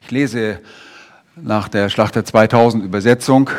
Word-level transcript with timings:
Ich 0.00 0.10
lese 0.10 0.60
nach 1.36 1.68
der 1.68 1.88
Schlachter 1.88 2.24
2000 2.24 2.84
Übersetzung 2.84 3.50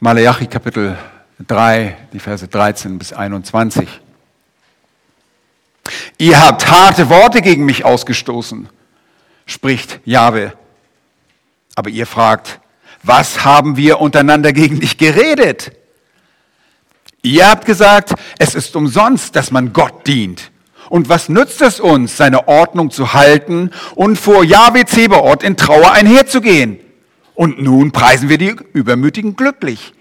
Malachi 0.00 0.46
Kapitel 0.46 0.96
3, 1.46 1.96
die 2.12 2.18
Verse 2.18 2.46
13 2.48 2.98
bis 2.98 3.12
21. 3.12 3.88
Ihr 6.18 6.40
habt 6.40 6.70
harte 6.70 7.08
Worte 7.08 7.42
gegen 7.42 7.64
mich 7.64 7.84
ausgestoßen, 7.84 8.68
spricht 9.46 10.00
Jahwe. 10.04 10.52
Aber 11.76 11.90
ihr 11.90 12.06
fragt, 12.06 12.60
was 13.02 13.44
haben 13.44 13.76
wir 13.76 14.00
untereinander 14.00 14.52
gegen 14.52 14.80
dich 14.80 14.98
geredet? 14.98 15.72
Ihr 17.22 17.48
habt 17.48 17.66
gesagt, 17.66 18.14
es 18.38 18.54
ist 18.54 18.74
umsonst, 18.74 19.36
dass 19.36 19.50
man 19.50 19.72
Gott 19.72 20.06
dient. 20.06 20.50
Und 20.90 21.08
was 21.08 21.28
nützt 21.28 21.62
es 21.62 21.78
uns, 21.78 22.16
seine 22.16 22.48
Ordnung 22.48 22.90
zu 22.90 23.14
halten 23.14 23.70
und 23.94 24.16
vor 24.16 24.42
Jahwe 24.42 24.84
Zebaoth 24.84 25.44
in 25.44 25.56
Trauer 25.56 25.92
einherzugehen? 25.92 26.80
Und 27.36 27.62
nun 27.62 27.92
preisen 27.92 28.28
wir 28.28 28.38
die 28.38 28.56
Übermütigen 28.72 29.36
glücklich. 29.36 29.94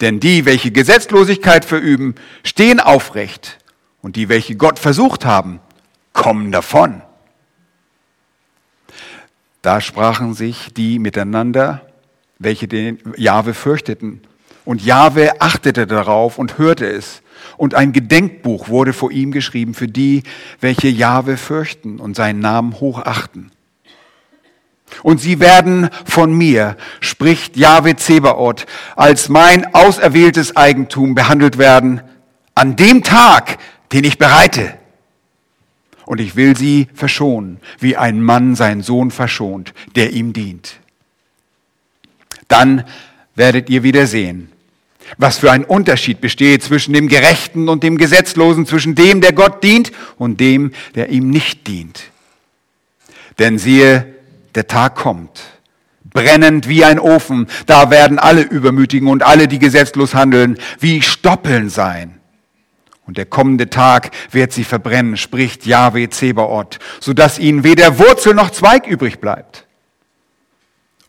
Denn 0.00 0.20
die, 0.20 0.46
welche 0.46 0.70
Gesetzlosigkeit 0.70 1.64
verüben, 1.64 2.14
stehen 2.44 2.78
aufrecht. 2.78 3.58
Und 4.00 4.14
die, 4.14 4.28
welche 4.28 4.54
Gott 4.54 4.78
versucht 4.78 5.24
haben, 5.24 5.58
kommen 6.12 6.52
davon. 6.52 7.02
Da 9.60 9.80
sprachen 9.80 10.34
sich 10.34 10.72
die 10.72 11.00
miteinander, 11.00 11.82
welche 12.38 12.68
den 12.68 13.00
Jahwe 13.16 13.54
fürchteten. 13.54 14.22
Und 14.64 14.84
Jahwe 14.84 15.40
achtete 15.40 15.88
darauf 15.88 16.38
und 16.38 16.58
hörte 16.58 16.86
es. 16.86 17.22
Und 17.60 17.74
ein 17.74 17.92
Gedenkbuch 17.92 18.70
wurde 18.70 18.94
vor 18.94 19.10
ihm 19.10 19.32
geschrieben 19.32 19.74
für 19.74 19.86
die, 19.86 20.22
welche 20.60 20.88
Jahwe 20.88 21.36
fürchten 21.36 22.00
und 22.00 22.16
seinen 22.16 22.40
Namen 22.40 22.80
hochachten. 22.80 23.52
Und 25.02 25.20
sie 25.20 25.40
werden 25.40 25.90
von 26.06 26.32
mir, 26.32 26.78
spricht 27.00 27.58
Jahwe 27.58 27.96
Zebaoth, 27.96 28.64
als 28.96 29.28
mein 29.28 29.74
auserwähltes 29.74 30.56
Eigentum 30.56 31.14
behandelt 31.14 31.58
werden, 31.58 32.00
an 32.54 32.76
dem 32.76 33.02
Tag, 33.02 33.58
den 33.92 34.04
ich 34.04 34.16
bereite. 34.16 34.78
Und 36.06 36.18
ich 36.18 36.36
will 36.36 36.56
sie 36.56 36.88
verschonen, 36.94 37.60
wie 37.78 37.94
ein 37.94 38.22
Mann 38.22 38.54
seinen 38.54 38.80
Sohn 38.80 39.10
verschont, 39.10 39.74
der 39.96 40.14
ihm 40.14 40.32
dient. 40.32 40.80
Dann 42.48 42.84
werdet 43.34 43.68
ihr 43.68 43.82
wieder 43.82 44.06
sehen, 44.06 44.50
was 45.18 45.38
für 45.38 45.50
ein 45.50 45.64
Unterschied 45.64 46.20
besteht 46.20 46.62
zwischen 46.62 46.92
dem 46.92 47.08
Gerechten 47.08 47.68
und 47.68 47.82
dem 47.82 47.98
Gesetzlosen, 47.98 48.66
zwischen 48.66 48.94
dem, 48.94 49.20
der 49.20 49.32
Gott 49.32 49.62
dient 49.62 49.92
und 50.18 50.40
dem, 50.40 50.72
der 50.94 51.10
ihm 51.10 51.30
nicht 51.30 51.66
dient. 51.66 52.04
Denn 53.38 53.58
siehe, 53.58 54.14
der 54.54 54.66
Tag 54.66 54.96
kommt, 54.96 55.42
brennend 56.04 56.68
wie 56.68 56.84
ein 56.84 56.98
Ofen, 56.98 57.46
da 57.66 57.90
werden 57.90 58.18
alle 58.18 58.42
Übermütigen 58.42 59.08
und 59.08 59.22
alle, 59.22 59.48
die 59.48 59.58
gesetzlos 59.58 60.14
handeln, 60.14 60.58
wie 60.78 61.02
Stoppeln 61.02 61.70
sein. 61.70 62.20
Und 63.06 63.16
der 63.16 63.26
kommende 63.26 63.70
Tag 63.70 64.10
wird 64.30 64.52
sie 64.52 64.62
verbrennen, 64.62 65.16
spricht 65.16 65.66
Yahweh 65.66 66.10
Zebaoth, 66.10 66.78
so 67.00 67.12
dass 67.12 67.38
ihnen 67.38 67.64
weder 67.64 67.98
Wurzel 67.98 68.34
noch 68.34 68.50
Zweig 68.50 68.86
übrig 68.86 69.18
bleibt. 69.20 69.66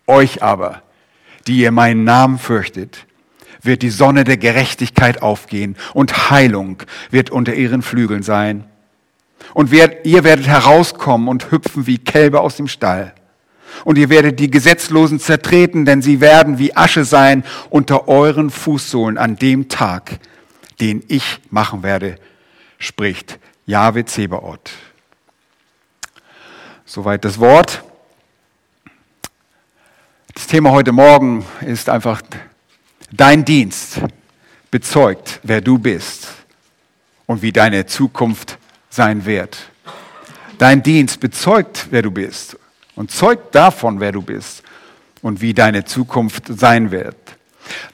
Euch 0.08 0.42
aber, 0.42 0.82
die 1.48 1.60
ihr 1.60 1.72
meinen 1.72 2.04
Namen 2.04 2.40
fürchtet, 2.40 3.06
wird 3.62 3.82
die 3.82 3.90
Sonne 3.90 4.24
der 4.24 4.38
Gerechtigkeit 4.38 5.22
aufgehen 5.22 5.76
und 5.94 6.30
Heilung 6.30 6.84
wird 7.10 7.30
unter 7.30 7.54
ihren 7.54 7.82
Flügeln 7.82 8.24
sein. 8.24 8.66
Und 9.54 9.72
ihr 9.72 10.24
werdet 10.24 10.48
herauskommen 10.48 11.28
und 11.28 11.52
hüpfen 11.52 11.88
wie 11.88 11.98
Kälber 11.98 12.42
aus 12.42 12.56
dem 12.56 12.68
Stall. 12.68 13.14
Und 13.86 13.98
ihr 13.98 14.10
werdet 14.10 14.40
die 14.40 14.52
Gesetzlosen 14.52 15.20
zertreten, 15.20 15.86
denn 15.86 16.02
sie 16.02 16.22
werden 16.22 16.60
wie 16.60 16.76
Asche 16.76 17.06
sein 17.06 17.44
unter 17.70 18.08
euren 18.08 18.50
Fußsohlen 18.50 19.18
an 19.18 19.38
dem 19.38 19.70
Tag, 19.70 20.20
den 20.80 21.04
ich 21.08 21.40
machen 21.50 21.84
werde, 21.84 22.18
spricht 22.78 23.40
Jahwe 23.66 24.06
Zebaoth. 24.06 24.72
Soweit 26.86 27.24
das 27.24 27.40
Wort. 27.40 27.84
Das 30.34 30.48
Thema 30.48 30.72
heute 30.72 30.92
Morgen 30.92 31.46
ist 31.62 31.90
einfach 31.90 32.22
Dein 33.14 33.44
Dienst 33.44 34.00
bezeugt, 34.72 35.42
wer 35.44 35.60
du 35.60 35.78
bist 35.78 36.30
und 37.26 37.42
wie 37.42 37.52
deine 37.52 37.86
Zukunft 37.86 38.58
sein 38.90 39.26
wird. 39.26 39.58
Dein 40.58 40.82
Dienst 40.82 41.20
bezeugt, 41.20 41.88
wer 41.90 42.04
du 42.04 42.12
bist 42.12 42.58
und 42.96 43.12
zeugt 43.12 43.54
davon, 43.54 44.00
wer 44.00 44.14
du 44.14 44.22
bist 44.22 44.64
und 45.22 45.42
wie 45.42 45.54
deine 45.54 45.84
Zukunft 45.84 46.46
sein 46.48 46.92
wird. 46.92 47.18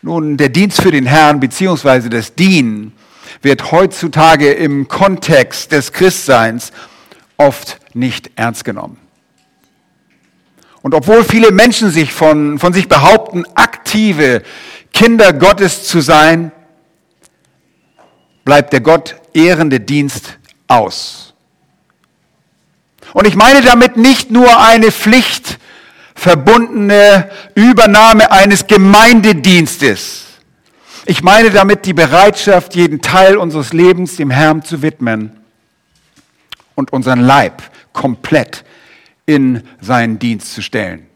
Nun, 0.03 0.37
der 0.37 0.49
Dienst 0.49 0.81
für 0.81 0.91
den 0.91 1.07
Herrn 1.07 1.39
beziehungsweise 1.39 2.09
das 2.09 2.35
Dienen 2.35 2.93
wird 3.41 3.71
heutzutage 3.71 4.51
im 4.51 4.87
Kontext 4.87 5.71
des 5.71 5.93
Christseins 5.93 6.71
oft 7.37 7.79
nicht 7.95 8.31
ernst 8.35 8.63
genommen. 8.63 8.97
Und 10.83 10.93
obwohl 10.93 11.23
viele 11.23 11.51
Menschen 11.51 11.89
sich 11.89 12.13
von, 12.13 12.59
von 12.59 12.71
sich 12.71 12.87
behaupten, 12.87 13.45
aktive 13.55 14.43
Kinder 14.93 15.33
Gottes 15.33 15.85
zu 15.85 16.01
sein, 16.01 16.51
bleibt 18.45 18.73
der 18.73 18.81
Gott 18.81 19.15
ehrende 19.33 19.79
Dienst 19.79 20.37
aus. 20.67 21.33
Und 23.13 23.27
ich 23.27 23.35
meine 23.35 23.61
damit 23.61 23.97
nicht 23.97 24.31
nur 24.31 24.59
eine 24.59 24.91
Pflicht 24.91 25.59
verbundene 26.15 27.29
Übernahme 27.55 28.31
eines 28.31 28.67
Gemeindedienstes. 28.67 30.25
Ich 31.05 31.23
meine 31.23 31.51
damit 31.51 31.85
die 31.85 31.93
Bereitschaft, 31.93 32.75
jeden 32.75 33.01
Teil 33.01 33.37
unseres 33.37 33.71
Lebens 33.71 34.17
dem 34.17 34.29
Herrn 34.29 34.63
zu 34.63 34.81
widmen 34.81 35.31
und 36.75 36.91
unseren 36.91 37.21
Leib 37.21 37.63
komplett 37.93 38.65
in 39.25 39.63
seinen 39.79 40.19
Dienst 40.19 40.53
zu 40.53 40.61
stellen. 40.61 41.06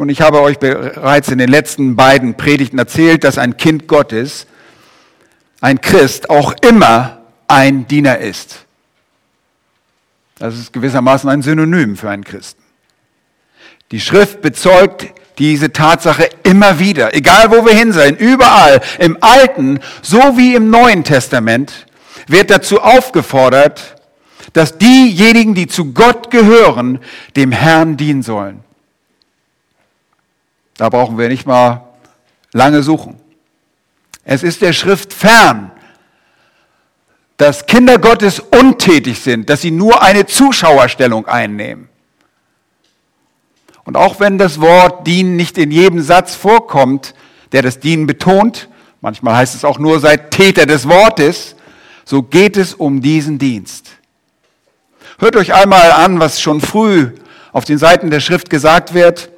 Und 0.00 0.08
ich 0.08 0.22
habe 0.22 0.40
euch 0.40 0.58
bereits 0.58 1.28
in 1.28 1.36
den 1.36 1.50
letzten 1.50 1.94
beiden 1.94 2.34
Predigten 2.34 2.78
erzählt, 2.78 3.22
dass 3.22 3.36
ein 3.36 3.58
Kind 3.58 3.86
Gottes, 3.86 4.46
ein 5.60 5.82
Christ, 5.82 6.30
auch 6.30 6.54
immer 6.62 7.18
ein 7.48 7.86
Diener 7.86 8.16
ist. 8.16 8.64
Das 10.38 10.58
ist 10.58 10.72
gewissermaßen 10.72 11.28
ein 11.28 11.42
Synonym 11.42 11.98
für 11.98 12.08
einen 12.08 12.24
Christen. 12.24 12.62
Die 13.90 14.00
Schrift 14.00 14.40
bezeugt 14.40 15.08
diese 15.36 15.70
Tatsache 15.70 16.30
immer 16.44 16.78
wieder, 16.78 17.14
egal 17.14 17.50
wo 17.50 17.66
wir 17.66 17.74
hin 17.74 17.92
sein, 17.92 18.16
überall, 18.16 18.80
im 19.00 19.18
Alten 19.20 19.80
so 20.00 20.38
wie 20.38 20.54
im 20.54 20.70
Neuen 20.70 21.04
Testament, 21.04 21.86
wird 22.26 22.50
dazu 22.50 22.80
aufgefordert, 22.80 23.96
dass 24.54 24.78
diejenigen, 24.78 25.54
die 25.54 25.66
zu 25.66 25.92
Gott 25.92 26.30
gehören, 26.30 27.00
dem 27.36 27.52
Herrn 27.52 27.98
dienen 27.98 28.22
sollen. 28.22 28.64
Da 30.80 30.88
brauchen 30.88 31.18
wir 31.18 31.28
nicht 31.28 31.46
mal 31.46 31.82
lange 32.54 32.82
suchen. 32.82 33.20
Es 34.24 34.42
ist 34.42 34.62
der 34.62 34.72
Schrift 34.72 35.12
fern, 35.12 35.72
dass 37.36 37.66
Kinder 37.66 37.98
Gottes 37.98 38.40
untätig 38.40 39.20
sind, 39.20 39.50
dass 39.50 39.60
sie 39.60 39.72
nur 39.72 40.02
eine 40.02 40.24
Zuschauerstellung 40.24 41.26
einnehmen. 41.26 41.90
Und 43.84 43.98
auch 43.98 44.20
wenn 44.20 44.38
das 44.38 44.58
Wort 44.58 45.06
dienen 45.06 45.36
nicht 45.36 45.58
in 45.58 45.70
jedem 45.70 46.00
Satz 46.00 46.34
vorkommt, 46.34 47.14
der 47.52 47.60
das 47.60 47.80
Dienen 47.80 48.06
betont, 48.06 48.70
manchmal 49.02 49.36
heißt 49.36 49.54
es 49.54 49.66
auch 49.66 49.78
nur 49.78 50.00
seid 50.00 50.30
Täter 50.30 50.64
des 50.64 50.88
Wortes, 50.88 51.56
so 52.06 52.22
geht 52.22 52.56
es 52.56 52.72
um 52.72 53.02
diesen 53.02 53.38
Dienst. 53.38 53.90
Hört 55.18 55.36
euch 55.36 55.52
einmal 55.52 55.92
an, 55.92 56.20
was 56.20 56.40
schon 56.40 56.62
früh 56.62 57.10
auf 57.52 57.66
den 57.66 57.76
Seiten 57.76 58.08
der 58.08 58.20
Schrift 58.20 58.48
gesagt 58.48 58.94
wird 58.94 59.28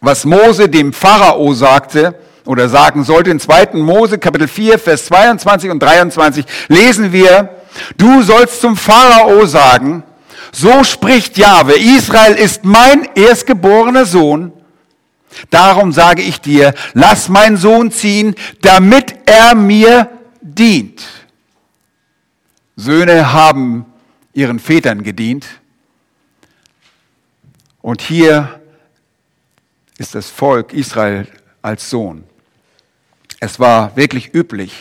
was 0.00 0.24
Mose 0.24 0.68
dem 0.68 0.92
Pharao 0.92 1.52
sagte 1.54 2.14
oder 2.44 2.68
sagen 2.68 3.04
sollte. 3.04 3.30
In 3.30 3.40
2. 3.40 3.74
Mose 3.74 4.18
Kapitel 4.18 4.48
4, 4.48 4.78
Vers 4.78 5.06
22 5.06 5.70
und 5.70 5.80
23 5.80 6.44
lesen 6.68 7.12
wir, 7.12 7.50
du 7.96 8.22
sollst 8.22 8.60
zum 8.60 8.76
Pharao 8.76 9.46
sagen, 9.46 10.02
so 10.52 10.82
spricht 10.82 11.36
Jahwe, 11.36 11.74
Israel 11.78 12.34
ist 12.34 12.64
mein 12.64 13.08
erstgeborener 13.14 14.06
Sohn. 14.06 14.52
Darum 15.50 15.92
sage 15.92 16.22
ich 16.22 16.40
dir, 16.40 16.74
lass 16.94 17.28
meinen 17.28 17.56
Sohn 17.56 17.90
ziehen, 17.90 18.34
damit 18.62 19.14
er 19.26 19.54
mir 19.54 20.08
dient. 20.40 21.04
Söhne 22.76 23.32
haben 23.32 23.84
ihren 24.32 24.58
Vätern 24.58 25.02
gedient. 25.02 25.46
Und 27.82 28.00
hier 28.00 28.57
ist 29.98 30.14
das 30.14 30.30
Volk 30.30 30.72
Israel 30.72 31.26
als 31.60 31.90
Sohn. 31.90 32.24
Es 33.40 33.60
war 33.60 33.94
wirklich 33.96 34.32
üblich, 34.32 34.72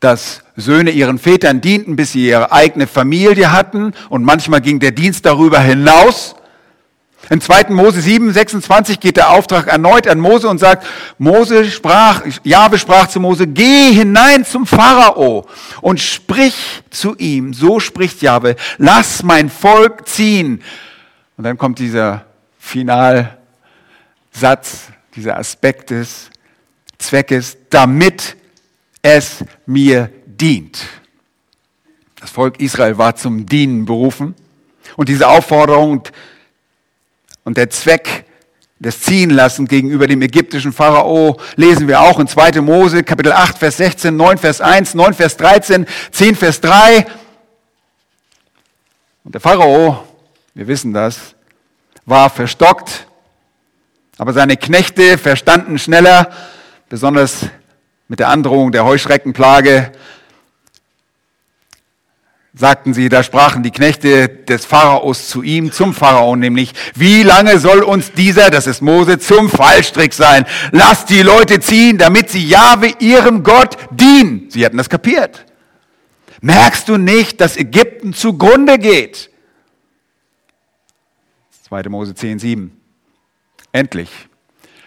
dass 0.00 0.42
Söhne 0.56 0.90
ihren 0.90 1.18
Vätern 1.18 1.60
dienten, 1.60 1.96
bis 1.96 2.12
sie 2.12 2.28
ihre 2.28 2.52
eigene 2.52 2.86
Familie 2.86 3.52
hatten 3.52 3.94
und 4.10 4.24
manchmal 4.24 4.60
ging 4.60 4.78
der 4.78 4.90
Dienst 4.90 5.24
darüber 5.24 5.60
hinaus. 5.60 6.34
In 7.30 7.40
2. 7.40 7.70
Mose 7.70 8.00
7, 8.00 8.32
26 8.32 9.00
geht 9.00 9.16
der 9.16 9.30
Auftrag 9.30 9.66
erneut 9.66 10.06
an 10.06 10.20
Mose 10.20 10.48
und 10.48 10.58
sagt, 10.58 10.86
Mose 11.18 11.64
sprach, 11.70 12.22
Jahwe 12.44 12.78
sprach 12.78 13.08
zu 13.08 13.18
Mose, 13.18 13.48
geh 13.48 13.92
hinein 13.92 14.44
zum 14.44 14.66
Pharao 14.66 15.46
und 15.80 15.98
sprich 15.98 16.54
zu 16.90 17.16
ihm, 17.16 17.52
so 17.52 17.80
spricht 17.80 18.22
Jahwe, 18.22 18.54
lass 18.78 19.24
mein 19.24 19.50
Volk 19.50 20.06
ziehen. 20.06 20.62
Und 21.36 21.44
dann 21.44 21.58
kommt 21.58 21.80
dieser 21.80 22.26
Finalsatz, 22.66 23.36
dieser 25.14 25.38
Aspekt 25.38 25.90
des 25.90 26.30
Zweckes, 26.98 27.56
damit 27.70 28.36
es 29.02 29.44
mir 29.66 30.10
dient. 30.26 30.84
Das 32.20 32.30
Volk 32.30 32.58
Israel 32.60 32.98
war 32.98 33.14
zum 33.14 33.46
Dienen 33.46 33.84
berufen. 33.84 34.34
Und 34.96 35.08
diese 35.08 35.28
Aufforderung 35.28 36.02
und 37.44 37.56
der 37.56 37.70
Zweck 37.70 38.24
des 38.80 39.00
Ziehenlassen 39.00 39.68
gegenüber 39.68 40.08
dem 40.08 40.20
ägyptischen 40.22 40.72
Pharao 40.72 41.38
lesen 41.54 41.86
wir 41.86 42.00
auch 42.00 42.18
in 42.18 42.26
2. 42.26 42.60
Mose, 42.62 43.04
Kapitel 43.04 43.32
8, 43.32 43.58
Vers 43.58 43.76
16, 43.76 44.16
9, 44.16 44.38
Vers 44.38 44.60
1, 44.60 44.94
9, 44.94 45.14
Vers 45.14 45.36
13, 45.36 45.86
10, 46.10 46.34
Vers 46.34 46.60
3. 46.60 47.06
Und 49.22 49.34
der 49.34 49.40
Pharao, 49.40 50.04
wir 50.54 50.66
wissen 50.66 50.92
das, 50.92 51.35
war 52.06 52.30
verstockt, 52.30 53.06
aber 54.16 54.32
seine 54.32 54.56
Knechte 54.56 55.18
verstanden 55.18 55.78
schneller, 55.78 56.30
besonders 56.88 57.46
mit 58.08 58.20
der 58.20 58.28
Androhung 58.28 58.70
der 58.72 58.84
Heuschreckenplage, 58.84 59.92
sagten 62.54 62.94
sie, 62.94 63.10
da 63.10 63.22
sprachen 63.22 63.62
die 63.62 63.70
Knechte 63.70 64.28
des 64.28 64.64
Pharaos 64.64 65.28
zu 65.28 65.42
ihm, 65.42 65.72
zum 65.72 65.92
Pharao 65.92 66.36
nämlich, 66.36 66.72
wie 66.94 67.22
lange 67.22 67.58
soll 67.58 67.82
uns 67.82 68.12
dieser, 68.12 68.48
das 68.48 68.66
ist 68.66 68.80
Mose, 68.80 69.18
zum 69.18 69.50
Fallstrick 69.50 70.14
sein? 70.14 70.46
Lass 70.70 71.04
die 71.04 71.20
Leute 71.20 71.60
ziehen, 71.60 71.98
damit 71.98 72.30
sie 72.30 72.48
Jahwe, 72.48 72.94
ihrem 72.98 73.42
Gott, 73.42 73.76
dienen. 73.90 74.48
Sie 74.48 74.64
hatten 74.64 74.78
das 74.78 74.88
kapiert. 74.88 75.44
Merkst 76.40 76.88
du 76.88 76.96
nicht, 76.96 77.42
dass 77.42 77.58
Ägypten 77.58 78.14
zugrunde 78.14 78.78
geht? 78.78 79.30
2. 81.66 81.88
Mose 81.88 82.14
10, 82.14 82.38
7. 82.38 82.80
Endlich 83.72 84.28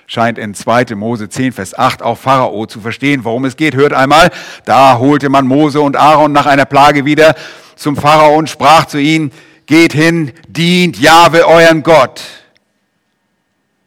scheint 0.07 0.37
in 0.37 0.53
2. 0.53 0.95
Mose 0.95 1.27
10, 1.27 1.51
Vers 1.51 1.77
8 1.77 2.01
auch 2.01 2.17
Pharao 2.17 2.67
zu 2.67 2.79
verstehen, 2.79 3.25
worum 3.25 3.43
es 3.43 3.57
geht. 3.57 3.75
Hört 3.75 3.91
einmal, 3.91 4.31
da 4.63 4.97
holte 4.97 5.27
man 5.27 5.45
Mose 5.45 5.81
und 5.81 5.97
Aaron 5.97 6.31
nach 6.31 6.45
einer 6.45 6.63
Plage 6.63 7.03
wieder 7.03 7.35
zum 7.75 7.97
Pharao 7.97 8.33
und 8.37 8.49
sprach 8.49 8.85
zu 8.85 8.97
ihnen, 8.97 9.33
geht 9.65 9.91
hin, 9.91 10.31
dient 10.47 10.97
Jahwe 10.97 11.45
euren 11.45 11.83
Gott. 11.83 12.21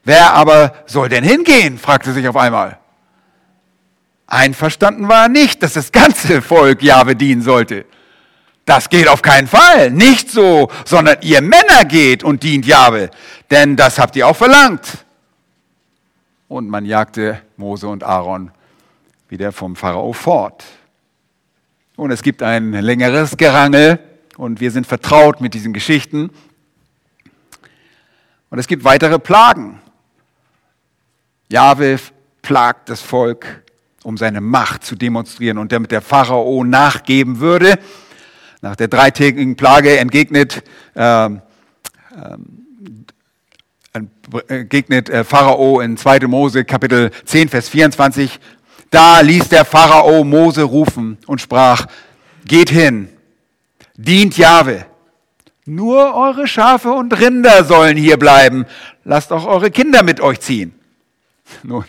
Wer 0.05 0.35
aber 0.35 0.75
soll 0.85 1.09
denn 1.09 1.25
hingehen? 1.25 1.79
fragte 1.79 2.13
sich 2.13 2.29
auf 2.29 2.37
einmal. 2.37 2.79
Einverstanden 4.27 5.09
war 5.09 5.23
er 5.23 5.29
nicht, 5.31 5.63
dass 5.63 5.73
das 5.73 5.93
ganze 5.93 6.43
Volk 6.43 6.83
Jahwe 6.83 7.17
dienen 7.17 7.41
sollte. 7.41 7.87
Das 8.65 8.89
geht 8.89 9.09
auf 9.09 9.23
keinen 9.23 9.49
Fall. 9.49 9.91
Nicht 9.91 10.31
so, 10.31 10.71
sondern 10.85 11.17
ihr 11.23 11.41
Männer 11.41 11.85
geht 11.85 12.23
und 12.23 12.43
dient 12.43 12.67
Jahwe, 12.67 13.11
denn 13.51 13.77
das 13.77 13.99
habt 13.99 14.17
ihr 14.17 14.27
auch 14.27 14.37
verlangt 14.37 15.05
und 16.53 16.69
man 16.69 16.85
jagte 16.85 17.41
Mose 17.57 17.89
und 17.89 18.05
Aaron 18.05 18.51
wieder 19.31 19.53
vom 19.53 19.75
Pharao 19.75 20.13
fort. 20.13 20.65
Und 21.97 22.11
es 22.11 22.23
gibt 22.23 22.43
ein 22.43 22.73
längeres 22.73 23.39
Gerangel 23.39 23.99
und 24.37 24.61
wir 24.61 24.71
sind 24.71 24.87
vertraut 24.87 25.41
mit 25.41 25.55
diesen 25.55 25.73
Geschichten. 25.73 26.31
Und 28.51 28.59
es 28.59 28.67
gibt 28.67 28.85
weitere 28.85 29.19
Plagen. 29.19 29.81
Jahwe 31.49 31.99
plagt 32.43 32.91
das 32.91 33.01
Volk, 33.01 33.63
um 34.03 34.19
seine 34.19 34.43
Macht 34.43 34.85
zu 34.85 34.95
demonstrieren 34.95 35.57
und 35.57 35.73
damit 35.73 35.91
der 35.91 36.03
Pharao 36.03 36.65
nachgeben 36.65 37.41
würde. 37.41 37.79
Nach 38.63 38.77
der 38.77 38.87
dreitägigen 38.87 39.57
Plage 39.57 39.99
entgegnet 39.99 40.63
äh, 40.95 41.27
äh, 41.27 41.31
begegnet 44.49 45.11
äh, 45.11 45.25
Pharao 45.25 45.81
in 45.81 45.97
2. 45.97 46.21
Mose 46.29 46.65
Kapitel 46.65 47.11
10, 47.25 47.49
Vers 47.49 47.69
24. 47.69 48.39
Da 48.91 49.21
ließ 49.21 49.49
der 49.49 49.65
Pharao 49.65 50.23
Mose 50.23 50.63
rufen 50.63 51.19
und 51.27 51.41
sprach, 51.41 51.87
geht 52.45 52.71
hin, 52.71 53.09
dient 53.97 54.39
Jahwe. 54.39 54.87
Nur 55.65 56.15
eure 56.15 56.47
Schafe 56.47 56.93
und 56.93 57.19
Rinder 57.19 57.65
sollen 57.65 57.97
hier 57.97 58.17
bleiben. 58.17 58.67
Lasst 59.05 59.33
auch 59.33 59.45
eure 59.45 59.73
Kinder 59.73 60.05
mit 60.05 60.21
euch 60.21 60.41
ziehen. 60.41 60.73
Nun, 61.65 61.85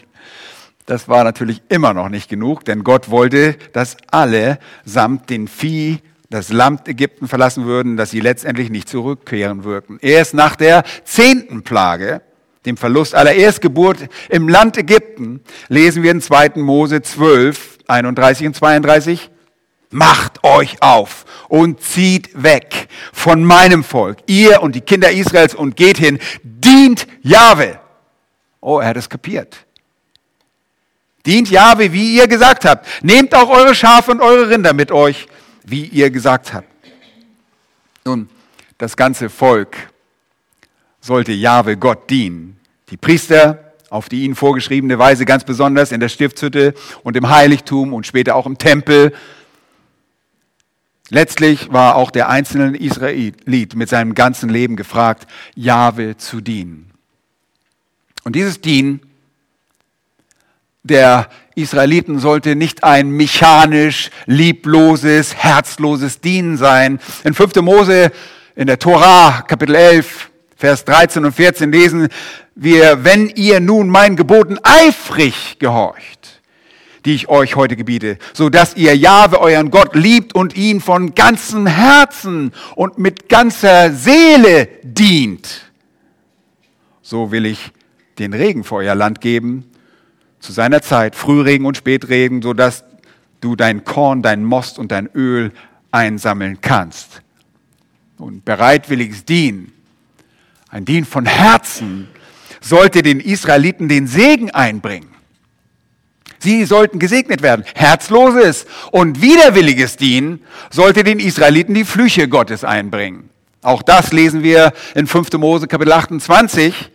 das 0.87 1.07
war 1.07 1.23
natürlich 1.23 1.61
immer 1.69 1.93
noch 1.93 2.09
nicht 2.09 2.29
genug, 2.29 2.65
denn 2.65 2.83
Gott 2.83 3.11
wollte, 3.11 3.57
dass 3.73 3.95
alle 4.09 4.57
samt 4.85 5.29
den 5.29 5.47
Vieh 5.47 5.99
das 6.33 6.51
Land 6.51 6.87
Ägypten 6.87 7.27
verlassen 7.27 7.65
würden, 7.65 7.95
dass 7.95 8.09
sie 8.09 8.19
letztendlich 8.19 8.71
nicht 8.71 8.89
zurückkehren 8.89 9.63
würden. 9.63 9.99
Erst 10.01 10.33
nach 10.33 10.55
der 10.55 10.83
zehnten 11.03 11.61
Plage, 11.61 12.21
dem 12.65 12.75
Verlust 12.75 13.13
aller 13.13 13.33
Erstgeburt 13.33 14.09
im 14.29 14.49
Land 14.49 14.75
Ägypten, 14.77 15.41
lesen 15.67 16.01
wir 16.01 16.09
in 16.09 16.21
2. 16.21 16.53
Mose 16.55 17.03
12, 17.03 17.77
31 17.87 18.47
und 18.47 18.55
32, 18.55 19.29
Macht 19.91 20.43
euch 20.43 20.81
auf 20.81 21.23
und 21.49 21.79
zieht 21.83 22.41
weg 22.41 22.87
von 23.11 23.43
meinem 23.43 23.83
Volk, 23.83 24.17
ihr 24.25 24.63
und 24.63 24.73
die 24.73 24.81
Kinder 24.81 25.11
Israels, 25.11 25.53
und 25.53 25.75
geht 25.75 25.99
hin, 25.99 26.17
dient 26.41 27.05
Jahwe. 27.21 27.79
Oh, 28.59 28.79
er 28.79 28.87
hat 28.87 28.97
es 28.97 29.07
kapiert. 29.07 29.67
Dient 31.27 31.51
Jahwe, 31.51 31.93
wie 31.93 32.15
ihr 32.17 32.27
gesagt 32.27 32.65
habt. 32.65 32.87
Nehmt 33.03 33.35
auch 33.35 33.51
eure 33.51 33.75
Schafe 33.75 34.09
und 34.09 34.19
eure 34.19 34.49
Rinder 34.49 34.73
mit 34.73 34.91
euch 34.91 35.27
wie 35.63 35.85
ihr 35.85 36.09
gesagt 36.09 36.53
habt. 36.53 36.67
Nun, 38.05 38.29
das 38.77 38.97
ganze 38.97 39.29
Volk 39.29 39.77
sollte 41.01 41.31
Jahwe 41.31 41.77
Gott 41.77 42.09
dienen. 42.09 42.59
Die 42.89 42.97
Priester 42.97 43.73
auf 43.89 44.09
die 44.09 44.23
ihnen 44.23 44.33
vorgeschriebene 44.33 44.97
Weise 44.97 45.23
ganz 45.23 45.43
besonders 45.43 45.91
in 45.91 45.99
der 45.99 46.09
Stiftshütte 46.09 46.73
und 47.03 47.15
im 47.15 47.29
Heiligtum 47.29 47.93
und 47.93 48.07
später 48.07 48.35
auch 48.35 48.47
im 48.47 48.57
Tempel. 48.57 49.13
Letztlich 51.09 51.71
war 51.71 51.95
auch 51.95 52.09
der 52.09 52.27
einzelne 52.27 52.75
Israelit 52.75 53.75
mit 53.75 53.89
seinem 53.89 54.15
ganzen 54.15 54.49
Leben 54.49 54.77
gefragt, 54.77 55.27
Jahwe 55.53 56.17
zu 56.17 56.41
dienen. 56.41 56.89
Und 58.23 58.35
dieses 58.35 58.61
Dienen 58.61 59.01
der 60.83 61.29
Israeliten 61.55 62.19
sollte 62.19 62.55
nicht 62.55 62.83
ein 62.83 63.09
mechanisch, 63.09 64.09
liebloses, 64.25 65.35
herzloses 65.35 66.19
Dienen 66.19 66.57
sein. 66.57 66.99
In 67.23 67.33
5. 67.33 67.55
Mose, 67.61 68.11
in 68.55 68.67
der 68.67 68.79
Torah, 68.79 69.43
Kapitel 69.47 69.75
11, 69.75 70.29
Vers 70.57 70.85
13 70.85 71.25
und 71.25 71.31
14 71.31 71.71
lesen 71.71 72.09
wir, 72.55 73.03
wenn 73.03 73.29
ihr 73.29 73.59
nun 73.59 73.89
meinen 73.89 74.15
Geboten 74.15 74.57
eifrig 74.61 75.57
gehorcht, 75.59 76.41
die 77.05 77.15
ich 77.15 77.29
euch 77.29 77.55
heute 77.55 77.75
gebiete, 77.75 78.17
so 78.33 78.49
dass 78.49 78.75
ihr 78.75 78.95
Jahwe 78.95 79.39
euren 79.39 79.71
Gott 79.71 79.95
liebt 79.95 80.35
und 80.35 80.55
ihn 80.55 80.81
von 80.81 81.15
ganzem 81.15 81.65
Herzen 81.65 82.51
und 82.75 82.97
mit 82.97 83.29
ganzer 83.29 83.91
Seele 83.91 84.67
dient, 84.83 85.61
so 87.01 87.31
will 87.31 87.45
ich 87.45 87.71
den 88.19 88.33
Regen 88.33 88.63
vor 88.63 88.79
euer 88.79 88.95
Land 88.95 89.21
geben 89.21 89.72
zu 90.43 90.51
seiner 90.51 90.81
Zeit, 90.81 91.15
Frühregen 91.15 91.65
und 91.65 91.77
Spätregen, 91.77 92.41
sodass 92.41 92.83
du 93.39 93.55
dein 93.55 93.85
Korn, 93.85 94.21
dein 94.21 94.43
Most 94.43 94.77
und 94.77 94.91
dein 94.91 95.09
Öl 95.15 95.51
einsammeln 95.91 96.59
kannst. 96.61 97.21
Und 98.17 98.43
bereitwilliges 98.43 99.23
Dienen, 99.25 99.71
ein 100.69 100.85
Dien 100.85 101.05
von 101.05 101.25
Herzen, 101.25 102.09
sollte 102.59 103.01
den 103.03 103.19
Israeliten 103.19 103.87
den 103.87 104.07
Segen 104.07 104.51
einbringen. 104.51 105.09
Sie 106.39 106.65
sollten 106.65 106.99
gesegnet 106.99 107.41
werden. 107.41 107.63
Herzloses 107.73 108.65
und 108.91 109.21
widerwilliges 109.21 109.95
Dienen 109.95 110.41
sollte 110.69 111.05
den 111.05 111.19
Israeliten 111.19 111.73
die 111.73 111.85
Flüche 111.85 112.27
Gottes 112.27 112.65
einbringen. 112.65 113.29
Auch 113.61 113.81
das 113.81 114.11
lesen 114.11 114.43
wir 114.43 114.73
in 114.93 115.07
5. 115.07 115.31
Mose 115.33 115.67
Kapitel 115.67 115.93
28 115.93 116.91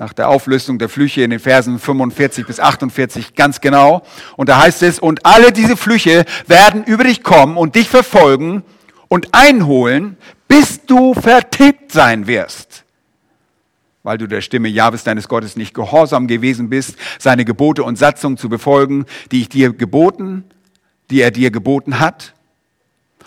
nach 0.00 0.14
der 0.14 0.30
Auflösung 0.30 0.78
der 0.78 0.88
Flüche 0.88 1.22
in 1.22 1.30
den 1.30 1.40
Versen 1.40 1.78
45 1.78 2.46
bis 2.46 2.58
48 2.58 3.34
ganz 3.34 3.60
genau. 3.60 4.02
Und 4.36 4.48
da 4.48 4.58
heißt 4.58 4.82
es, 4.82 4.98
und 4.98 5.26
alle 5.26 5.52
diese 5.52 5.76
Flüche 5.76 6.24
werden 6.46 6.84
über 6.84 7.04
dich 7.04 7.22
kommen 7.22 7.58
und 7.58 7.74
dich 7.74 7.90
verfolgen 7.90 8.62
und 9.08 9.28
einholen, 9.32 10.16
bis 10.48 10.86
du 10.86 11.12
vertilgt 11.12 11.92
sein 11.92 12.26
wirst. 12.26 12.84
weil 14.02 14.16
du 14.16 14.26
der 14.26 14.40
Stimme 14.40 14.68
Jahwes 14.68 15.04
deines 15.04 15.28
Gottes 15.28 15.56
nicht 15.56 15.74
gehorsam 15.74 16.26
gewesen 16.26 16.70
bist, 16.70 16.96
seine 17.18 17.44
Gebote 17.44 17.84
und 17.84 17.96
Satzungen 17.96 18.38
zu 18.38 18.48
befolgen, 18.48 19.04
die 19.30 19.42
ich 19.42 19.50
dir 19.50 19.74
geboten, 19.74 20.44
die 21.10 21.20
er 21.20 21.30
dir 21.30 21.50
geboten 21.50 22.00
hat. 22.00 22.32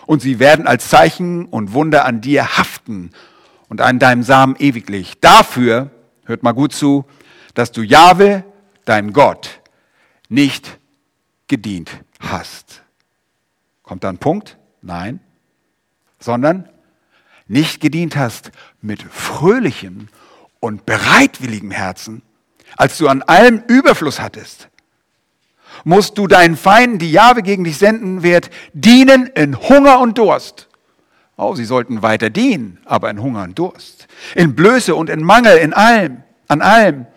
Und 0.07 0.23
sie 0.23 0.39
werden 0.39 0.65
als 0.65 0.89
Zeichen 0.89 1.45
und 1.45 1.73
Wunder 1.73 2.05
an 2.05 2.21
dir 2.21 2.57
haften 2.57 3.11
und 3.69 3.81
an 3.81 3.99
deinem 3.99 4.23
Samen 4.23 4.55
ewiglich. 4.57 5.19
Dafür, 5.21 5.91
hört 6.25 6.43
mal 6.43 6.51
gut 6.53 6.73
zu, 6.73 7.05
dass 7.53 7.71
du 7.71 7.81
Jahwe, 7.81 8.43
dein 8.85 9.13
Gott, 9.13 9.61
nicht 10.29 10.79
gedient 11.47 11.91
hast. 12.19 12.83
Kommt 13.83 14.03
da 14.03 14.09
ein 14.09 14.17
Punkt? 14.17 14.57
Nein. 14.81 15.19
Sondern 16.19 16.69
nicht 17.47 17.81
gedient 17.81 18.15
hast 18.15 18.51
mit 18.81 19.03
fröhlichem 19.03 20.07
und 20.59 20.85
bereitwilligem 20.85 21.71
Herzen, 21.71 22.21
als 22.77 22.97
du 22.97 23.07
an 23.07 23.21
allem 23.21 23.63
Überfluss 23.67 24.19
hattest, 24.19 24.69
musst 25.83 26.17
du 26.17 26.27
deinen 26.27 26.55
Feinden, 26.55 26.99
die 26.99 27.11
Jahwe 27.11 27.43
gegen 27.43 27.63
dich 27.63 27.77
senden 27.77 28.23
wird, 28.23 28.49
dienen 28.73 29.27
in 29.27 29.59
Hunger 29.59 29.99
und 29.99 30.17
Durst. 30.17 30.69
Oh, 31.35 31.55
sie 31.55 31.65
sollten 31.65 32.01
weiter 32.01 32.29
dienen, 32.29 32.79
aber 32.85 33.09
in 33.09 33.21
Hunger 33.21 33.43
und 33.43 33.57
Durst. 33.57 34.07
In 34.35 34.55
Blöße 34.55 34.93
und 34.93 35.09
in 35.09 35.23
Mangel, 35.23 35.57
in 35.57 35.73
allem, 35.73 36.23
an 36.47 36.61
allem. 36.61 37.07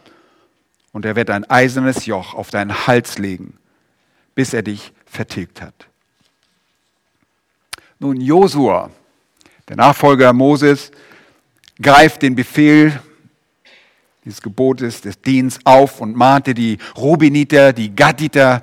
Und 0.93 1.05
er 1.05 1.17
wird 1.17 1.29
ein 1.29 1.49
eisernes 1.51 2.07
Joch 2.07 2.35
auf 2.35 2.51
deinen 2.51 2.87
Hals 2.87 3.19
legen, 3.19 3.59
bis 4.35 4.55
er 4.55 4.63
dich 4.63 4.93
vertilgt 5.05 5.61
hat. 5.61 5.87
Nun, 7.99 8.21
Josua, 8.21 8.91
der 9.69 9.77
Nachfolger 9.77 10.33
Moses, 10.33 10.91
greift 11.81 12.23
den 12.23 12.35
Befehl 12.35 12.99
dieses 14.25 14.43
Gebotes 14.43 15.03
des 15.03 15.21
Dienstes 15.21 15.65
auf 15.65 16.01
und 16.01 16.17
mahnte 16.17 16.53
die 16.53 16.79
Rubiniter, 16.97 17.73
die 17.73 17.95
Gaditer 17.95 18.63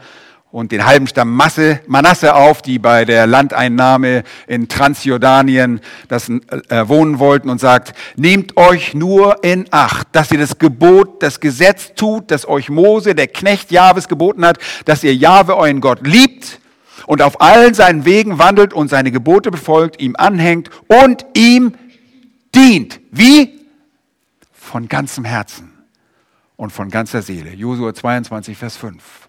und 0.53 0.71
den 0.71 0.85
halben 0.85 1.07
Stamm 1.07 1.35
Masse, 1.35 1.79
Manasse 1.87 2.35
auf, 2.35 2.61
die 2.61 2.77
bei 2.77 3.05
der 3.05 3.25
Landeinnahme 3.25 4.23
in 4.45 4.67
Transjordanien 4.67 5.81
das 6.09 6.29
äh, 6.29 6.87
wohnen 6.87 7.17
wollten 7.17 7.49
und 7.49 7.59
sagt, 7.59 7.97
nehmt 8.17 8.55
euch 8.55 8.93
nur 8.93 9.43
in 9.43 9.65
Acht, 9.71 10.09
dass 10.11 10.31
ihr 10.31 10.37
das 10.37 10.59
Gebot, 10.59 11.23
das 11.23 11.39
Gesetz 11.39 11.95
tut, 11.95 12.29
das 12.29 12.47
euch 12.47 12.69
Mose, 12.69 13.15
der 13.15 13.29
Knecht 13.29 13.71
Jahwes 13.71 14.07
geboten 14.07 14.45
hat, 14.45 14.59
dass 14.85 15.03
ihr 15.03 15.15
Jahwe 15.15 15.57
euren 15.57 15.81
Gott 15.81 16.05
liebt 16.05 16.59
und 17.07 17.23
auf 17.23 17.41
allen 17.41 17.73
seinen 17.73 18.05
Wegen 18.05 18.37
wandelt 18.37 18.75
und 18.75 18.89
seine 18.89 19.11
Gebote 19.11 19.49
befolgt, 19.49 19.99
ihm 19.99 20.15
anhängt 20.15 20.69
und 20.87 21.25
ihm 21.35 21.73
dient. 22.53 23.01
Wie? 23.09 23.59
Von 24.51 24.87
ganzem 24.87 25.25
Herzen 25.25 25.73
und 26.57 26.69
von 26.71 26.91
ganzer 26.91 27.23
Seele. 27.23 27.55
Josua 27.55 27.95
22, 27.95 28.55
Vers 28.55 28.77
5. 28.77 29.23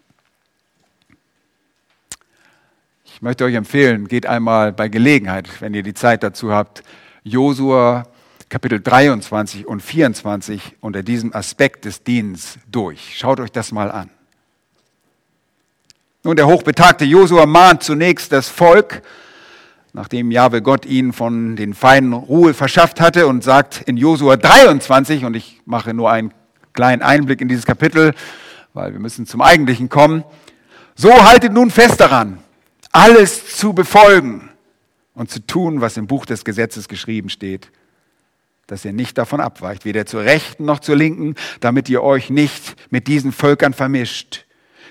Ich 3.14 3.14
möchte 3.25 3.47
euch 3.47 3.55
empfehlen, 3.55 4.07
geht 4.07 4.27
einmal 4.27 4.71
bei 4.71 4.89
Gelegenheit, 4.89 5.49
wenn 5.63 5.73
ihr 5.73 5.83
die 5.83 5.95
Zeit 5.95 6.23
dazu 6.23 6.53
habt, 6.53 6.83
Josua 7.23 8.05
Kapitel 8.51 8.83
23 8.83 9.67
und 9.67 9.81
24 9.81 10.77
unter 10.81 11.03
diesem 11.03 11.35
Aspekt 11.35 11.87
des 11.87 12.05
Dienstes 12.05 12.59
durch. 12.71 13.15
Schaut 13.17 13.41
euch 13.41 13.51
das 13.51 13.73
mal 13.73 13.91
an. 13.91 14.11
Nun, 16.23 16.37
der 16.37 16.47
hochbetagte 16.47 17.07
Josua 17.07 17.47
mahnt 17.47 17.83
zunächst 17.83 18.31
das 18.31 18.51
Volk, 18.51 19.01
nachdem 19.95 20.31
Jahwe 20.31 20.61
Gott 20.61 20.85
ihnen 20.85 21.15
von 21.15 21.57
den 21.57 21.73
Feinden 21.73 22.13
Ruhe 22.13 22.53
verschafft 22.53 23.01
hatte 23.01 23.27
und 23.27 23.43
sagt 23.43 23.81
in 23.87 23.97
Josua 23.97 24.37
23, 24.37 25.25
und 25.25 25.35
ich 25.35 25.63
mache 25.65 25.95
nur 25.95 26.11
einen 26.11 26.35
kleinen 26.75 27.01
Einblick 27.01 27.41
in 27.41 27.49
dieses 27.49 27.65
Kapitel, 27.65 28.13
weil 28.75 28.93
wir 28.93 29.01
müssen 29.01 29.25
zum 29.25 29.41
Eigentlichen 29.41 29.89
kommen, 29.89 30.25
so 30.95 31.11
haltet 31.11 31.55
nun 31.55 31.71
fest 31.71 32.01
daran, 32.01 32.44
alles 32.95 33.57
zu 33.57 33.73
befolgen 33.73 34.51
und 35.15 35.31
zu 35.31 35.45
tun, 35.45 35.81
was 35.81 35.97
im 35.97 36.07
Buch 36.07 36.27
des 36.27 36.45
Gesetzes 36.45 36.89
geschrieben 36.89 37.29
steht, 37.29 37.71
dass 38.67 38.85
ihr 38.85 38.93
nicht 38.93 39.19
davon 39.19 39.41
abweicht, 39.41 39.85
weder 39.85 40.07
zur 40.07 40.23
Rechten 40.23 40.65
noch 40.65 40.79
zur 40.79 40.97
Linken, 40.97 41.35
damit 41.61 41.89
ihr 41.89 42.03
euch 42.03 42.31
nicht 42.31 42.77
mit 42.91 43.09
diesen 43.09 43.33
Völkern 43.33 43.75
vermischt 43.75 44.45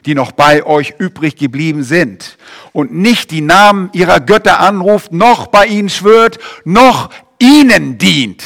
die 0.06 0.16
noch 0.16 0.32
bei 0.32 0.66
euch 0.66 0.96
übrig 0.98 1.36
geblieben 1.36 1.84
sind 1.84 2.38
und 2.72 2.94
nicht 2.94 3.32
die 3.32 3.42
Namen 3.42 3.90
ihrer 3.94 4.20
Götter 4.20 4.60
anruft, 4.60 5.12
noch 5.12 5.48
bei 5.48 5.66
ihnen 5.66 5.90
schwört, 5.90 6.40
noch 6.66 7.10
ihnen 7.40 7.98
dient, 7.98 8.44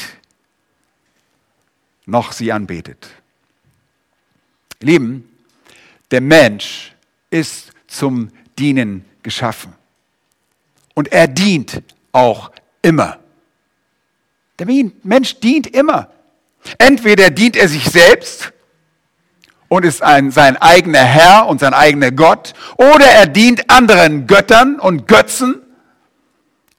noch 2.06 2.32
sie 2.32 2.52
anbetet. 2.52 3.08
Lieben, 4.80 5.28
der 6.10 6.20
Mensch 6.20 6.92
ist 7.30 7.72
zum 7.88 8.30
Dienen 8.58 9.04
geschaffen. 9.28 9.74
Und 10.94 11.12
er 11.12 11.28
dient 11.28 11.82
auch 12.12 12.50
immer. 12.80 13.18
Der 14.58 14.66
Mensch 15.02 15.38
dient 15.40 15.66
immer. 15.66 16.08
Entweder 16.78 17.28
dient 17.28 17.54
er 17.56 17.68
sich 17.68 17.84
selbst 17.84 18.54
und 19.68 19.84
ist 19.84 20.02
ein, 20.02 20.30
sein 20.30 20.56
eigener 20.56 21.04
Herr 21.04 21.46
und 21.46 21.60
sein 21.60 21.74
eigener 21.74 22.10
Gott, 22.10 22.54
oder 22.78 23.04
er 23.04 23.26
dient 23.26 23.68
anderen 23.68 24.26
Göttern 24.26 24.80
und 24.80 25.06
Götzen 25.06 25.60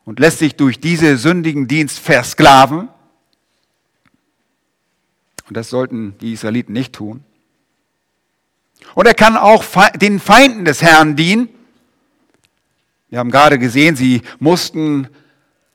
und 0.06 0.20
lässt 0.20 0.39
sich 0.39 0.56
durch 0.56 0.79
diese 0.79 1.18
sündigen 1.18 1.68
Dienst 1.68 2.00
versklaven. 2.00 2.89
Und 5.48 5.56
das 5.56 5.70
sollten 5.70 6.18
die 6.18 6.34
Israeliten 6.34 6.74
nicht 6.74 6.94
tun. 6.94 7.24
Und 8.96 9.06
er 9.06 9.13
kann 9.13 9.38
auch 9.38 9.63
den 10.01 10.20
Feinden 10.20 10.65
des 10.65 10.82
Herrn 10.82 11.15
dienen. 11.15 11.50
Wir 13.10 13.20
haben 13.20 13.32
gerade 13.32 13.58
gesehen, 13.58 13.96
sie 13.96 14.22
mussten 14.39 15.08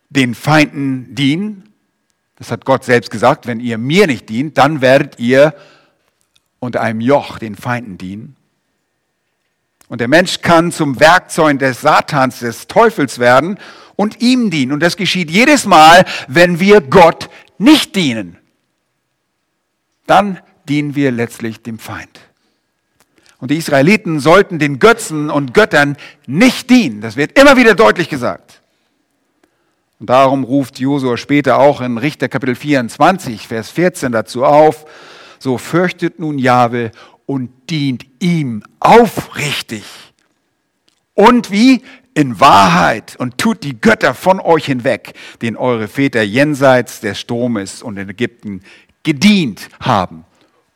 den 0.08 0.34
Feinden 0.34 1.14
dienen. 1.14 1.72
Das 2.36 2.50
hat 2.50 2.64
Gott 2.64 2.84
selbst 2.84 3.10
gesagt, 3.10 3.46
wenn 3.46 3.60
ihr 3.60 3.78
mir 3.78 4.06
nicht 4.06 4.28
dient, 4.28 4.58
dann 4.58 4.80
werdet 4.80 5.18
ihr 5.18 5.54
unter 6.60 6.80
einem 6.80 7.00
Joch 7.00 7.38
den 7.38 7.56
Feinden 7.56 7.98
dienen. 7.98 8.36
Und 9.88 10.00
der 10.00 10.08
Mensch 10.08 10.40
kann 10.40 10.72
zum 10.72 10.98
Werkzeug 10.98 11.58
des 11.58 11.80
Satans, 11.80 12.40
des 12.40 12.66
Teufels 12.68 13.18
werden 13.18 13.58
und 13.96 14.20
ihm 14.22 14.50
dienen. 14.50 14.72
Und 14.72 14.80
das 14.80 14.96
geschieht 14.96 15.30
jedes 15.30 15.66
Mal, 15.66 16.04
wenn 16.26 16.58
wir 16.58 16.80
Gott 16.80 17.28
nicht 17.58 17.94
dienen. 17.94 18.38
Dann 20.06 20.40
dienen 20.68 20.94
wir 20.94 21.12
letztlich 21.12 21.62
dem 21.62 21.78
Feind. 21.78 22.20
Und 23.44 23.50
die 23.50 23.58
Israeliten 23.58 24.20
sollten 24.20 24.58
den 24.58 24.78
Götzen 24.78 25.28
und 25.28 25.52
Göttern 25.52 25.98
nicht 26.26 26.70
dienen. 26.70 27.02
Das 27.02 27.16
wird 27.16 27.38
immer 27.38 27.58
wieder 27.58 27.74
deutlich 27.74 28.08
gesagt. 28.08 28.62
Und 30.00 30.08
darum 30.08 30.44
ruft 30.44 30.78
Josua 30.78 31.18
später 31.18 31.58
auch 31.58 31.82
in 31.82 31.98
Richter 31.98 32.30
Kapitel 32.30 32.54
24, 32.54 33.46
Vers 33.46 33.68
14 33.68 34.12
dazu 34.12 34.46
auf, 34.46 34.86
so 35.38 35.58
fürchtet 35.58 36.18
nun 36.18 36.38
Jahwe 36.38 36.90
und 37.26 37.50
dient 37.68 38.06
ihm 38.18 38.62
aufrichtig. 38.80 39.84
Und 41.12 41.50
wie? 41.50 41.82
In 42.14 42.40
Wahrheit 42.40 43.14
und 43.18 43.36
tut 43.36 43.62
die 43.62 43.78
Götter 43.78 44.14
von 44.14 44.40
euch 44.40 44.64
hinweg, 44.64 45.12
den 45.42 45.58
eure 45.58 45.86
Väter 45.88 46.22
jenseits 46.22 47.00
des 47.00 47.20
Stromes 47.20 47.82
und 47.82 47.98
in 47.98 48.08
Ägypten 48.08 48.62
gedient 49.02 49.68
haben. 49.80 50.24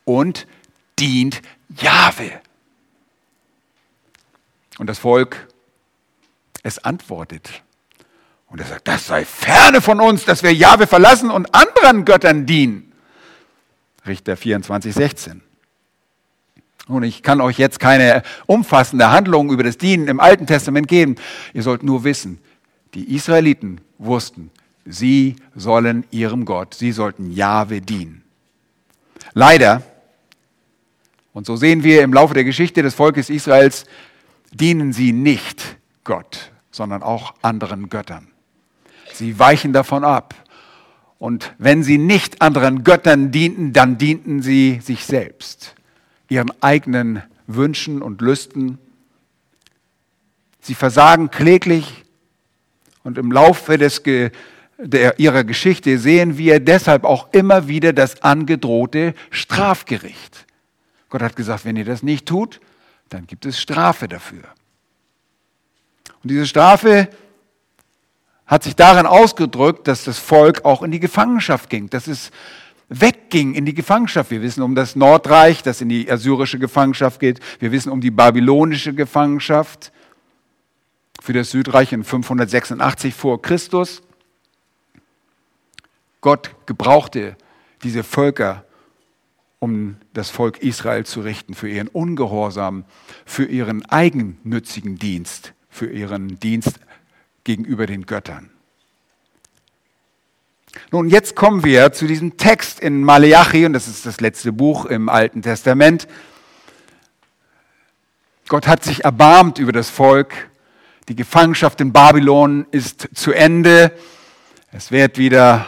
Und 0.05 0.47
dient 0.99 1.41
Jahwe. 1.81 2.43
Und 4.79 4.89
das 4.89 4.99
Volk, 4.99 5.49
es 6.63 6.79
antwortet. 6.79 7.63
Und 8.47 8.61
er 8.61 8.67
sagt, 8.67 8.89
das 8.89 9.07
sei 9.07 9.25
ferne 9.25 9.81
von 9.81 10.01
uns, 10.01 10.25
dass 10.25 10.43
wir 10.43 10.55
Jahwe 10.55 10.87
verlassen 10.87 11.31
und 11.31 11.55
anderen 11.55 12.05
Göttern 12.05 12.47
dienen. 12.47 12.93
Richter 14.07 14.37
24, 14.37 14.95
16. 14.95 15.43
Und 16.87 17.03
ich 17.03 17.23
kann 17.23 17.43
euch 17.43 17.59
jetzt 17.59 17.79
keine 17.79 18.23
umfassende 18.47 19.11
Handlung 19.11 19.51
über 19.51 19.63
das 19.63 19.77
Dienen 19.77 20.09
im 20.09 20.21
Alten 20.21 20.47
Testament 20.47 20.89
geben. 20.89 21.17
Ihr 21.53 21.63
sollt 21.63 21.83
nur 21.83 22.05
wissen, 22.05 22.39
die 22.95 23.15
Israeliten 23.15 23.83
wussten, 23.99 24.51
sie 24.87 25.37
sollen 25.55 26.05
ihrem 26.11 26.47
Gott, 26.47 26.73
sie 26.73 26.93
sollten 26.93 27.31
Jahwe 27.31 27.83
dienen. 27.83 28.23
Leider, 29.35 29.83
und 31.35 31.45
so 31.45 31.57
sehen 31.57 31.85
wir 31.85 32.03
im 32.03 32.15
Laufe 32.15 32.33
der 32.33 32.45
Geschichte 32.45 32.83
des 32.83 32.95
Volkes 32.95 33.29
Israels, 33.29 33.85
dienen 34.53 34.93
sie 34.93 35.13
nicht 35.13 35.77
Gott, 36.05 36.53
sondern 36.71 37.03
auch 37.03 37.35
anderen 37.43 37.89
Göttern. 37.89 38.29
Sie 39.13 39.39
weichen 39.39 39.73
davon 39.73 40.05
ab 40.05 40.35
und 41.19 41.55
wenn 41.59 41.83
sie 41.83 41.99
nicht 41.99 42.41
anderen 42.41 42.85
Göttern 42.85 43.31
dienten, 43.31 43.73
dann 43.73 43.99
dienten 43.99 44.43
sie 44.43 44.81
sich 44.81 45.05
selbst, 45.05 45.75
ihren 46.29 46.53
eigenen 46.63 47.23
Wünschen 47.47 48.03
und 48.03 48.21
Lüsten. 48.21 48.79
Sie 50.61 50.75
versagen 50.75 51.31
kläglich 51.31 52.05
und 53.03 53.19
im 53.19 53.33
Laufe 53.33 53.79
des, 53.79 54.03
der, 54.79 55.19
ihrer 55.19 55.45
Geschichte 55.45 55.99
sehen 55.99 56.39
wir 56.39 56.61
deshalb 56.61 57.05
auch 57.05 57.33
immer 57.33 57.67
wieder 57.67 57.93
das 57.93 58.23
angedrohte 58.23 59.15
Strafgericht. 59.31 60.47
Gott 61.09 61.23
hat 61.23 61.37
gesagt, 61.37 61.65
wenn 61.65 61.77
ihr 61.77 61.87
das 61.87 62.03
nicht 62.03 62.27
tut, 62.27 62.61
dann 63.09 63.27
gibt 63.27 63.47
es 63.47 63.61
Strafe 63.61 64.09
dafür. 64.09 64.45
Und 66.23 66.31
diese 66.31 66.47
Strafe 66.47 67.09
hat 68.47 68.65
sich 68.65 68.75
darin 68.77 69.07
ausgedrückt, 69.07 69.87
dass 69.89 70.05
das 70.05 70.19
Volk 70.19 70.65
auch 70.65 70.83
in 70.83 70.91
die 70.91 71.01
Gefangenschaft 71.01 71.69
ging, 71.71 71.91
dass 71.91 72.07
es 72.07 72.31
wegging 72.89 73.55
in 73.55 73.67
die 73.67 73.75
Gefangenschaft. 73.75 74.31
Wir 74.31 74.41
wissen 74.43 74.63
um 74.63 74.75
das 74.75 74.97
Nordreich, 74.97 75.63
das 75.63 75.81
in 75.81 75.89
die 75.89 76.11
assyrische 76.11 76.59
Gefangenschaft 76.59 77.21
geht. 77.21 77.41
Wir 77.59 77.73
wissen 77.73 77.91
um 77.91 78.01
die 78.01 78.11
babylonische 78.11 78.95
Gefangenschaft 78.95 79.93
für 81.21 81.35
das 81.35 81.51
Südreich 81.51 81.93
in 81.93 82.05
586 82.05 83.15
vor 83.15 83.43
Christus. 83.43 84.03
Gott 86.21 86.51
gebrauchte 86.67 87.37
diese 87.83 88.03
Völker, 88.03 88.65
um 89.59 89.97
das 90.13 90.31
Volk 90.31 90.59
Israel 90.63 91.05
zu 91.05 91.21
richten, 91.21 91.55
für 91.55 91.69
ihren 91.69 91.89
Ungehorsam, 91.89 92.85
für 93.25 93.45
ihren 93.45 93.85
eigennützigen 93.87 94.99
Dienst, 94.99 95.53
für 95.69 95.91
ihren 95.91 96.39
Dienst 96.39 96.81
gegenüber 97.45 97.87
den 97.87 98.07
Göttern. 98.07 98.51
Nun, 100.93 101.09
jetzt 101.09 101.35
kommen 101.35 101.65
wir 101.65 101.93
zu 101.93 102.07
diesem 102.07 102.37
Text 102.37 102.81
in 102.81 103.03
Maleachi, 103.03 103.67
und 103.67 103.73
das 103.73 103.89
ist 103.89 104.07
das 104.07 104.21
letzte 104.21 104.53
Buch 104.53 104.85
im 104.85 105.09
Alten 105.09 105.43
Testament. 105.43 106.07
Gott 108.49 108.67
hat 108.67 108.85
sich 108.85 109.05
erbarmt 109.05 109.59
über 109.59 109.73
das 109.73 109.91
Volk. 109.91 110.51
Die 111.09 111.17
Gefangenschaft 111.17 111.81
in 111.81 111.93
Babylon 111.93 112.67
ist 112.71 113.09
zu 113.15 113.33
Ende. 113.33 113.93
Es 114.73 114.91
wird 114.91 115.19
wieder 115.19 115.67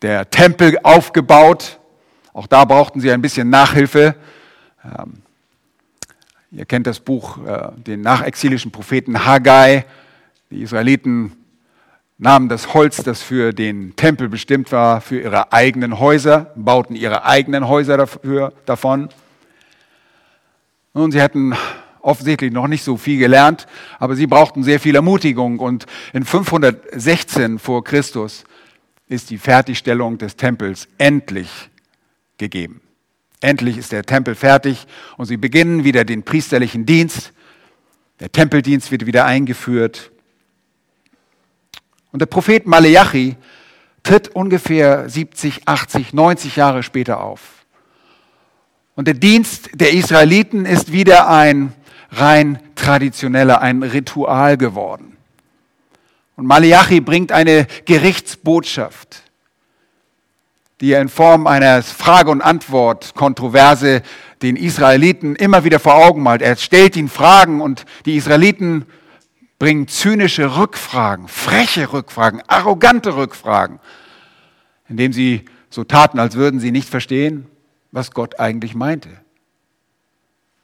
der 0.00 0.30
Tempel 0.30 0.78
aufgebaut. 0.82 1.78
Auch 2.32 2.46
da 2.46 2.64
brauchten 2.64 3.00
sie 3.00 3.10
ein 3.10 3.20
bisschen 3.20 3.50
Nachhilfe. 3.50 4.14
Ähm, 4.84 5.22
ihr 6.50 6.64
kennt 6.64 6.86
das 6.86 7.00
Buch, 7.00 7.44
äh, 7.46 7.68
den 7.76 8.00
nachexilischen 8.00 8.70
Propheten 8.70 9.26
Haggai. 9.26 9.84
Die 10.50 10.62
Israeliten 10.62 11.32
nahmen 12.18 12.48
das 12.48 12.72
Holz, 12.72 12.98
das 12.98 13.20
für 13.20 13.52
den 13.52 13.96
Tempel 13.96 14.28
bestimmt 14.28 14.72
war, 14.72 15.00
für 15.00 15.20
ihre 15.20 15.52
eigenen 15.52 15.98
Häuser, 15.98 16.52
bauten 16.54 16.94
ihre 16.94 17.24
eigenen 17.24 17.68
Häuser 17.68 17.96
dafür, 17.96 18.52
davon. 18.64 19.08
Und 20.94 21.12
sie 21.12 21.20
hatten 21.20 21.54
offensichtlich 22.00 22.52
noch 22.52 22.66
nicht 22.66 22.82
so 22.82 22.96
viel 22.96 23.18
gelernt, 23.18 23.66
aber 23.98 24.16
sie 24.16 24.26
brauchten 24.26 24.62
sehr 24.62 24.80
viel 24.80 24.94
Ermutigung. 24.94 25.58
Und 25.58 25.86
in 26.12 26.24
516 26.24 27.58
vor 27.58 27.84
Christus 27.84 28.44
ist 29.08 29.30
die 29.30 29.38
Fertigstellung 29.38 30.16
des 30.18 30.36
Tempels 30.36 30.88
endlich 30.98 31.70
gegeben. 32.42 32.80
Endlich 33.40 33.78
ist 33.78 33.92
der 33.92 34.04
Tempel 34.04 34.34
fertig 34.34 34.86
und 35.16 35.26
sie 35.26 35.36
beginnen 35.36 35.84
wieder 35.84 36.04
den 36.04 36.24
priesterlichen 36.24 36.86
Dienst. 36.86 37.32
Der 38.18 38.30
Tempeldienst 38.30 38.90
wird 38.90 39.06
wieder 39.06 39.24
eingeführt. 39.24 40.10
Und 42.10 42.18
der 42.18 42.26
Prophet 42.26 42.66
Maleachi 42.66 43.36
tritt 44.02 44.28
ungefähr 44.28 45.08
70, 45.08 45.62
80, 45.66 46.12
90 46.12 46.56
Jahre 46.56 46.82
später 46.82 47.20
auf. 47.20 47.64
Und 48.96 49.06
der 49.06 49.14
Dienst 49.14 49.70
der 49.74 49.92
Israeliten 49.92 50.66
ist 50.66 50.90
wieder 50.92 51.28
ein 51.28 51.72
rein 52.10 52.58
traditioneller, 52.74 53.60
ein 53.62 53.84
Ritual 53.84 54.56
geworden. 54.56 55.16
Und 56.34 56.46
Maleachi 56.46 57.00
bringt 57.00 57.30
eine 57.30 57.66
Gerichtsbotschaft, 57.84 59.22
die 60.82 60.90
er 60.90 61.00
in 61.00 61.08
Form 61.08 61.46
eines 61.46 61.92
Frage- 61.92 62.32
und 62.32 62.42
Antwort-Kontroverse 62.42 64.02
den 64.42 64.56
Israeliten 64.56 65.36
immer 65.36 65.62
wieder 65.62 65.78
vor 65.78 65.94
Augen 65.94 66.24
malt. 66.24 66.42
Er 66.42 66.56
stellt 66.56 66.96
ihnen 66.96 67.08
Fragen 67.08 67.60
und 67.60 67.86
die 68.04 68.16
Israeliten 68.16 68.84
bringen 69.60 69.86
zynische 69.86 70.56
Rückfragen, 70.56 71.28
freche 71.28 71.92
Rückfragen, 71.92 72.42
arrogante 72.48 73.14
Rückfragen, 73.14 73.78
indem 74.88 75.12
sie 75.12 75.44
so 75.70 75.84
taten, 75.84 76.18
als 76.18 76.34
würden 76.34 76.58
sie 76.58 76.72
nicht 76.72 76.88
verstehen, 76.88 77.46
was 77.92 78.10
Gott 78.10 78.40
eigentlich 78.40 78.74
meinte. 78.74 79.08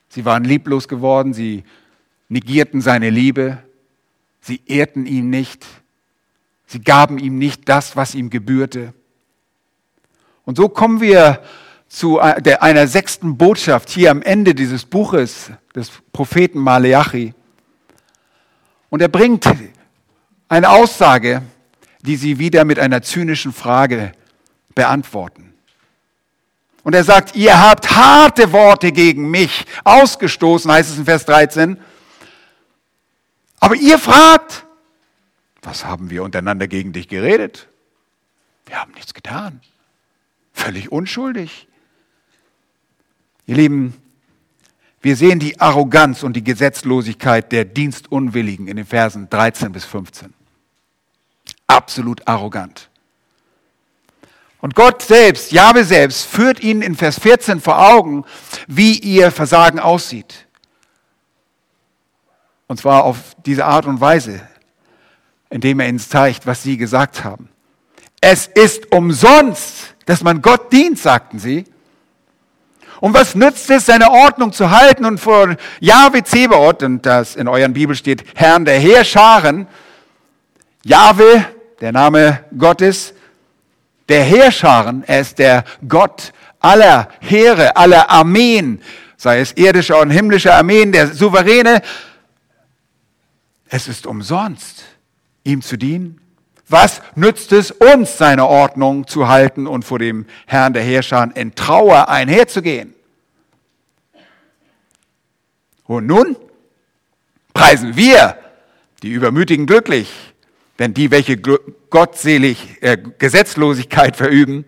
Sie 0.09 0.25
waren 0.25 0.43
lieblos 0.43 0.89
geworden, 0.89 1.33
sie 1.33 1.63
negierten 2.29 2.81
seine 2.81 3.11
Liebe, 3.11 3.59
sie 4.41 4.63
ehrten 4.67 5.07
ihn 5.07 5.31
nicht, 5.31 5.65
sie 6.67 6.81
gaben 6.81 7.19
ihm 7.19 7.39
nicht 7.39 7.69
das, 7.69 7.95
was 7.95 8.17
ihm 8.17 8.31
gebührte. 8.31 8.95
Und 10.49 10.57
so 10.57 10.71
kommen 10.71 11.03
wir 11.03 11.43
zu 11.89 12.21
einer 12.21 12.87
sechsten 12.87 13.37
Botschaft 13.37 13.91
hier 13.91 14.11
am 14.11 14.23
Ende 14.23 14.55
dieses 14.55 14.87
Buches 14.87 15.51
des 15.75 15.91
Propheten 16.11 16.59
Maleachi. 16.59 17.35
Und 18.89 19.03
er 19.03 19.09
bringt 19.09 19.45
eine 20.49 20.71
Aussage, 20.71 21.43
die 22.01 22.17
sie 22.17 22.39
wieder 22.39 22.65
mit 22.65 22.79
einer 22.79 23.03
zynischen 23.03 23.53
Frage 23.53 24.13
beantworten. 24.75 25.53
Und 26.83 26.95
er 26.95 27.05
sagt, 27.05 27.37
ihr 27.37 27.61
habt 27.61 27.91
harte 27.95 28.51
Worte 28.51 28.91
gegen 28.91 29.31
mich 29.31 29.67
ausgestoßen, 29.85 30.73
heißt 30.73 30.93
es 30.93 30.97
in 30.97 31.05
Vers 31.05 31.27
13. 31.27 31.79
Aber 33.61 33.75
ihr 33.75 33.99
fragt, 33.99 34.65
was 35.61 35.85
haben 35.85 36.09
wir 36.09 36.23
untereinander 36.23 36.69
gegen 36.69 36.95
dich 36.95 37.07
geredet? 37.07 37.69
Wir 38.65 38.81
haben 38.81 38.93
nichts 38.93 39.13
getan. 39.13 39.61
Völlig 40.59 40.91
unschuldig. 40.91 41.69
Ihr 43.47 43.55
Lieben, 43.55 43.95
wir 45.01 45.15
sehen 45.15 45.39
die 45.39 45.61
Arroganz 45.61 46.25
und 46.25 46.33
die 46.35 46.43
Gesetzlosigkeit 46.43 47.53
der 47.53 47.65
Dienstunwilligen 47.65 48.67
in 48.67 48.77
den 48.77 48.85
Versen 48.85 49.31
13 49.31 49.71
bis 49.71 49.85
15. 49.85 50.35
Absolut 51.69 52.27
arrogant. 52.27 52.91
Und 54.61 54.75
Gott 54.75 55.01
selbst, 55.03 55.53
Jahwe 55.53 55.85
selbst, 55.85 56.27
führt 56.27 56.61
ihnen 56.61 56.83
in 56.83 56.97
Vers 56.97 57.21
14 57.21 57.61
vor 57.61 57.79
Augen, 57.79 58.25
wie 58.67 58.99
ihr 58.99 59.31
Versagen 59.31 59.79
aussieht. 59.79 60.49
Und 62.67 62.81
zwar 62.81 63.05
auf 63.05 63.37
diese 63.47 63.65
Art 63.65 63.87
und 63.87 64.01
Weise, 64.01 64.41
indem 65.51 65.79
er 65.79 65.89
ihnen 65.89 66.01
zeigt, 66.01 66.47
was 66.49 66.65
sie 66.65 66.77
gesagt 66.77 67.23
haben. 67.23 67.49
Es 68.21 68.49
ist 68.49 68.91
umsonst, 68.91 69.95
dass 70.09 70.23
man 70.23 70.41
Gott 70.41 70.73
dient, 70.73 70.99
sagten 70.99 71.39
sie. 71.39 71.67
Und 72.99 73.13
was 73.13 73.35
nützt 73.35 73.69
es, 73.69 73.85
seine 73.85 74.11
Ordnung 74.11 74.55
zu 74.55 74.71
halten 74.71 75.05
und 75.05 75.21
vor 75.21 75.55
Jahwe 75.81 76.25
Zebaoth, 76.25 76.83
und 76.83 77.05
das 77.05 77.37
in 77.37 77.47
euren 77.47 77.75
Bibel 77.75 77.95
steht, 77.95 78.25
Herrn 78.35 78.65
der 78.65 78.79
Heerscharen, 78.79 79.67
Jahwe, 80.83 81.45
der 81.83 81.93
Name 81.93 82.43
Gottes, 82.57 83.13
der 84.09 84.25
Heerscharen, 84.25 85.05
er 85.07 85.21
ist 85.21 85.39
der 85.39 85.65
Gott 85.87 86.33
aller 86.59 87.11
Heere, 87.21 87.77
aller 87.77 88.09
Armeen, 88.09 88.81
sei 89.19 89.41
es 89.41 89.53
irdischer 89.59 90.01
und 90.01 90.09
himmlischer 90.09 90.55
Armeen, 90.55 90.91
der 90.91 91.09
Souveräne. 91.13 91.83
Es 93.69 93.89
ist 93.89 94.07
umsonst, 94.07 94.85
ihm 95.45 95.61
zu 95.61 95.77
dienen. 95.77 96.19
Was 96.69 97.01
nützt 97.15 97.53
es 97.53 97.71
uns, 97.71 98.19
seine 98.19 98.47
Ordnung 98.47 99.07
zu 99.07 99.29
halten 99.29 99.67
und 99.67 99.85
vor 99.85 99.99
dem 99.99 100.27
Herrn 100.47 100.75
der 100.75 100.83
Herrscher 100.83 101.31
in 101.35 101.55
Trauer 101.55 102.09
einherzugehen? 102.09 102.95
Und 105.85 106.07
nun 106.07 106.37
preisen 107.55 107.97
wir 107.97 108.39
die 109.03 109.11
Übermütigen 109.11 109.67
glücklich, 109.67 110.11
denn 110.79 110.93
die, 110.93 111.11
welche 111.11 111.39
gottselig 111.39 112.83
äh, 112.83 112.99
Gesetzlosigkeit 113.19 114.15
verüben, 114.17 114.67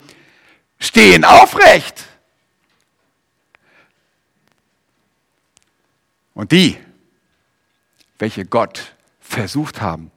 stehen 0.79 1.25
aufrecht. 1.25 2.07
Und 6.33 6.53
die, 6.53 6.79
welche 8.19 8.47
Gott 8.47 8.95
versucht 9.21 9.83
haben, 9.83 10.11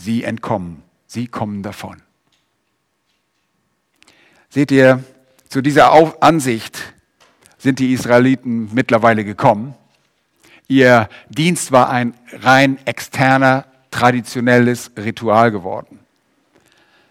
sie 0.00 0.24
entkommen, 0.24 0.82
sie 1.06 1.26
kommen 1.26 1.62
davon. 1.62 2.00
Seht 4.48 4.72
ihr, 4.72 5.04
zu 5.48 5.60
dieser 5.60 5.92
Ansicht 6.22 6.94
sind 7.58 7.78
die 7.78 7.92
Israeliten 7.92 8.72
mittlerweile 8.72 9.24
gekommen. 9.24 9.74
Ihr 10.66 11.08
Dienst 11.28 11.72
war 11.72 11.90
ein 11.90 12.14
rein 12.32 12.78
externer, 12.86 13.66
traditionelles 13.90 14.92
Ritual 14.96 15.50
geworden. 15.50 15.98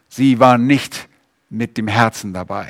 Sie 0.07 0.39
waren 0.39 0.65
nicht 0.65 1.07
mit 1.49 1.77
dem 1.77 1.87
Herzen 1.87 2.33
dabei. 2.33 2.69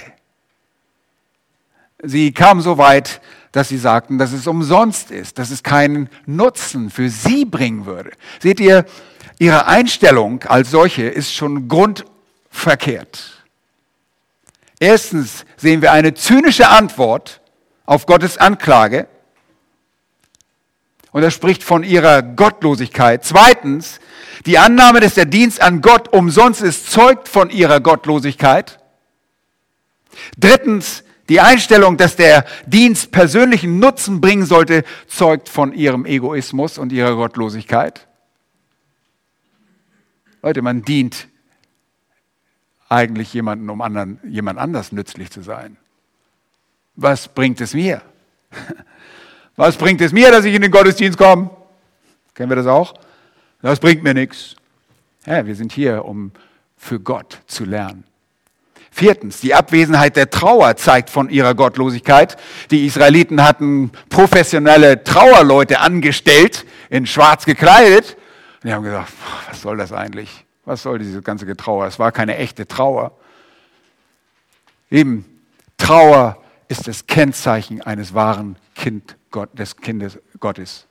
Sie 2.01 2.31
kamen 2.31 2.61
so 2.61 2.77
weit, 2.77 3.21
dass 3.51 3.69
sie 3.69 3.77
sagten, 3.77 4.17
dass 4.17 4.31
es 4.31 4.47
umsonst 4.47 5.11
ist, 5.11 5.37
dass 5.39 5.51
es 5.51 5.63
keinen 5.63 6.09
Nutzen 6.25 6.89
für 6.89 7.09
sie 7.09 7.45
bringen 7.45 7.85
würde. 7.85 8.11
Seht 8.39 8.59
ihr, 8.59 8.85
ihre 9.39 9.65
Einstellung 9.65 10.43
als 10.43 10.69
solche 10.69 11.03
ist 11.03 11.33
schon 11.33 11.67
grundverkehrt. 11.67 13.39
Erstens 14.79 15.45
sehen 15.57 15.81
wir 15.81 15.91
eine 15.91 16.13
zynische 16.13 16.69
Antwort 16.69 17.41
auf 17.85 18.05
Gottes 18.05 18.37
Anklage. 18.37 19.07
Und 21.11 21.23
er 21.23 21.31
spricht 21.31 21.63
von 21.63 21.83
ihrer 21.83 22.21
Gottlosigkeit. 22.21 23.25
Zweitens, 23.25 23.99
die 24.45 24.59
Annahme, 24.59 24.99
dass 24.99 25.15
der 25.15 25.25
Dienst 25.25 25.59
an 25.61 25.81
Gott 25.81 26.13
umsonst 26.13 26.61
ist, 26.61 26.91
zeugt 26.91 27.27
von 27.27 27.49
ihrer 27.49 27.79
Gottlosigkeit. 27.79 28.79
Drittens, 30.37 31.03
die 31.29 31.39
Einstellung, 31.39 31.97
dass 31.97 32.15
der 32.15 32.45
Dienst 32.67 33.11
persönlichen 33.11 33.79
Nutzen 33.79 34.21
bringen 34.21 34.45
sollte, 34.45 34.83
zeugt 35.07 35.49
von 35.49 35.73
ihrem 35.73 36.05
Egoismus 36.05 36.77
und 36.77 36.91
ihrer 36.91 37.15
Gottlosigkeit. 37.15 38.08
Leute, 40.41 40.61
man 40.61 40.83
dient 40.83 41.27
eigentlich 42.87 43.33
jemanden, 43.33 43.69
um 43.69 43.81
anderen, 43.81 44.19
jemand 44.23 44.57
anders 44.57 44.91
nützlich 44.91 45.29
zu 45.31 45.41
sein. 45.41 45.77
Was 46.95 47.27
bringt 47.27 47.61
es 47.61 47.73
mir? 47.73 48.01
Was 49.55 49.75
bringt 49.75 50.01
es 50.01 50.13
mir, 50.13 50.31
dass 50.31 50.45
ich 50.45 50.55
in 50.55 50.61
den 50.61 50.71
Gottesdienst 50.71 51.17
komme? 51.17 51.49
Kennen 52.33 52.49
wir 52.49 52.55
das 52.55 52.67
auch? 52.67 52.93
Das 53.61 53.79
bringt 53.79 54.03
mir 54.03 54.13
nichts. 54.13 54.55
Ja, 55.25 55.45
wir 55.45 55.55
sind 55.55 55.73
hier, 55.73 56.05
um 56.05 56.31
für 56.77 56.99
Gott 56.99 57.39
zu 57.45 57.65
lernen. 57.65 58.05
Viertens, 58.89 59.41
die 59.41 59.53
Abwesenheit 59.53 60.15
der 60.15 60.29
Trauer 60.29 60.75
zeigt 60.77 61.09
von 61.09 61.29
ihrer 61.29 61.53
Gottlosigkeit. 61.55 62.37
Die 62.71 62.85
Israeliten 62.85 63.43
hatten 63.43 63.91
professionelle 64.09 65.03
Trauerleute 65.03 65.79
angestellt, 65.79 66.65
in 66.89 67.05
schwarz 67.05 67.45
gekleidet. 67.45 68.17
Und 68.61 68.67
die 68.67 68.73
haben 68.73 68.83
gesagt, 68.83 69.13
was 69.47 69.61
soll 69.61 69.77
das 69.77 69.93
eigentlich? 69.93 70.45
Was 70.65 70.83
soll 70.83 70.99
diese 70.99 71.21
ganze 71.21 71.45
Getrauer? 71.45 71.87
Es 71.87 71.97
war 71.97 72.11
keine 72.11 72.37
echte 72.37 72.67
Trauer. 72.67 73.11
Eben, 74.91 75.25
Trauer 75.77 76.37
ist 76.67 76.87
das 76.87 77.07
Kennzeichen 77.07 77.81
eines 77.81 78.13
wahren 78.13 78.57
kind 78.75 79.15
Gott, 79.31 79.57
des 79.57 79.77
Kindes 79.77 80.19
Gottes. 80.39 80.85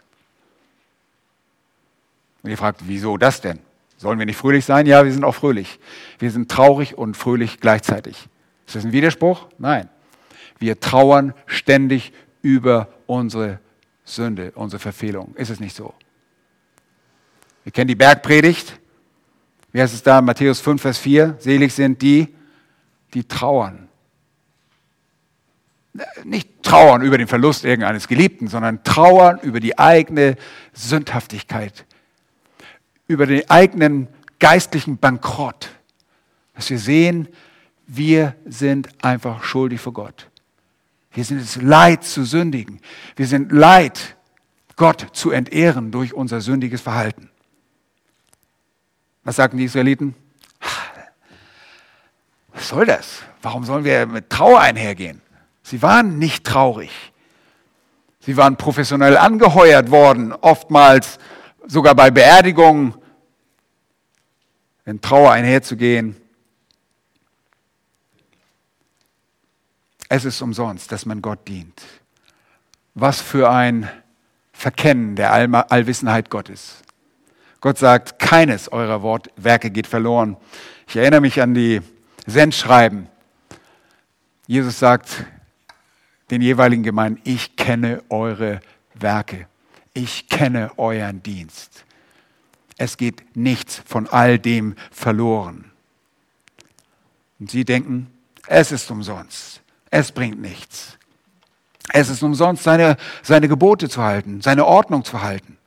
Und 2.43 2.51
ihr 2.51 2.57
fragt, 2.57 2.83
wieso 2.87 3.17
das 3.17 3.41
denn? 3.41 3.61
Sollen 3.97 4.19
wir 4.19 4.27
nicht 4.27 4.37
fröhlich 4.37 4.65
sein? 4.65 4.87
Ja, 4.87 5.05
wir 5.05 5.13
sind 5.13 5.25
auch 5.25 5.35
fröhlich. 5.35 5.79
Wir 6.19 6.31
sind 6.31 6.51
traurig 6.51 6.97
und 6.97 7.17
fröhlich 7.17 7.61
gleichzeitig. 7.61 8.29
Ist 8.67 8.77
das 8.77 8.85
ein 8.85 8.93
Widerspruch? 8.93 9.49
Nein. 9.59 9.89
Wir 10.59 10.81
trauern 10.81 11.35
ständig 11.47 12.13
über 12.43 12.89
unsere 13.07 13.61
Sünde, 14.05 14.53
unsere 14.55 14.81
Verfehlung. 14.81 15.35
Ist 15.35 15.51
es 15.51 15.61
nicht 15.61 15.75
so? 15.75 15.95
Wir 17.69 17.73
kennen 17.73 17.89
die 17.89 17.97
Bergpredigt. 17.97 18.81
Wie 19.73 19.83
heißt 19.83 19.93
es 19.93 20.03
da? 20.03 20.23
Matthäus 20.23 20.59
5, 20.59 20.81
Vers 20.81 20.97
4. 20.97 21.37
Selig 21.39 21.75
sind 21.75 22.01
die, 22.01 22.35
die 23.13 23.25
trauern. 23.25 23.89
Nicht 26.25 26.63
trauern 26.63 27.03
über 27.03 27.19
den 27.19 27.27
Verlust 27.27 27.67
irgendeines 27.67 28.09
Geliebten, 28.09 28.49
sondern 28.49 28.85
trauern 28.85 29.39
über 29.43 29.61
die 29.61 29.79
eigene 29.79 30.37
Sündhaftigkeit, 30.73 31.85
über 33.07 33.27
den 33.27 33.51
eigenen 33.51 34.09
geistlichen 34.39 34.97
Bankrott. 34.97 35.69
Dass 36.55 36.71
wir 36.71 36.79
sehen, 36.79 37.29
wir 37.87 38.35
sind 38.47 38.89
einfach 39.05 39.45
schuldig 39.45 39.83
vor 39.83 39.93
Gott. 39.93 40.31
Wir 41.13 41.27
sind 41.27 41.43
es 41.43 41.61
leid 41.61 42.03
zu 42.03 42.25
sündigen. 42.25 42.81
Wir 43.15 43.27
sind 43.27 43.53
leid, 43.53 44.17
Gott 44.77 45.09
zu 45.13 45.33
entehren 45.33 45.91
durch 45.91 46.15
unser 46.15 46.41
sündiges 46.41 46.81
Verhalten. 46.81 47.29
Was 49.29 49.37
sagten 49.37 49.59
die 49.59 49.65
Israeliten? 49.65 50.15
Was 52.55 52.69
soll 52.69 52.87
das? 52.87 53.21
Warum 53.43 53.63
sollen 53.63 53.85
wir 53.85 54.07
mit 54.07 54.31
Trauer 54.31 54.59
einhergehen? 54.59 55.21
Sie 55.63 55.83
waren 55.83 56.19
nicht 56.19 56.47
traurig. 56.47 56.91
Sie 58.21 58.39
waren 58.39 58.57
professionell 58.57 59.19
angeheuert 59.19 59.91
worden, 59.91 60.33
oftmals 60.33 61.19
sogar 61.67 61.95
bei 61.95 62.11
Beerdigungen 62.11 62.95
in 64.87 64.99
Trauer 65.03 65.33
einherzugehen. 65.33 66.17
Es 70.09 70.25
ist 70.25 70.41
umsonst, 70.41 70.91
dass 70.91 71.05
man 71.05 71.21
Gott 71.21 71.47
dient. 71.47 71.83
Was 72.95 73.21
für 73.21 73.51
ein 73.51 73.91
Verkennen 74.55 75.17
der 75.17 75.35
Allwissenheit 75.71 76.31
Gottes. 76.31 76.83
Gott 77.61 77.79
sagt, 77.79 78.19
keines 78.19 78.71
eurer 78.71 79.03
Wortwerke 79.03 79.71
geht 79.71 79.87
verloren. 79.87 80.37
Ich 80.87 80.97
erinnere 80.97 81.21
mich 81.21 81.43
an 81.43 81.55
die 81.55 81.81
Sendschreiben. 82.27 83.09
Jesus 84.47 84.79
sagt 84.79 85.25
den 86.31 86.41
jeweiligen 86.41 86.83
Gemeinden, 86.83 87.21
ich 87.25 87.57
kenne 87.57 88.03
eure 88.09 88.61
Werke. 88.95 89.49
Ich 89.93 90.29
kenne 90.29 90.71
euren 90.79 91.23
Dienst. 91.23 91.85
Es 92.77 92.97
geht 92.97 93.37
nichts 93.37 93.83
von 93.85 94.07
all 94.07 94.39
dem 94.39 94.77
verloren. 94.93 95.73
Und 97.41 97.51
sie 97.51 97.65
denken, 97.65 98.11
es 98.47 98.73
ist 98.73 98.91
umsonst. 98.91 99.63
Es 99.91 100.13
bringt 100.13 100.41
nichts. 100.41 100.97
Es 101.93 102.09
ist 102.09 102.23
umsonst, 102.23 102.63
seine, 102.63 102.97
seine 103.23 103.49
Gebote 103.49 103.89
zu 103.89 104.03
halten, 104.03 104.41
seine 104.43 104.65
Ordnung 104.67 105.05
zu 105.05 105.23
halten. 105.23 105.58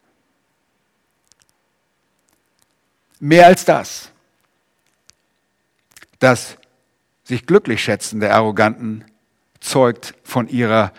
Mehr 3.22 3.46
als 3.46 3.66
das. 3.66 4.12
Das 6.18 6.58
sich 7.24 7.46
glücklich 7.46 7.84
schätzen 7.84 8.20
der 8.20 8.36
Arroganten 8.36 9.06
zeugt 9.60 10.16
von 10.24 10.48
ihrer 10.48 10.92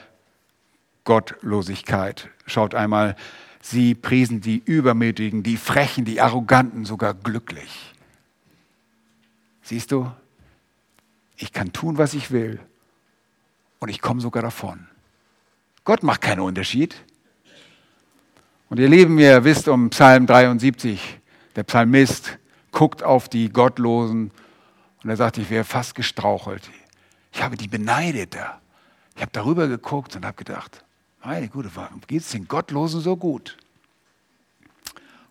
Gottlosigkeit. 1.03 2.29
Schaut 2.47 2.77
einmal, 2.77 3.17
sie 3.61 3.97
priesen 3.97 4.41
die 4.41 4.63
Übermütigen, 4.65 5.43
die 5.43 5.57
Frechen, 5.57 6.05
die 6.05 6.21
Arroganten 6.21 6.85
sogar 6.85 7.13
glücklich. 7.13 7.93
Siehst 9.63 9.91
du, 9.91 10.09
ich 11.37 11.53
kann 11.53 11.73
tun, 11.73 11.99
was 11.99 12.15
ich 12.15 12.31
will 12.31 12.61
und 13.81 13.89
ich 13.89 14.01
komme 14.01 14.21
sogar 14.21 14.45
davon. 14.45 14.87
Gott 15.83 16.05
macht 16.05 16.21
keinen 16.21 16.41
Unterschied. 16.41 16.95
Und 18.69 18.79
ihr 18.79 18.89
Lieben, 18.89 19.19
ihr 19.19 19.43
wisst 19.43 19.67
um 19.67 19.91
Psalm 19.91 20.29
73, 20.29 21.19
der 21.57 21.63
Psalmist 21.65 22.39
guckt 22.71 23.03
auf 23.03 23.29
die 23.29 23.51
Gottlosen 23.51 24.31
und 25.03 25.11
er 25.11 25.17
sagt, 25.17 25.39
ich 25.39 25.51
wäre 25.51 25.65
fast 25.65 25.95
gestrauchelt. 25.95 26.71
Ich 27.33 27.43
habe 27.43 27.57
die 27.57 27.69
beneidet 27.69 28.35
da. 28.35 28.61
Ich 29.15 29.23
habe 29.23 29.33
darüber 29.33 29.69
geguckt 29.69 30.17
und 30.17 30.25
habe 30.25 30.37
gedacht, 30.37 30.85
meine 31.25 31.49
Güte, 31.49 31.71
warum 31.75 32.01
geht 32.07 32.23
es 32.23 32.31
den 32.31 32.49
Gottlosen 32.49 33.01
so 33.01 33.17
gut? 33.17 33.57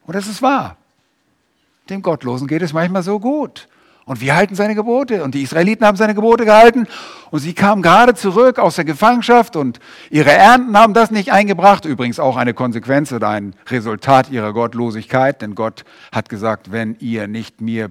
Und 0.03 0.15
das 0.15 0.27
ist 0.27 0.41
wahr. 0.41 0.77
Dem 1.89 2.01
Gottlosen 2.01 2.47
geht 2.47 2.61
es 2.61 2.73
manchmal 2.73 3.03
so 3.03 3.19
gut. 3.19 3.67
Und 4.05 4.19
wir 4.19 4.35
halten 4.35 4.55
seine 4.55 4.75
Gebote. 4.75 5.23
Und 5.23 5.35
die 5.35 5.43
Israeliten 5.43 5.85
haben 5.85 5.95
seine 5.95 6.15
Gebote 6.15 6.43
gehalten. 6.43 6.87
Und 7.29 7.39
sie 7.39 7.53
kamen 7.53 7.81
gerade 7.81 8.13
zurück 8.15 8.59
aus 8.59 8.75
der 8.75 8.85
Gefangenschaft 8.85 9.55
und 9.55 9.79
ihre 10.09 10.31
Ernten 10.31 10.77
haben 10.77 10.93
das 10.93 11.11
nicht 11.11 11.31
eingebracht. 11.31 11.85
Übrigens 11.85 12.19
auch 12.19 12.35
eine 12.35 12.53
Konsequenz 12.53 13.11
oder 13.13 13.29
ein 13.29 13.55
Resultat 13.69 14.29
ihrer 14.29 14.53
Gottlosigkeit. 14.53 15.41
Denn 15.41 15.55
Gott 15.55 15.85
hat 16.11 16.29
gesagt, 16.29 16.71
wenn 16.71 16.95
ihr 16.99 17.27
nicht 17.27 17.61
mir 17.61 17.89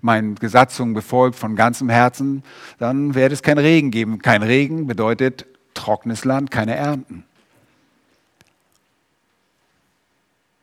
meinen 0.00 0.34
Gesatzungen 0.34 0.94
befolgt 0.94 1.36
von 1.36 1.54
ganzem 1.54 1.88
Herzen, 1.90 2.42
dann 2.78 3.14
werde 3.14 3.34
es 3.34 3.42
keinen 3.42 3.58
Regen 3.58 3.90
geben. 3.90 4.20
Kein 4.20 4.42
Regen 4.42 4.86
bedeutet 4.86 5.46
trockenes 5.74 6.24
Land, 6.24 6.50
keine 6.50 6.74
Ernten. 6.74 7.24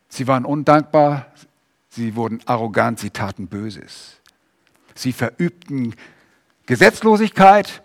Sie 0.10 0.28
waren 0.28 0.44
undankbar, 0.44 1.28
sie 1.90 2.16
wurden 2.16 2.42
arrogant, 2.46 3.00
sie 3.00 3.12
taten 3.12 3.48
Böses. 3.48 4.19
Sie 4.96 5.14
verübten 5.14 5.96
Gesetzlosigkeit 6.66 7.82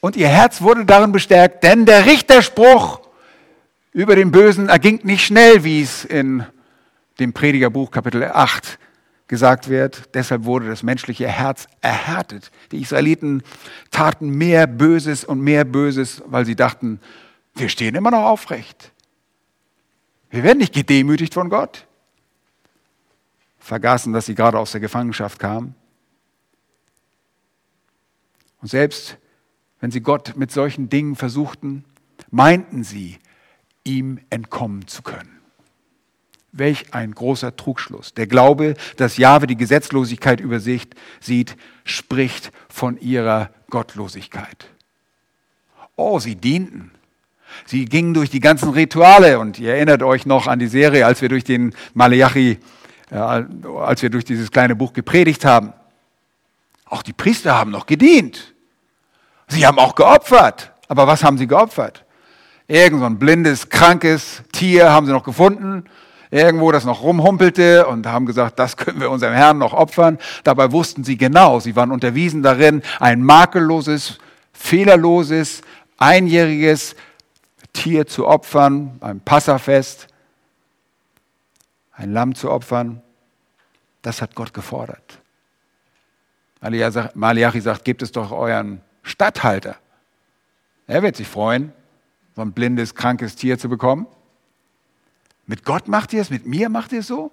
und 0.00 0.16
ihr 0.16 0.28
Herz 0.28 0.62
wurde 0.62 0.84
darin 0.84 1.12
bestärkt, 1.12 1.64
denn 1.64 1.86
der 1.86 2.06
Richterspruch 2.06 3.00
über 3.92 4.16
den 4.16 4.30
Bösen 4.30 4.68
erging 4.68 5.00
nicht 5.04 5.24
schnell, 5.24 5.64
wie 5.64 5.82
es 5.82 6.04
in 6.04 6.44
dem 7.18 7.32
Predigerbuch 7.32 7.90
Kapitel 7.90 8.24
8 8.24 8.78
gesagt 9.28 9.68
wird. 9.68 10.14
Deshalb 10.14 10.44
wurde 10.44 10.68
das 10.68 10.82
menschliche 10.82 11.28
Herz 11.28 11.66
erhärtet. 11.80 12.50
Die 12.70 12.80
Israeliten 12.80 13.42
taten 13.90 14.28
mehr 14.28 14.66
Böses 14.66 15.24
und 15.24 15.40
mehr 15.40 15.64
Böses, 15.64 16.22
weil 16.26 16.44
sie 16.44 16.56
dachten, 16.56 17.00
wir 17.54 17.68
stehen 17.68 17.94
immer 17.94 18.10
noch 18.10 18.24
aufrecht. 18.24 18.92
Wir 20.30 20.42
werden 20.42 20.58
nicht 20.58 20.74
gedemütigt 20.74 21.34
von 21.34 21.50
Gott. 21.50 21.86
Vergaßen, 23.58 24.12
dass 24.12 24.26
sie 24.26 24.34
gerade 24.34 24.58
aus 24.58 24.72
der 24.72 24.80
Gefangenschaft 24.80 25.38
kamen. 25.38 25.74
Und 28.62 28.68
selbst 28.68 29.18
wenn 29.82 29.90
sie 29.90 30.00
Gott 30.00 30.34
mit 30.36 30.52
solchen 30.52 30.88
Dingen 30.88 31.16
versuchten, 31.16 31.84
meinten 32.30 32.84
sie, 32.84 33.18
ihm 33.84 34.20
entkommen 34.30 34.86
zu 34.86 35.02
können. 35.02 35.40
Welch 36.52 36.94
ein 36.94 37.12
großer 37.12 37.56
Trugschluss. 37.56 38.14
Der 38.14 38.28
Glaube, 38.28 38.74
dass 38.96 39.16
Jahwe 39.16 39.48
die 39.48 39.56
Gesetzlosigkeit 39.56 40.38
übersicht, 40.38 40.94
sieht, 41.20 41.56
spricht 41.84 42.52
von 42.68 42.96
ihrer 43.00 43.50
Gottlosigkeit. 43.70 44.68
Oh, 45.96 46.20
sie 46.20 46.36
dienten. 46.36 46.92
Sie 47.66 47.84
gingen 47.86 48.14
durch 48.14 48.30
die 48.30 48.40
ganzen 48.40 48.68
Rituale 48.68 49.40
und 49.40 49.58
ihr 49.58 49.74
erinnert 49.74 50.04
euch 50.04 50.26
noch 50.26 50.46
an 50.46 50.60
die 50.60 50.68
Serie, 50.68 51.06
als 51.06 51.22
wir 51.22 51.28
durch 51.28 51.42
den 51.44 51.74
Malachi, 51.92 52.58
äh, 53.10 53.16
als 53.16 54.00
wir 54.00 54.10
durch 54.10 54.24
dieses 54.24 54.52
kleine 54.52 54.76
Buch 54.76 54.92
gepredigt 54.92 55.44
haben. 55.44 55.72
Auch 56.84 57.02
die 57.02 57.12
Priester 57.12 57.56
haben 57.56 57.72
noch 57.72 57.86
gedient. 57.86 58.51
Sie 59.52 59.66
haben 59.66 59.78
auch 59.78 59.94
geopfert. 59.94 60.72
Aber 60.88 61.06
was 61.06 61.22
haben 61.24 61.38
sie 61.38 61.46
geopfert? 61.46 62.04
Irgend 62.68 63.00
so 63.00 63.06
ein 63.06 63.18
blindes, 63.18 63.68
krankes 63.68 64.42
Tier 64.52 64.90
haben 64.90 65.06
sie 65.06 65.12
noch 65.12 65.24
gefunden 65.24 65.84
irgendwo 66.32 66.72
das 66.72 66.86
noch 66.86 67.02
rumhumpelte 67.02 67.86
und 67.86 68.06
haben 68.06 68.24
gesagt, 68.24 68.58
das 68.58 68.76
können 68.76 69.00
wir 69.00 69.10
unserem 69.10 69.34
Herrn 69.34 69.58
noch 69.58 69.74
opfern. 69.74 70.18
Dabei 70.42 70.72
wussten 70.72 71.04
sie 71.04 71.18
genau, 71.18 71.60
sie 71.60 71.76
waren 71.76 71.92
unterwiesen 71.92 72.42
darin, 72.42 72.82
ein 72.98 73.22
makelloses, 73.22 74.18
fehlerloses, 74.52 75.60
einjähriges 75.98 76.96
Tier 77.74 78.06
zu 78.06 78.26
opfern, 78.26 78.98
beim 78.98 79.20
Passafest, 79.20 80.08
ein 81.92 82.12
Lamm 82.12 82.34
zu 82.34 82.50
opfern. 82.50 83.02
Das 84.00 84.22
hat 84.22 84.34
Gott 84.34 84.54
gefordert. 84.54 85.18
Malachi 87.14 87.60
sagt, 87.60 87.84
gebt 87.84 88.02
es 88.02 88.10
doch 88.10 88.32
euren 88.32 88.80
Statthalter. 89.02 89.76
Er 90.86 91.02
wird 91.02 91.16
sich 91.16 91.28
freuen, 91.28 91.72
so 92.34 92.42
ein 92.42 92.52
blindes, 92.52 92.94
krankes 92.94 93.36
Tier 93.36 93.58
zu 93.58 93.68
bekommen. 93.68 94.06
Mit 95.46 95.64
Gott 95.64 95.88
macht 95.88 96.12
ihr 96.12 96.22
es, 96.22 96.30
mit 96.30 96.46
mir 96.46 96.68
macht 96.68 96.92
ihr 96.92 97.00
es 97.00 97.06
so? 97.06 97.32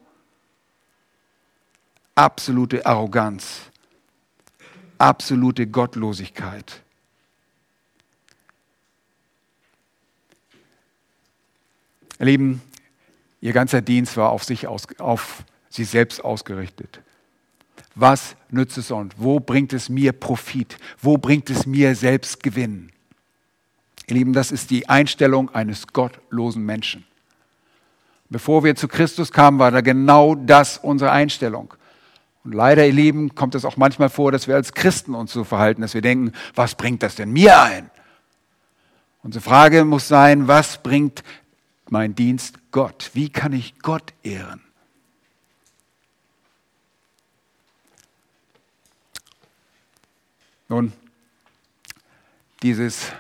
Absolute 2.15 2.85
Arroganz, 2.85 3.61
absolute 4.97 5.67
Gottlosigkeit. 5.67 6.81
Ihr 12.19 12.25
Lieben, 12.25 12.61
ihr 13.39 13.53
ganzer 13.53 13.81
Dienst 13.81 14.17
war 14.17 14.31
auf 14.31 14.43
sich, 14.43 14.67
aus, 14.67 14.87
auf 14.97 15.45
sich 15.69 15.89
selbst 15.89 16.23
ausgerichtet. 16.23 17.01
Was 17.99 18.37
nützt 18.49 18.77
es 18.77 18.91
und 18.91 19.13
wo 19.17 19.41
bringt 19.41 19.73
es 19.73 19.89
mir 19.89 20.13
Profit? 20.13 20.77
Wo 21.01 21.17
bringt 21.17 21.49
es 21.49 21.65
mir 21.65 21.95
selbst 21.95 22.41
Gewinn? 22.41 22.91
Ihr 24.07 24.15
Lieben, 24.15 24.31
das 24.31 24.51
ist 24.51 24.71
die 24.71 24.87
Einstellung 24.87 25.49
eines 25.53 25.87
gottlosen 25.87 26.65
Menschen. 26.65 27.03
Bevor 28.29 28.63
wir 28.63 28.75
zu 28.75 28.87
Christus 28.87 29.33
kamen, 29.33 29.59
war 29.59 29.71
da 29.71 29.81
genau 29.81 30.35
das 30.35 30.77
unsere 30.77 31.11
Einstellung. 31.11 31.73
Und 32.45 32.53
leider, 32.53 32.85
ihr 32.85 32.93
Lieben, 32.93 33.35
kommt 33.35 33.53
es 33.53 33.65
auch 33.65 33.75
manchmal 33.75 34.09
vor, 34.09 34.31
dass 34.31 34.47
wir 34.47 34.55
als 34.55 34.73
Christen 34.73 35.13
uns 35.13 35.33
so 35.33 35.43
verhalten, 35.43 35.81
dass 35.81 35.93
wir 35.93 36.01
denken, 36.01 36.31
was 36.55 36.75
bringt 36.75 37.03
das 37.03 37.15
denn 37.15 37.31
mir 37.31 37.61
ein? 37.61 37.89
Unsere 39.23 39.43
Frage 39.43 39.83
muss 39.83 40.07
sein, 40.07 40.47
was 40.47 40.81
bringt 40.81 41.23
mein 41.89 42.15
Dienst 42.15 42.71
Gott? 42.71 43.11
Wie 43.13 43.29
kann 43.29 43.51
ich 43.51 43.79
Gott 43.79 44.13
ehren? 44.23 44.61
Nun, 50.69 50.93
dieses 52.61 53.11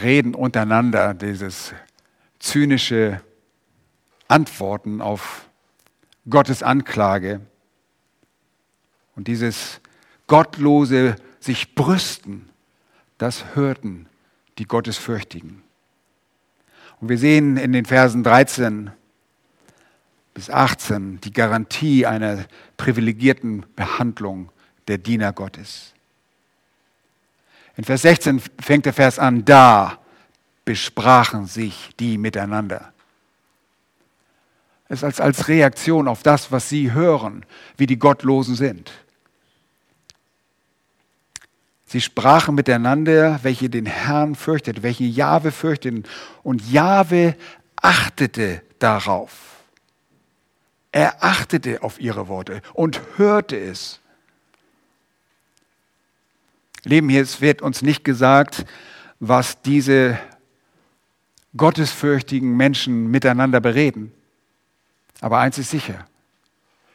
Reden 0.00 0.34
untereinander, 0.34 1.12
dieses 1.12 1.74
zynische 2.38 3.20
Antworten 4.26 5.02
auf 5.02 5.50
Gottes 6.30 6.62
Anklage 6.62 7.42
und 9.16 9.28
dieses 9.28 9.82
gottlose 10.28 11.16
sich 11.40 11.74
brüsten, 11.74 12.48
das 13.18 13.54
hörten 13.54 14.08
die 14.56 14.64
Gottesfürchtigen. 14.64 15.62
Und 17.02 17.08
wir 17.10 17.18
sehen 17.18 17.58
in 17.58 17.74
den 17.74 17.84
Versen 17.84 18.22
13 18.22 18.92
bis 20.32 20.48
18 20.48 21.20
die 21.20 21.34
Garantie 21.34 22.06
einer 22.06 22.46
privilegierten 22.78 23.66
Behandlung 23.76 24.50
der 24.88 24.98
Diener 24.98 25.32
Gottes. 25.32 25.92
In 27.76 27.84
Vers 27.84 28.02
16 28.02 28.42
fängt 28.60 28.86
der 28.86 28.92
Vers 28.92 29.18
an, 29.18 29.44
da 29.44 29.98
besprachen 30.64 31.46
sich 31.46 31.90
die 31.98 32.18
miteinander 32.18 32.92
es 34.92 35.02
als, 35.02 35.20
als 35.20 35.48
Reaktion 35.48 36.06
auf 36.06 36.22
das, 36.22 36.52
was 36.52 36.68
sie 36.68 36.92
hören, 36.92 37.46
wie 37.78 37.86
die 37.86 37.98
Gottlosen 37.98 38.54
sind. 38.54 38.92
Sie 41.86 42.02
sprachen 42.02 42.54
miteinander, 42.54 43.40
welche 43.42 43.70
den 43.70 43.86
Herrn 43.86 44.34
fürchteten, 44.34 44.82
welche 44.82 45.04
Jahwe 45.04 45.50
fürchteten. 45.50 46.04
Und 46.42 46.70
Jahwe 46.70 47.36
achtete 47.76 48.62
darauf. 48.78 49.62
Er 50.90 51.24
achtete 51.24 51.82
auf 51.82 51.98
ihre 51.98 52.28
Worte 52.28 52.60
und 52.74 53.00
hörte 53.16 53.58
es. 53.58 53.98
Leben 56.84 57.08
hier, 57.08 57.22
es 57.22 57.40
wird 57.40 57.62
uns 57.62 57.82
nicht 57.82 58.04
gesagt, 58.04 58.64
was 59.20 59.62
diese 59.62 60.18
gottesfürchtigen 61.56 62.56
Menschen 62.56 63.10
miteinander 63.10 63.60
bereden. 63.60 64.12
Aber 65.20 65.38
eins 65.38 65.58
ist 65.58 65.70
sicher, 65.70 66.06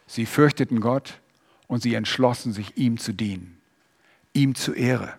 sie 0.08 0.26
fürchteten 0.26 0.82
Gott 0.82 1.20
und 1.68 1.82
sie 1.82 1.94
entschlossen 1.94 2.52
sich, 2.52 2.76
ihm 2.78 2.98
zu 2.98 3.14
dienen, 3.14 3.58
ihm 4.34 4.56
zu 4.56 4.74
Ehre. 4.74 5.14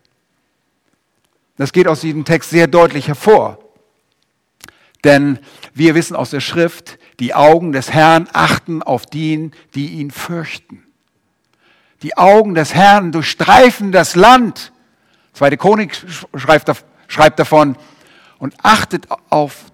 Das 1.57 1.73
geht 1.73 1.89
aus 1.89 2.01
diesem 2.01 2.25
Text 2.25 2.51
sehr 2.51 2.67
deutlich 2.67 3.09
hervor. 3.09 3.59
Denn 5.05 5.39
wir 5.75 5.95
wissen 5.95 6.17
aus 6.17 6.31
der 6.31 6.41
Schrift, 6.41 6.99
die 7.21 7.35
Augen 7.35 7.73
des 7.73 7.93
Herrn 7.93 8.29
achten 8.33 8.83
auf 8.83 9.07
den, 9.07 9.53
die 9.75 9.89
ihn 9.93 10.11
fürchten. 10.11 10.88
Die 12.03 12.17
Augen 12.17 12.55
des 12.55 12.75
Herrn 12.75 13.13
durchstreifen 13.13 13.93
das 13.93 14.15
Land. 14.15 14.73
Zweite 15.33 15.57
Chronik 15.57 16.01
schreibt 16.35 17.39
davon 17.39 17.77
und 18.39 18.55
achtet 18.63 19.09
auf 19.31 19.67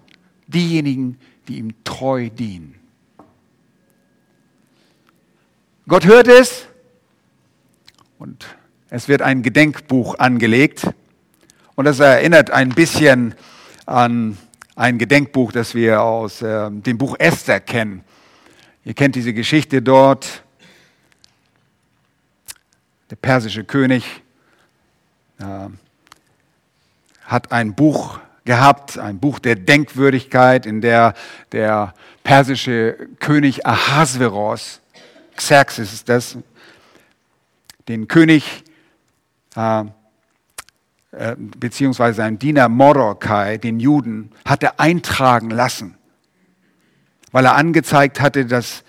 diejenigen, 0.47 1.19
die 1.47 1.57
ihm 1.57 1.73
treu 1.83 2.29
dienen. 2.29 2.75
Gott 5.87 6.05
hört 6.05 6.27
es 6.27 6.67
und 8.17 8.45
es 8.89 9.07
wird 9.07 9.21
ein 9.21 9.43
Gedenkbuch 9.43 10.17
angelegt. 10.17 10.87
Und 11.75 11.85
das 11.85 11.99
erinnert 11.99 12.49
ein 12.49 12.69
bisschen 12.69 13.35
an 13.85 14.37
ein 14.75 14.97
Gedenkbuch, 14.97 15.51
das 15.51 15.75
wir 15.75 16.01
aus 16.01 16.41
äh, 16.41 16.71
dem 16.71 16.97
Buch 16.97 17.15
Esther 17.19 17.59
kennen. 17.59 18.03
Ihr 18.83 18.93
kennt 18.93 19.15
diese 19.15 19.33
Geschichte 19.33 19.81
dort. 19.81 20.44
Der 23.09 23.15
persische 23.15 23.63
König 23.63 24.23
äh, 25.39 25.69
hat 27.23 27.51
ein 27.51 27.75
Buch 27.75 28.19
gehabt, 28.45 28.97
ein 28.97 29.19
Buch 29.19 29.39
der 29.39 29.55
Denkwürdigkeit, 29.55 30.65
in 30.65 30.81
der 30.81 31.13
der 31.51 31.93
persische 32.23 32.97
König 33.19 33.65
Ahasveros 33.65 34.81
Xerxes 35.35 35.93
ist 35.93 36.09
das, 36.09 36.37
den 37.87 38.07
König 38.07 38.63
äh, 39.55 39.81
äh, 41.11 41.35
beziehungsweise 41.37 42.17
sein 42.17 42.39
Diener 42.39 42.69
Mordecai, 42.69 43.57
den 43.57 43.79
Juden, 43.79 44.31
hatte 44.45 44.79
eintragen 44.79 45.49
lassen, 45.49 45.97
weil 47.31 47.45
er 47.45 47.55
angezeigt 47.55 48.19
hatte, 48.19 48.45
dass 48.45 48.83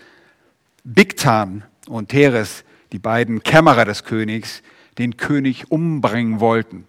Bigtan 0.84 1.64
und 1.88 2.08
Teres, 2.08 2.64
die 2.92 2.98
beiden 2.98 3.42
Kämmerer 3.42 3.84
des 3.84 4.04
Königs, 4.04 4.62
den 4.98 5.16
König 5.16 5.70
umbringen 5.70 6.40
wollten. 6.40 6.84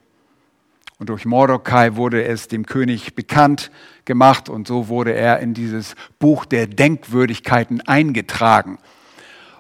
Und 0.99 1.09
durch 1.09 1.25
Mordecai 1.25 1.95
wurde 1.95 2.23
es 2.23 2.47
dem 2.47 2.65
König 2.65 3.13
bekannt 3.13 3.71
gemacht 4.05 4.49
und 4.49 4.67
so 4.67 4.87
wurde 4.87 5.13
er 5.13 5.39
in 5.39 5.53
dieses 5.53 5.95
Buch 6.17 6.45
der 6.45 6.65
Denkwürdigkeiten 6.65 7.81
eingetragen. 7.81 8.79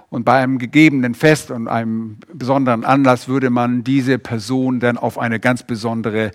Und 0.09 0.23
bei 0.23 0.41
einem 0.41 0.57
gegebenen 0.57 1.15
Fest 1.15 1.51
und 1.51 1.67
einem 1.67 2.17
besonderen 2.33 2.85
Anlass 2.85 3.27
würde 3.27 3.49
man 3.49 3.83
diese 3.83 4.17
Person 4.17 4.79
dann 4.79 4.97
auf 4.97 5.19
eine 5.19 5.39
ganz 5.39 5.63
besondere 5.63 6.31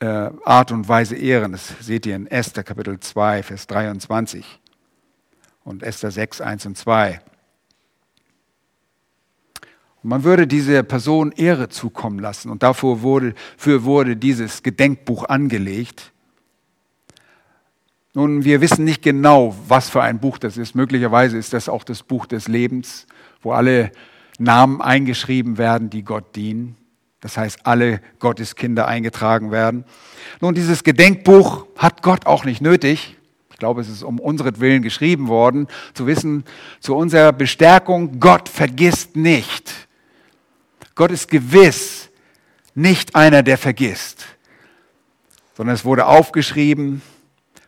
äh, 0.00 0.30
Art 0.44 0.72
und 0.72 0.88
Weise 0.88 1.14
ehren. 1.14 1.52
Das 1.52 1.72
seht 1.80 2.06
ihr 2.06 2.16
in 2.16 2.26
Esther 2.26 2.64
Kapitel 2.64 2.98
2, 2.98 3.44
Vers 3.44 3.66
23 3.68 4.60
und 5.62 5.82
Esther 5.82 6.10
6, 6.10 6.40
1 6.40 6.66
und 6.66 6.76
2. 6.76 7.20
Man 10.06 10.22
würde 10.22 10.46
dieser 10.46 10.82
Person 10.82 11.32
Ehre 11.32 11.70
zukommen 11.70 12.18
lassen 12.18 12.50
und 12.50 12.62
dafür 12.62 13.00
wurde, 13.00 13.32
für 13.56 13.84
wurde 13.84 14.16
dieses 14.16 14.62
Gedenkbuch 14.62 15.24
angelegt. 15.24 16.12
Nun, 18.12 18.44
wir 18.44 18.60
wissen 18.60 18.84
nicht 18.84 19.00
genau, 19.00 19.56
was 19.66 19.88
für 19.88 20.02
ein 20.02 20.20
Buch 20.20 20.36
das 20.36 20.58
ist. 20.58 20.74
Möglicherweise 20.74 21.38
ist 21.38 21.54
das 21.54 21.70
auch 21.70 21.84
das 21.84 22.02
Buch 22.02 22.26
des 22.26 22.48
Lebens, 22.48 23.06
wo 23.40 23.52
alle 23.52 23.92
Namen 24.38 24.82
eingeschrieben 24.82 25.56
werden, 25.56 25.88
die 25.88 26.04
Gott 26.04 26.36
dienen. 26.36 26.76
Das 27.22 27.38
heißt, 27.38 27.60
alle 27.64 28.02
Gotteskinder 28.18 28.86
eingetragen 28.86 29.50
werden. 29.50 29.86
Nun, 30.42 30.54
dieses 30.54 30.84
Gedenkbuch 30.84 31.66
hat 31.78 32.02
Gott 32.02 32.26
auch 32.26 32.44
nicht 32.44 32.60
nötig. 32.60 33.16
Ich 33.50 33.56
glaube, 33.56 33.80
es 33.80 33.88
ist 33.88 34.02
um 34.02 34.20
unseren 34.20 34.82
geschrieben 34.82 35.28
worden, 35.28 35.66
zu 35.94 36.06
wissen, 36.06 36.44
zu 36.80 36.94
unserer 36.94 37.32
Bestärkung, 37.32 38.20
Gott 38.20 38.50
vergisst 38.50 39.16
nicht. 39.16 39.88
Gott 40.94 41.10
ist 41.10 41.28
gewiss 41.28 42.08
nicht 42.74 43.14
einer, 43.14 43.42
der 43.42 43.58
vergisst, 43.58 44.26
sondern 45.56 45.74
es 45.74 45.84
wurde 45.84 46.06
aufgeschrieben 46.06 47.02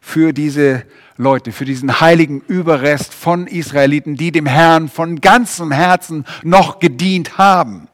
für 0.01 0.33
diese 0.33 0.85
Leute, 1.17 1.53
für 1.53 1.65
diesen 1.65 2.01
heiligen 2.01 2.41
Überrest 2.41 3.15
von 3.15 3.47
Israeliten, 3.47 4.17
die 4.17 4.33
dem 4.33 4.47
Herrn 4.47 4.89
von 4.89 5.21
ganzem 5.21 5.73
Herzen 5.73 6.25
noch 6.43 6.79
gedient 6.79 7.39
haben 7.39 7.89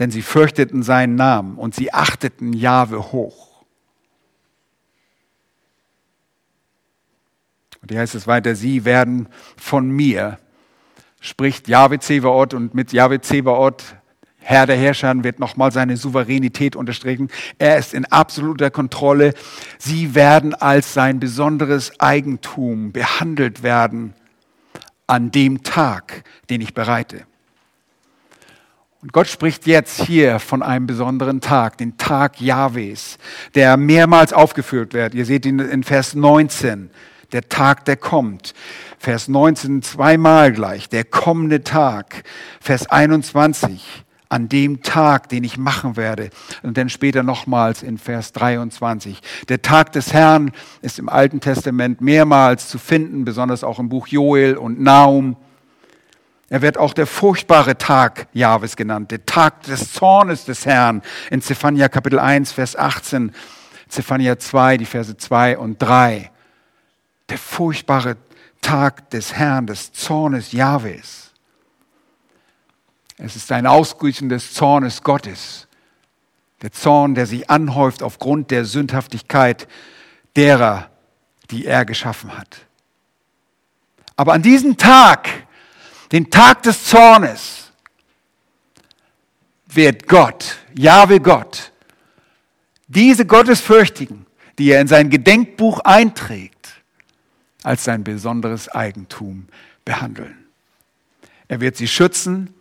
denn 0.00 0.10
sie 0.10 0.22
fürchteten 0.22 0.82
seinen 0.82 1.14
Namen 1.14 1.58
und 1.58 1.74
sie 1.74 1.92
achteten 1.92 2.54
Jahwe 2.54 3.12
hoch. 3.12 3.62
Und 7.82 7.90
hier 7.90 8.00
heißt 8.00 8.14
es 8.14 8.26
weiter, 8.26 8.54
sie 8.54 8.86
werden 8.86 9.28
von 9.58 9.90
mir, 9.90 10.38
spricht 11.20 11.68
Jahwe 11.68 12.00
Zebaoth 12.00 12.54
und 12.54 12.74
mit 12.74 12.92
Jahwe 12.92 13.20
Zebaoth, 13.20 13.94
Herr 14.38 14.66
der 14.66 14.76
Herrscher, 14.76 15.22
wird 15.22 15.38
nochmal 15.38 15.70
seine 15.70 15.96
Souveränität 15.96 16.74
unterstrichen. 16.74 17.28
Er 17.58 17.78
ist 17.78 17.94
in 17.94 18.06
absoluter 18.06 18.70
Kontrolle. 18.70 19.34
Sie 19.78 20.14
werden 20.14 20.54
als 20.54 20.94
sein 20.94 21.20
besonderes 21.20 22.00
Eigentum 22.00 22.90
behandelt 22.92 23.62
werden 23.62 24.14
an 25.06 25.30
dem 25.30 25.62
Tag, 25.62 26.24
den 26.48 26.60
ich 26.62 26.72
bereite. 26.72 27.26
Und 29.02 29.12
Gott 29.12 29.28
spricht 29.28 29.66
jetzt 29.66 30.02
hier 30.02 30.38
von 30.38 30.62
einem 30.62 30.86
besonderen 30.86 31.40
Tag, 31.40 31.78
den 31.78 31.96
Tag 31.96 32.40
Jahwes, 32.40 33.18
der 33.54 33.76
mehrmals 33.76 34.32
aufgeführt 34.32 34.92
wird. 34.92 35.14
Ihr 35.14 35.24
seht 35.24 35.46
ihn 35.46 35.58
in 35.58 35.84
Vers 35.84 36.14
19, 36.14 36.90
der 37.32 37.48
Tag, 37.48 37.86
der 37.86 37.96
kommt. 37.96 38.52
Vers 39.02 39.28
19 39.28 39.80
zweimal 39.80 40.52
gleich, 40.52 40.90
der 40.90 41.04
kommende 41.04 41.64
Tag. 41.64 42.22
Vers 42.60 42.90
21, 42.90 44.04
an 44.28 44.50
dem 44.50 44.82
Tag, 44.82 45.30
den 45.30 45.42
ich 45.42 45.56
machen 45.56 45.96
werde. 45.96 46.28
Und 46.62 46.76
dann 46.76 46.90
später 46.90 47.22
nochmals 47.22 47.82
in 47.82 47.96
Vers 47.96 48.32
23. 48.32 49.22
Der 49.48 49.62
Tag 49.62 49.92
des 49.92 50.12
Herrn 50.12 50.52
ist 50.82 50.98
im 50.98 51.08
Alten 51.08 51.40
Testament 51.40 52.02
mehrmals 52.02 52.68
zu 52.68 52.76
finden, 52.78 53.24
besonders 53.24 53.64
auch 53.64 53.78
im 53.78 53.88
Buch 53.88 54.06
Joel 54.06 54.58
und 54.58 54.82
Naum. 54.82 55.38
Er 56.50 56.60
wird 56.60 56.76
auch 56.76 56.92
der 56.92 57.06
furchtbare 57.06 57.78
Tag 57.78 58.26
Jahwes 58.34 58.76
genannt, 58.76 59.12
der 59.12 59.24
Tag 59.24 59.62
des 59.62 59.94
Zornes 59.94 60.44
des 60.44 60.66
Herrn 60.66 61.00
in 61.30 61.40
Zephania 61.40 61.88
Kapitel 61.88 62.18
1, 62.18 62.52
Vers 62.52 62.76
18, 62.76 63.32
Zephania 63.88 64.38
2, 64.38 64.76
die 64.76 64.84
Verse 64.84 65.16
2 65.16 65.56
und 65.56 65.80
3. 65.80 66.30
Der 67.30 67.38
furchtbare 67.38 68.18
Tag 68.60 69.10
des 69.10 69.34
Herrn, 69.34 69.66
des 69.66 69.92
Zornes 69.92 70.52
Jahwes. 70.52 71.32
Es 73.18 73.36
ist 73.36 73.50
ein 73.52 73.66
Ausgießen 73.66 74.28
des 74.28 74.54
Zornes 74.54 75.02
Gottes. 75.02 75.66
Der 76.62 76.72
Zorn, 76.72 77.14
der 77.14 77.26
sich 77.26 77.48
anhäuft 77.48 78.02
aufgrund 78.02 78.50
der 78.50 78.64
Sündhaftigkeit 78.64 79.66
derer, 80.36 80.90
die 81.50 81.66
er 81.66 81.84
geschaffen 81.84 82.36
hat. 82.36 82.58
Aber 84.16 84.34
an 84.34 84.42
diesem 84.42 84.76
Tag 84.76 85.28
den 86.12 86.30
Tag 86.30 86.62
des 86.62 86.84
Zornes, 86.84 87.70
wird 89.66 90.08
Gott, 90.08 90.58
Jahwe 90.74 91.20
Gott, 91.20 91.72
diese 92.88 93.24
Gottesfürchtigen, 93.24 94.26
die 94.58 94.70
er 94.70 94.80
in 94.80 94.88
sein 94.88 95.10
Gedenkbuch 95.10 95.80
einträgt, 95.80 96.59
als 97.62 97.84
sein 97.84 98.04
besonderes 98.04 98.68
Eigentum 98.68 99.46
behandeln. 99.84 100.36
Er 101.48 101.60
wird 101.60 101.76
sie 101.76 101.88
schützen 101.88 102.54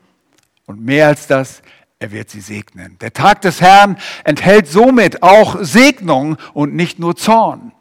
und 0.65 0.83
mehr 0.83 1.07
als 1.07 1.27
das, 1.27 1.62
er 1.99 2.12
wird 2.12 2.29
sie 2.29 2.41
segnen. 2.41 2.97
Der 2.99 3.13
Tag 3.13 3.41
des 3.41 3.62
Herrn 3.62 3.97
enthält 4.23 4.67
somit 4.67 5.21
auch 5.21 5.57
Segnung 5.62 6.38
und 6.53 6.73
nicht 6.73 6.97
nur 6.97 7.15
Zorn. 7.15 7.71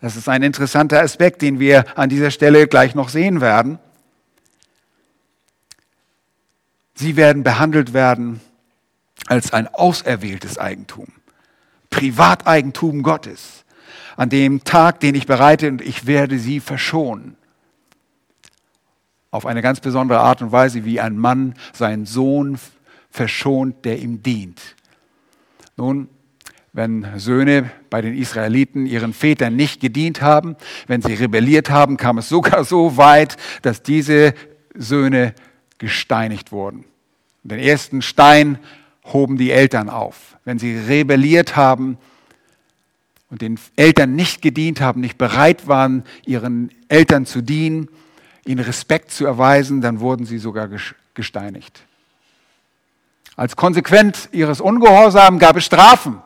Das 0.00 0.16
ist 0.16 0.28
ein 0.28 0.42
interessanter 0.42 1.00
Aspekt, 1.00 1.42
den 1.42 1.58
wir 1.58 1.84
an 1.98 2.08
dieser 2.08 2.30
Stelle 2.30 2.68
gleich 2.68 2.94
noch 2.94 3.08
sehen 3.08 3.40
werden. 3.40 3.78
Sie 6.94 7.16
werden 7.16 7.42
behandelt 7.42 7.92
werden 7.92 8.40
als 9.26 9.52
ein 9.52 9.68
auserwähltes 9.68 10.58
Eigentum, 10.58 11.08
Privateigentum 11.88 13.02
Gottes, 13.02 13.59
an 14.16 14.28
dem 14.28 14.64
Tag, 14.64 15.00
den 15.00 15.14
ich 15.14 15.26
bereite 15.26 15.68
und 15.68 15.82
ich 15.82 16.06
werde 16.06 16.38
sie 16.38 16.60
verschonen. 16.60 17.36
Auf 19.30 19.46
eine 19.46 19.62
ganz 19.62 19.80
besondere 19.80 20.20
Art 20.20 20.42
und 20.42 20.52
Weise, 20.52 20.84
wie 20.84 21.00
ein 21.00 21.16
Mann 21.16 21.54
seinen 21.72 22.06
Sohn 22.06 22.58
verschont, 23.10 23.84
der 23.84 23.98
ihm 23.98 24.22
dient. 24.22 24.60
Nun, 25.76 26.08
wenn 26.72 27.06
Söhne 27.16 27.70
bei 27.90 28.00
den 28.00 28.16
Israeliten 28.16 28.86
ihren 28.86 29.12
Vätern 29.12 29.56
nicht 29.56 29.80
gedient 29.80 30.22
haben, 30.22 30.56
wenn 30.86 31.02
sie 31.02 31.14
rebelliert 31.14 31.70
haben, 31.70 31.96
kam 31.96 32.18
es 32.18 32.28
sogar 32.28 32.64
so 32.64 32.96
weit, 32.96 33.36
dass 33.62 33.82
diese 33.82 34.34
Söhne 34.74 35.34
gesteinigt 35.78 36.52
wurden. 36.52 36.84
Den 37.42 37.58
ersten 37.58 38.02
Stein 38.02 38.58
hoben 39.04 39.36
die 39.36 39.50
Eltern 39.50 39.88
auf. 39.88 40.36
Wenn 40.44 40.58
sie 40.58 40.76
rebelliert 40.76 41.56
haben 41.56 41.98
und 43.30 43.42
den 43.42 43.58
Eltern 43.76 44.14
nicht 44.16 44.42
gedient 44.42 44.80
haben, 44.80 45.00
nicht 45.00 45.16
bereit 45.16 45.68
waren, 45.68 46.04
ihren 46.26 46.70
Eltern 46.88 47.26
zu 47.26 47.40
dienen, 47.40 47.88
ihnen 48.44 48.64
Respekt 48.64 49.12
zu 49.12 49.24
erweisen, 49.24 49.80
dann 49.80 50.00
wurden 50.00 50.26
sie 50.26 50.38
sogar 50.38 50.68
gesteinigt. 51.14 51.82
Als 53.36 53.56
Konsequenz 53.56 54.28
ihres 54.32 54.60
Ungehorsams 54.60 55.40
gab 55.40 55.56
es 55.56 55.64
Strafen. 55.64 56.20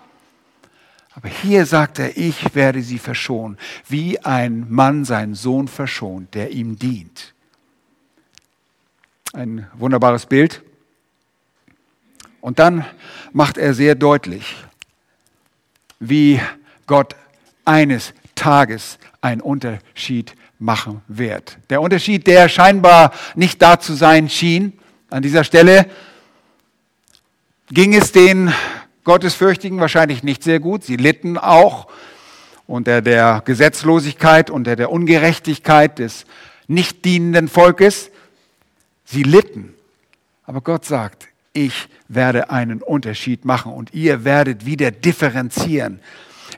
Aber 1.14 1.29
hier 1.29 1.64
sagt 1.64 2.01
er, 2.01 2.17
ich 2.17 2.55
werde 2.57 2.83
sie 2.83 2.99
verschonen, 2.99 3.57
wie 3.88 4.19
ein 4.25 4.67
Mann 4.69 5.05
seinen 5.05 5.35
Sohn 5.35 5.69
verschont, 5.69 6.35
der 6.35 6.51
ihm 6.51 6.77
dient. 6.77 7.35
Ein 9.33 9.69
wunderbares 9.75 10.27
Bild. 10.27 10.62
Und 12.40 12.59
dann 12.59 12.85
macht 13.33 13.59
er 13.59 13.75
sehr 13.75 13.95
deutlich, 13.95 14.57
wie 16.01 16.40
Gott 16.87 17.16
eines 17.64 18.12
Tages 18.35 18.99
einen 19.20 19.40
Unterschied 19.40 20.35
machen 20.59 21.03
wird. 21.09 21.59
Der 21.70 21.81
Unterschied, 21.81 22.27
der 22.27 22.49
scheinbar 22.49 23.12
nicht 23.35 23.61
da 23.62 23.79
zu 23.79 23.94
sein 23.94 24.29
schien, 24.29 24.73
an 25.11 25.23
dieser 25.23 25.44
Stelle 25.44 25.87
ging 27.70 27.94
es 27.94 28.12
den 28.12 28.53
Gottesfürchtigen 29.05 29.79
wahrscheinlich 29.81 30.23
nicht 30.23 30.42
sehr 30.42 30.61
gut. 30.61 30.85
Sie 30.85 30.97
litten 30.97 31.38
auch 31.38 31.88
unter 32.66 33.03
der 33.03 33.42
Gesetzlosigkeit, 33.44 34.51
unter 34.51 34.77
der 34.77 34.90
Ungerechtigkeit 34.90 35.99
des 35.99 36.25
nicht 36.66 37.05
dienenden 37.05 37.49
Volkes. 37.49 38.11
Sie 39.05 39.23
litten. 39.23 39.75
Aber 40.44 40.61
Gott 40.61 40.85
sagt, 40.85 41.29
ich 41.53 41.88
werde 42.09 42.51
einen 42.51 42.83
Unterschied 42.83 43.44
machen 43.44 43.73
und 43.73 43.94
ihr 43.94 44.25
werdet 44.25 44.66
wieder 44.66 44.90
differenzieren. 44.90 46.01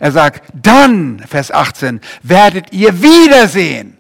Er 0.01 0.13
sagt, 0.13 0.51
dann, 0.55 1.21
Vers 1.21 1.51
18, 1.51 2.01
werdet 2.23 2.73
ihr 2.73 3.03
wiedersehen. 3.03 3.97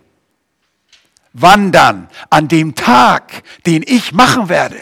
Wann 1.32 1.70
dann? 1.70 2.08
An 2.30 2.48
dem 2.48 2.74
Tag, 2.74 3.42
den 3.66 3.84
ich 3.86 4.12
machen 4.12 4.48
werde. 4.48 4.76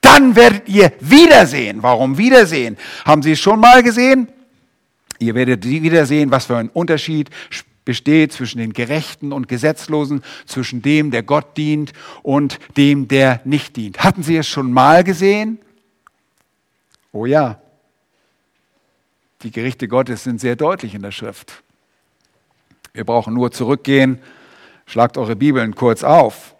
Dann 0.00 0.34
werdet 0.34 0.68
ihr 0.68 0.92
wiedersehen. 0.98 1.82
Warum 1.82 2.18
wiedersehen? 2.18 2.76
Haben 3.04 3.22
Sie 3.22 3.32
es 3.32 3.40
schon 3.40 3.60
mal 3.60 3.82
gesehen? 3.82 4.28
Ihr 5.20 5.34
werdet 5.34 5.64
wiedersehen, 5.64 6.30
was 6.32 6.46
für 6.46 6.56
ein 6.56 6.68
Unterschied 6.68 7.30
besteht 7.84 8.32
zwischen 8.32 8.58
den 8.58 8.72
Gerechten 8.72 9.32
und 9.32 9.48
Gesetzlosen, 9.48 10.22
zwischen 10.46 10.82
dem, 10.82 11.10
der 11.10 11.22
Gott 11.22 11.56
dient 11.56 11.92
und 12.22 12.58
dem, 12.76 13.06
der 13.06 13.40
nicht 13.44 13.76
dient. 13.76 14.00
Hatten 14.00 14.22
Sie 14.22 14.36
es 14.36 14.48
schon 14.48 14.72
mal 14.72 15.04
gesehen? 15.04 15.58
Oh 17.12 17.26
ja, 17.26 17.60
die 19.42 19.50
Gerichte 19.50 19.88
Gottes 19.88 20.24
sind 20.24 20.40
sehr 20.40 20.56
deutlich 20.56 20.94
in 20.94 21.02
der 21.02 21.12
Schrift. 21.12 21.62
Wir 22.92 23.04
brauchen 23.04 23.34
nur 23.34 23.52
zurückgehen, 23.52 24.20
schlagt 24.86 25.16
eure 25.16 25.36
Bibeln 25.36 25.74
kurz 25.74 26.02
auf. 26.02 26.54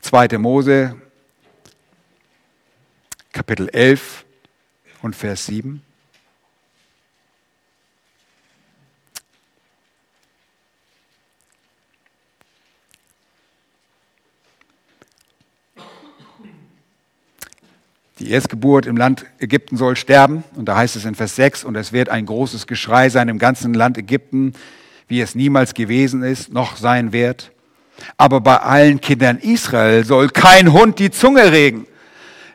2. 0.00 0.38
Mose, 0.38 0.96
Kapitel 3.32 3.68
11 3.68 4.24
und 5.02 5.14
Vers 5.14 5.46
7. 5.46 5.82
Die 18.18 18.30
Erstgeburt 18.30 18.86
im 18.86 18.96
Land 18.96 19.26
Ägypten 19.38 19.76
soll 19.76 19.94
sterben. 19.94 20.42
Und 20.56 20.66
da 20.66 20.76
heißt 20.76 20.96
es 20.96 21.04
in 21.04 21.14
Vers 21.14 21.36
6, 21.36 21.64
und 21.64 21.76
es 21.76 21.92
wird 21.92 22.08
ein 22.08 22.26
großes 22.26 22.66
Geschrei 22.66 23.10
sein 23.10 23.28
im 23.28 23.38
ganzen 23.38 23.74
Land 23.74 23.96
Ägypten, 23.96 24.54
wie 25.06 25.20
es 25.20 25.36
niemals 25.36 25.72
gewesen 25.72 26.22
ist, 26.24 26.52
noch 26.52 26.76
sein 26.76 27.12
wird. 27.12 27.52
Aber 28.16 28.40
bei 28.40 28.56
allen 28.56 29.00
Kindern 29.00 29.38
Israel 29.38 30.04
soll 30.04 30.28
kein 30.30 30.72
Hund 30.72 30.98
die 30.98 31.10
Zunge 31.10 31.52
regen, 31.52 31.86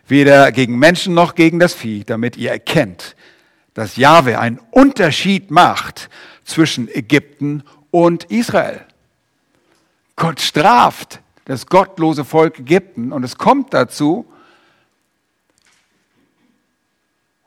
weder 0.07 0.51
gegen 0.51 0.77
Menschen 0.77 1.13
noch 1.13 1.33
gegen 1.35 1.59
das 1.59 1.73
Vieh, 1.73 2.03
damit 2.03 2.35
ihr 2.35 2.51
erkennt, 2.51 3.15
dass 3.73 3.95
Jahwe 3.95 4.39
einen 4.39 4.59
Unterschied 4.71 5.49
macht 5.49 6.09
zwischen 6.43 6.89
Ägypten 6.93 7.63
und 7.89 8.25
Israel. 8.25 8.81
Gott 10.17 10.41
straft 10.41 11.21
das 11.45 11.67
gottlose 11.67 12.25
Volk 12.25 12.59
Ägypten 12.59 13.11
und 13.11 13.23
es 13.23 13.37
kommt 13.37 13.73
dazu 13.73 14.25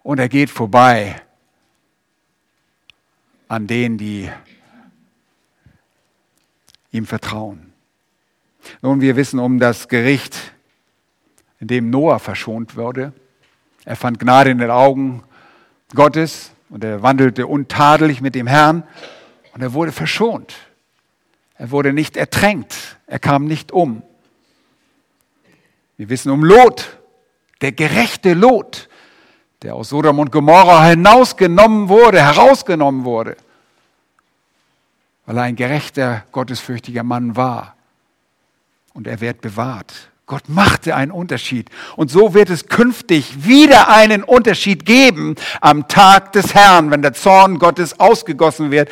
und 0.06 0.20
er 0.20 0.28
geht 0.28 0.50
vorbei 0.50 1.20
an 3.48 3.66
denen, 3.66 3.98
die 3.98 4.30
ihm 6.92 7.06
vertrauen. 7.06 7.72
Nun, 8.82 9.00
wir 9.00 9.16
wissen 9.16 9.40
um 9.40 9.58
das 9.58 9.88
Gericht, 9.88 10.54
in 11.58 11.66
dem 11.66 11.90
Noah 11.90 12.20
verschont 12.20 12.76
wurde. 12.76 13.14
Er 13.84 13.96
fand 13.96 14.20
Gnade 14.20 14.50
in 14.50 14.58
den 14.58 14.70
Augen 14.70 15.24
Gottes 15.92 16.52
und 16.68 16.84
er 16.84 17.02
wandelte 17.02 17.48
untadelig 17.48 18.20
mit 18.20 18.36
dem 18.36 18.46
Herrn 18.46 18.84
und 19.54 19.60
er 19.60 19.72
wurde 19.72 19.90
verschont. 19.90 20.54
Er 21.56 21.72
wurde 21.72 21.92
nicht 21.92 22.16
ertränkt, 22.16 22.96
er 23.08 23.18
kam 23.18 23.46
nicht 23.46 23.72
um. 23.72 24.04
Wir 25.96 26.08
wissen 26.10 26.30
um 26.30 26.44
Lot, 26.44 26.96
der 27.60 27.72
gerechte 27.72 28.34
Lot, 28.34 28.88
der 29.66 29.74
aus 29.74 29.88
Sodom 29.88 30.20
und 30.20 30.30
Gomorra 30.30 30.84
hinausgenommen 30.84 31.88
wurde, 31.88 32.22
herausgenommen 32.22 33.04
wurde, 33.04 33.36
weil 35.26 35.38
er 35.38 35.42
ein 35.42 35.56
gerechter, 35.56 36.22
gottesfürchtiger 36.30 37.02
Mann 37.02 37.34
war. 37.34 37.74
Und 38.94 39.08
er 39.08 39.20
wird 39.20 39.40
bewahrt. 39.40 40.12
Gott 40.26 40.48
machte 40.48 40.94
einen 40.94 41.10
Unterschied. 41.10 41.68
Und 41.96 42.12
so 42.12 42.32
wird 42.32 42.48
es 42.48 42.68
künftig 42.68 43.44
wieder 43.44 43.88
einen 43.88 44.22
Unterschied 44.22 44.86
geben 44.86 45.34
am 45.60 45.88
Tag 45.88 46.32
des 46.32 46.54
Herrn, 46.54 46.92
wenn 46.92 47.02
der 47.02 47.14
Zorn 47.14 47.58
Gottes 47.58 47.98
ausgegossen 47.98 48.70
wird 48.70 48.88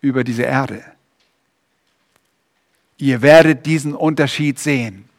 über 0.00 0.24
diese 0.24 0.44
Erde. 0.44 0.82
Ihr 2.96 3.20
werdet 3.20 3.66
diesen 3.66 3.94
Unterschied 3.94 4.58
sehen. 4.58 5.10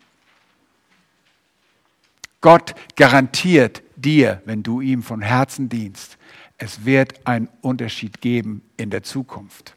Gott 2.42 2.74
garantiert 2.96 3.84
dir, 3.98 4.42
wenn 4.46 4.64
du 4.64 4.80
ihm 4.82 5.04
von 5.04 5.22
Herzen 5.22 5.70
dienst, 5.70 6.18
es 6.58 6.86
wird 6.86 7.28
einen 7.28 7.50
Unterschied 7.62 8.22
geben 8.22 8.62
in 8.78 8.90
der 8.90 9.04
Zukunft. 9.04 9.76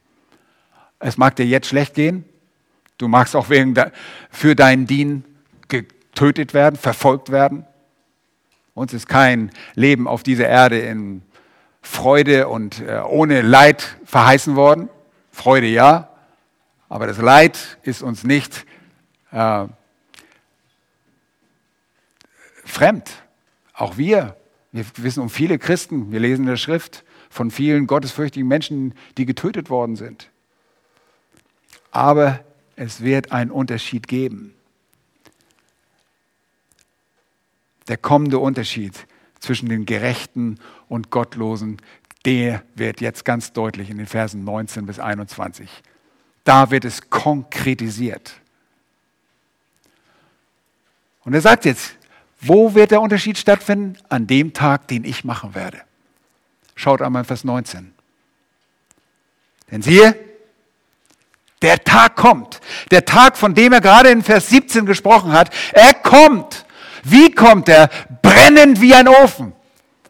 Es 0.99 1.17
mag 1.17 1.37
dir 1.37 1.47
jetzt 1.47 1.69
schlecht 1.69 1.95
gehen. 1.95 2.25
Du 2.99 3.09
magst 3.09 3.35
auch 3.35 3.49
wegen 3.51 3.75
für 4.31 4.55
deinen 4.55 4.87
Dien 4.87 5.25
getötet 5.69 6.55
werden, 6.55 6.77
verfolgt 6.77 7.31
werden. 7.31 7.65
Uns 8.75 8.93
ist 8.93 9.09
kein 9.09 9.51
Leben 9.75 10.07
auf 10.07 10.23
dieser 10.23 10.49
Erde 10.49 10.79
in 10.79 11.23
Freude 11.83 12.49
und 12.49 12.81
äh, 12.81 13.01
ohne 13.01 13.43
Leid 13.43 13.97
verheißen 14.05 14.55
worden. 14.55 14.89
Freude 15.33 15.67
ja, 15.67 16.11
aber 16.89 17.07
das 17.07 17.19
Leid 17.19 17.79
ist 17.83 18.03
uns 18.03 18.25
nicht 18.25 18.67
äh, 19.33 19.67
fremd. 22.65 23.11
Auch 23.81 23.97
wir, 23.97 24.37
wir 24.73 24.85
wissen 24.97 25.23
um 25.23 25.31
viele 25.31 25.59
Christen, 25.59 26.13
wir 26.13 26.21
lesen 26.21 26.43
in 26.43 26.49
der 26.49 26.59
Schrift 26.59 27.03
von 27.31 27.51
vielen 27.51 27.87
gottesfürchtigen 27.87 28.47
Menschen, 28.47 28.93
die 29.17 29.25
getötet 29.25 29.71
worden 29.71 29.97
sind. 29.97 30.29
Aber 31.91 32.45
es 32.77 33.01
wird 33.01 33.33
einen 33.33 33.51
Unterschied 33.51 34.07
geben. 34.07 34.55
Der 37.89 37.97
kommende 37.97 38.39
Unterschied 38.39 39.07
zwischen 39.39 39.71
den 39.71 39.87
Gerechten 39.87 40.59
und 40.91 41.09
Gottlosen, 41.09 41.79
der 42.27 42.63
wird 42.75 43.01
jetzt 43.01 43.25
ganz 43.25 43.55
deutlich 43.55 43.89
in 43.89 43.97
den 43.97 44.07
Versen 44.07 44.45
19 44.45 44.85
bis 44.85 44.99
21. 44.99 45.71
Da 46.45 46.71
wird 46.71 46.85
es 46.85 47.09
konkretisiert. 47.09 48.43
Und 51.25 51.33
er 51.33 51.41
sagt 51.41 51.65
jetzt, 51.65 51.97
wo 52.41 52.75
wird 52.75 52.91
der 52.91 53.01
Unterschied 53.01 53.39
stattfinden? 53.39 53.99
An 54.09 54.27
dem 54.27 54.53
Tag, 54.53 54.89
den 54.89 55.05
ich 55.05 55.25
machen 55.25 55.55
werde. 55.55 55.81
Schaut 56.75 57.03
einmal 57.03 57.23
in 57.23 57.27
Vers 57.27 57.45
19. 57.45 57.93
Denn 59.71 59.83
siehe, 59.83 60.17
der 61.63 61.85
Tag 61.85 62.17
kommt. 62.17 62.61
Der 62.91 63.05
Tag, 63.05 63.37
von 63.37 63.55
dem 63.55 63.73
er 63.73 63.81
gerade 63.81 64.09
in 64.09 64.23
Vers 64.23 64.49
17 64.49 64.87
gesprochen 64.87 65.33
hat. 65.33 65.51
Er 65.73 65.93
kommt. 65.95 66.65
Wie 67.05 67.31
kommt 67.31 67.69
er? 67.69 67.91
Brennend 68.23 68.81
wie 68.81 68.95
ein 68.95 69.09
Ofen. 69.09 69.53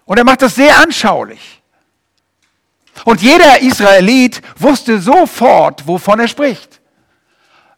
Und 0.05 0.19
er 0.19 0.25
macht 0.25 0.43
das 0.43 0.55
sehr 0.55 0.79
anschaulich. 0.79 1.61
Und 3.05 3.23
jeder 3.23 3.61
Israelit 3.63 4.43
wusste 4.57 5.01
sofort, 5.01 5.87
wovon 5.87 6.21
er 6.21 6.29
spricht. 6.29 6.80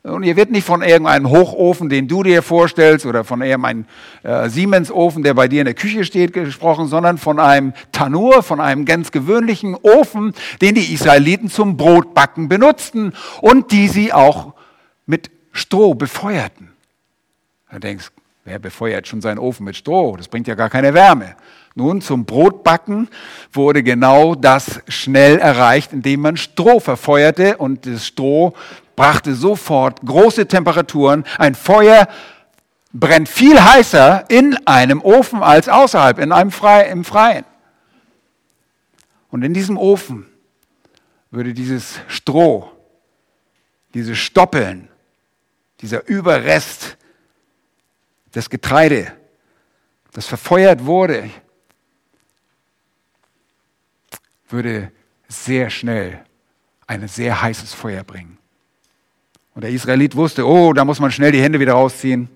Und 0.05 0.25
ihr 0.25 0.35
wird 0.35 0.51
nicht 0.51 0.67
von 0.67 0.83
irgendeinem 0.83 1.31
Hochofen, 1.31 1.89
den 1.89 2.09
du 2.09 2.25
dir 2.25 2.43
vorstellst, 2.43 3.07
oder 3.07 3.23
von 3.23 3.41
irgendeinem 3.41 3.85
äh, 4.25 4.49
Siemens-Ofen, 4.49 5.23
der 5.23 5.35
bei 5.35 5.47
dir 5.47 5.61
in 5.61 5.67
der 5.67 5.75
Küche 5.75 6.05
steht, 6.05 6.33
gesprochen, 6.33 6.89
sondern 6.89 7.19
von 7.19 7.39
einem 7.39 7.73
Tanur, 7.93 8.43
von 8.43 8.61
einem 8.61 8.85
ganz 8.85 9.13
gewöhnlichen 9.13 9.77
Ofen, 9.77 10.35
den 10.61 10.75
die 10.75 10.93
Israeliten 10.93 11.51
zum 11.51 11.77
Brotbacken 11.77 12.49
benutzten 12.49 13.13
und 13.41 13.71
die 13.71 13.87
sie 13.87 14.13
auch 14.13 14.55
mit 15.07 15.31
Stroh 15.53 15.95
befeuerten. 15.95 16.73
Du 17.71 17.79
denkst, 17.79 18.11
wer 18.45 18.59
befeuert 18.59 19.07
schon 19.07 19.21
seinen 19.21 19.39
Ofen 19.39 19.65
mit 19.65 19.77
Stroh? 19.77 20.17
Das 20.17 20.27
bringt 20.27 20.49
ja 20.49 20.57
gar 20.57 20.69
keine 20.69 20.95
Wärme. 20.95 21.37
Nun, 21.75 22.03
zum 22.03 22.27
Brotbacken 22.27 23.09
wurde 23.53 23.83
genau 23.83 24.35
das 24.35 24.81
schnell 24.89 25.39
erreicht, 25.39 25.93
indem 25.93 26.21
man 26.21 26.37
Stroh 26.37 26.81
verfeuerte 26.81 27.57
und 27.57 27.87
das 27.87 28.07
Stroh 28.07 28.53
brachte 28.97 29.35
sofort 29.35 30.01
große 30.03 30.47
Temperaturen. 30.47 31.25
Ein 31.39 31.55
Feuer 31.55 32.09
brennt 32.93 33.29
viel 33.29 33.63
heißer 33.63 34.27
in 34.29 34.57
einem 34.67 35.01
Ofen 35.01 35.43
als 35.43 35.69
außerhalb, 35.69 36.19
in 36.19 36.33
einem 36.33 36.51
Fre 36.51 36.85
im 36.85 37.05
Freien. 37.05 37.45
Und 39.31 39.43
in 39.43 39.55
diesem 39.55 39.79
Ofen 39.79 40.27
würde 41.31 41.55
dieses 41.55 42.01
Stroh, 42.07 42.71
diese 43.95 44.15
Stoppeln, 44.15 44.89
dieser 45.81 46.07
Überrest 46.07 46.99
des 48.35 48.51
Getreide, 48.51 49.13
das 50.13 50.27
verfeuert 50.27 50.85
wurde, 50.85 51.31
würde 54.49 54.93
sehr 55.29 55.71
schnell 55.71 56.25
ein 56.87 57.09
sehr 57.09 57.41
heißes 57.41 57.73
Feuer 57.73 58.05
bringen. 58.05 58.37
Und 59.55 59.65
der 59.65 59.71
Israelit 59.71 60.17
wusste, 60.17 60.47
oh, 60.47 60.73
da 60.73 60.85
muss 60.85 61.01
man 61.01 61.11
schnell 61.11 61.33
die 61.33 61.43
Hände 61.43 61.61
wieder 61.61 61.75
rausziehen. 61.75 62.29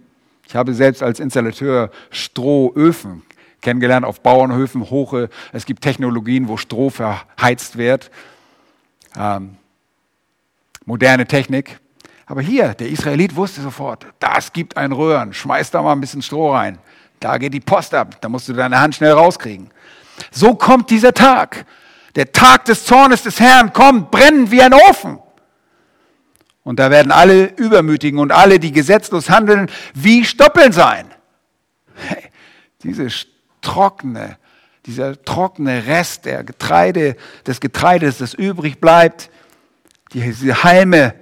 Ich 0.47 0.55
habe 0.55 0.75
selbst 0.75 1.03
als 1.03 1.19
Installateur 1.19 1.91
Strohöfen 2.11 3.23
kennengelernt 3.67 4.07
auf 4.07 4.21
Bauernhöfen, 4.21 4.91
hoche. 4.91 5.29
Es 5.53 5.67
gibt 5.67 5.83
Technologien, 5.83 6.47
wo 6.47 6.57
Stroh 6.57 6.89
verheizt 6.89 7.77
wird. 7.77 8.13
Ähm, 9.19 9.57
moderne 10.85 11.27
Technik. 11.27 11.81
Aber 12.27 12.43
hier, 12.43 12.75
der 12.75 12.89
Israelit 12.89 13.35
wusste 13.35 13.63
sofort, 13.63 14.07
das 14.21 14.53
gibt 14.53 14.77
ein 14.77 14.93
Röhren, 14.93 15.33
schmeiß 15.33 15.73
da 15.73 15.83
mal 15.83 15.93
ein 15.93 16.01
bisschen 16.01 16.23
Stroh 16.23 16.55
rein. 16.55 16.79
Da 17.19 17.39
geht 17.39 17.55
die 17.55 17.61
Post 17.61 17.93
ab, 17.95 18.21
da 18.21 18.29
musst 18.29 18.49
du 18.49 18.53
deine 18.53 18.81
Hand 18.81 18.95
schnell 18.95 19.13
rauskriegen. 19.13 19.71
So 20.31 20.55
kommt 20.55 20.91
dieser 20.91 21.13
Tag. 21.13 21.67
Der 22.15 22.31
Tag 22.31 22.65
des 22.67 22.85
Zornes 22.85 23.23
des 23.25 23.41
Herrn 23.41 23.73
kommt, 23.73 24.11
brennend 24.11 24.51
wie 24.51 24.63
ein 24.63 24.75
Ofen. 24.75 25.19
Und 26.67 26.81
da 26.81 26.91
werden 26.91 27.13
alle 27.13 27.55
Übermütigen 27.55 28.19
und 28.19 28.33
alle, 28.33 28.59
die 28.59 28.73
gesetzlos 28.73 29.31
handeln, 29.31 29.71
wie 29.95 30.25
Stoppeln 30.25 30.73
sein. 30.73 31.07
Hey, 31.95 32.25
diese 32.83 33.07
trockene, 33.63 34.37
dieser 34.85 35.23
trockene 35.23 35.87
Rest 35.87 36.25
der 36.25 36.43
Getreide, 36.43 37.17
des 37.47 37.61
Getreides, 37.61 38.19
das 38.19 38.35
übrig 38.35 38.81
bleibt, 38.81 39.31
diese 40.13 40.65
Halme, 40.65 41.15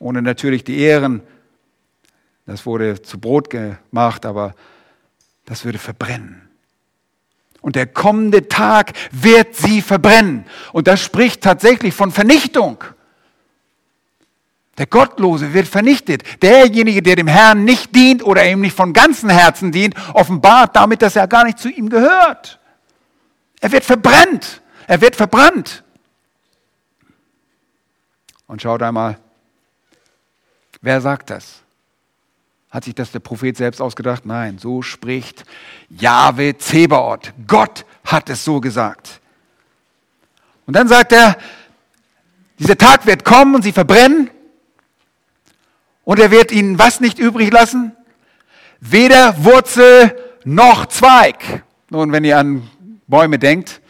ohne 0.00 0.20
natürlich 0.20 0.64
die 0.64 0.80
Ehren, 0.80 1.22
das 2.44 2.66
wurde 2.66 3.00
zu 3.00 3.20
Brot 3.20 3.50
gemacht, 3.50 4.26
aber 4.26 4.54
das 5.46 5.64
würde 5.64 5.78
verbrennen. 5.78 6.42
Und 7.60 7.76
der 7.76 7.86
kommende 7.86 8.48
Tag 8.48 8.94
wird 9.12 9.54
sie 9.54 9.80
verbrennen. 9.80 10.44
Und 10.72 10.88
das 10.88 11.00
spricht 11.00 11.40
tatsächlich 11.40 11.94
von 11.94 12.10
Vernichtung. 12.10 12.82
Der 14.78 14.86
Gottlose 14.86 15.52
wird 15.52 15.68
vernichtet. 15.68 16.42
Derjenige, 16.42 17.02
der 17.02 17.16
dem 17.16 17.26
Herrn 17.26 17.64
nicht 17.64 17.94
dient 17.94 18.24
oder 18.24 18.48
ihm 18.48 18.60
nicht 18.60 18.74
von 18.74 18.92
ganzem 18.92 19.28
Herzen 19.28 19.70
dient, 19.70 19.94
offenbart 20.14 20.74
damit, 20.74 21.02
dass 21.02 21.14
er 21.14 21.28
gar 21.28 21.44
nicht 21.44 21.58
zu 21.58 21.68
ihm 21.68 21.90
gehört. 21.90 22.58
Er 23.60 23.70
wird 23.70 23.84
verbrannt. 23.84 24.62
Er 24.86 25.00
wird 25.00 25.14
verbrannt. 25.14 25.84
Und 28.46 28.62
schaut 28.62 28.82
einmal, 28.82 29.18
wer 30.80 31.00
sagt 31.00 31.30
das? 31.30 31.60
Hat 32.70 32.84
sich 32.84 32.94
das 32.94 33.12
der 33.12 33.20
Prophet 33.20 33.54
selbst 33.54 33.82
ausgedacht? 33.82 34.24
Nein, 34.24 34.58
so 34.58 34.80
spricht 34.80 35.44
Jahwe 35.90 36.56
Zebaoth. 36.56 37.34
Gott 37.46 37.84
hat 38.04 38.30
es 38.30 38.42
so 38.42 38.60
gesagt. 38.60 39.20
Und 40.66 40.74
dann 40.74 40.88
sagt 40.88 41.12
er, 41.12 41.36
dieser 42.58 42.78
Tag 42.78 43.04
wird 43.06 43.24
kommen 43.26 43.54
und 43.54 43.62
sie 43.62 43.72
verbrennen 43.72 44.30
und 46.04 46.18
er 46.18 46.30
wird 46.30 46.52
ihnen 46.52 46.78
was 46.78 47.00
nicht 47.00 47.18
übrig 47.18 47.52
lassen? 47.52 47.92
Weder 48.80 49.44
Wurzel 49.44 50.16
noch 50.44 50.86
Zweig. 50.86 51.62
Nun, 51.90 52.10
wenn 52.12 52.24
ihr 52.24 52.38
an 52.38 52.68
Bäume 53.06 53.38
denkt, 53.38 53.80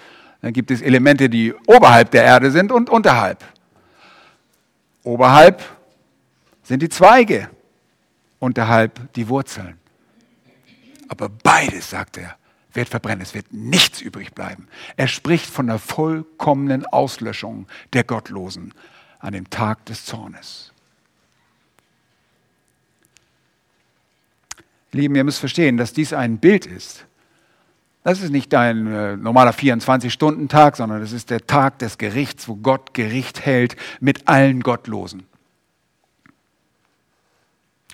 dann 0.41 0.53
gibt 0.53 0.71
es 0.71 0.83
Elemente, 0.83 1.31
die 1.31 1.55
oberhalb 1.67 2.11
der 2.11 2.25
Erde 2.25 2.51
sind 2.51 2.73
und 2.73 2.91
unterhalb. 2.91 3.45
Oberhalb 5.05 5.63
sind 6.63 6.83
die 6.83 6.89
Zweige, 6.89 7.49
unterhalb 8.39 9.13
die 9.15 9.29
Wurzeln. 9.29 9.79
Aber 11.09 11.29
beides, 11.29 11.91
sagt 11.91 12.17
er, 12.19 12.37
wird 12.73 12.89
verbrennen. 12.89 13.23
Es 13.23 13.35
wird 13.35 13.53
nichts 13.53 14.01
übrig 14.01 14.35
bleiben. 14.35 14.69
Er 14.97 15.09
spricht 15.09 15.47
von 15.47 15.67
der 15.67 15.79
vollkommenen 15.79 16.87
Auslöschung 16.87 17.67
der 17.93 18.05
Gottlosen 18.05 18.75
an 19.19 19.33
dem 19.33 19.51
Tag 19.51 19.85
des 19.87 20.05
Zornes. 20.05 20.72
Lieben, 24.93 25.15
ihr 25.15 25.25
müsst 25.25 25.41
verstehen, 25.41 25.77
dass 25.77 25.93
dies 25.93 26.13
ein 26.13 26.39
Bild 26.39 26.67
ist. 26.67 27.07
Das 28.05 28.21
ist 28.21 28.31
nicht 28.31 28.53
ein 28.55 28.87
äh, 28.87 29.17
normaler 29.17 29.53
24-Stunden-Tag, 29.53 30.77
sondern 30.77 31.01
das 31.01 31.13
ist 31.13 31.31
der 31.31 31.47
Tag 31.47 31.79
des 31.79 31.99
Gerichts, 31.99 32.49
wo 32.49 32.57
Gott 32.57 32.95
Gericht 32.95 33.45
hält 33.47 33.77
mit 34.01 34.29
allen 34.29 34.61
Gottlosen. 34.61 35.25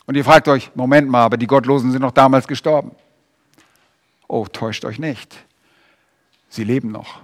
Und 0.07 0.15
ihr 0.15 0.25
fragt 0.25 0.49
euch, 0.49 0.71
Moment 0.75 1.11
mal, 1.11 1.23
aber 1.25 1.37
die 1.37 1.47
Gottlosen 1.47 1.93
sind 1.93 2.01
noch 2.01 2.13
damals 2.13 2.49
gestorben. 2.49 2.93
Oh, 4.27 4.47
täuscht 4.47 4.87
euch 4.87 4.99
nicht. 4.99 5.37
Sie 6.49 6.65
leben 6.65 6.91
noch. 6.91 7.21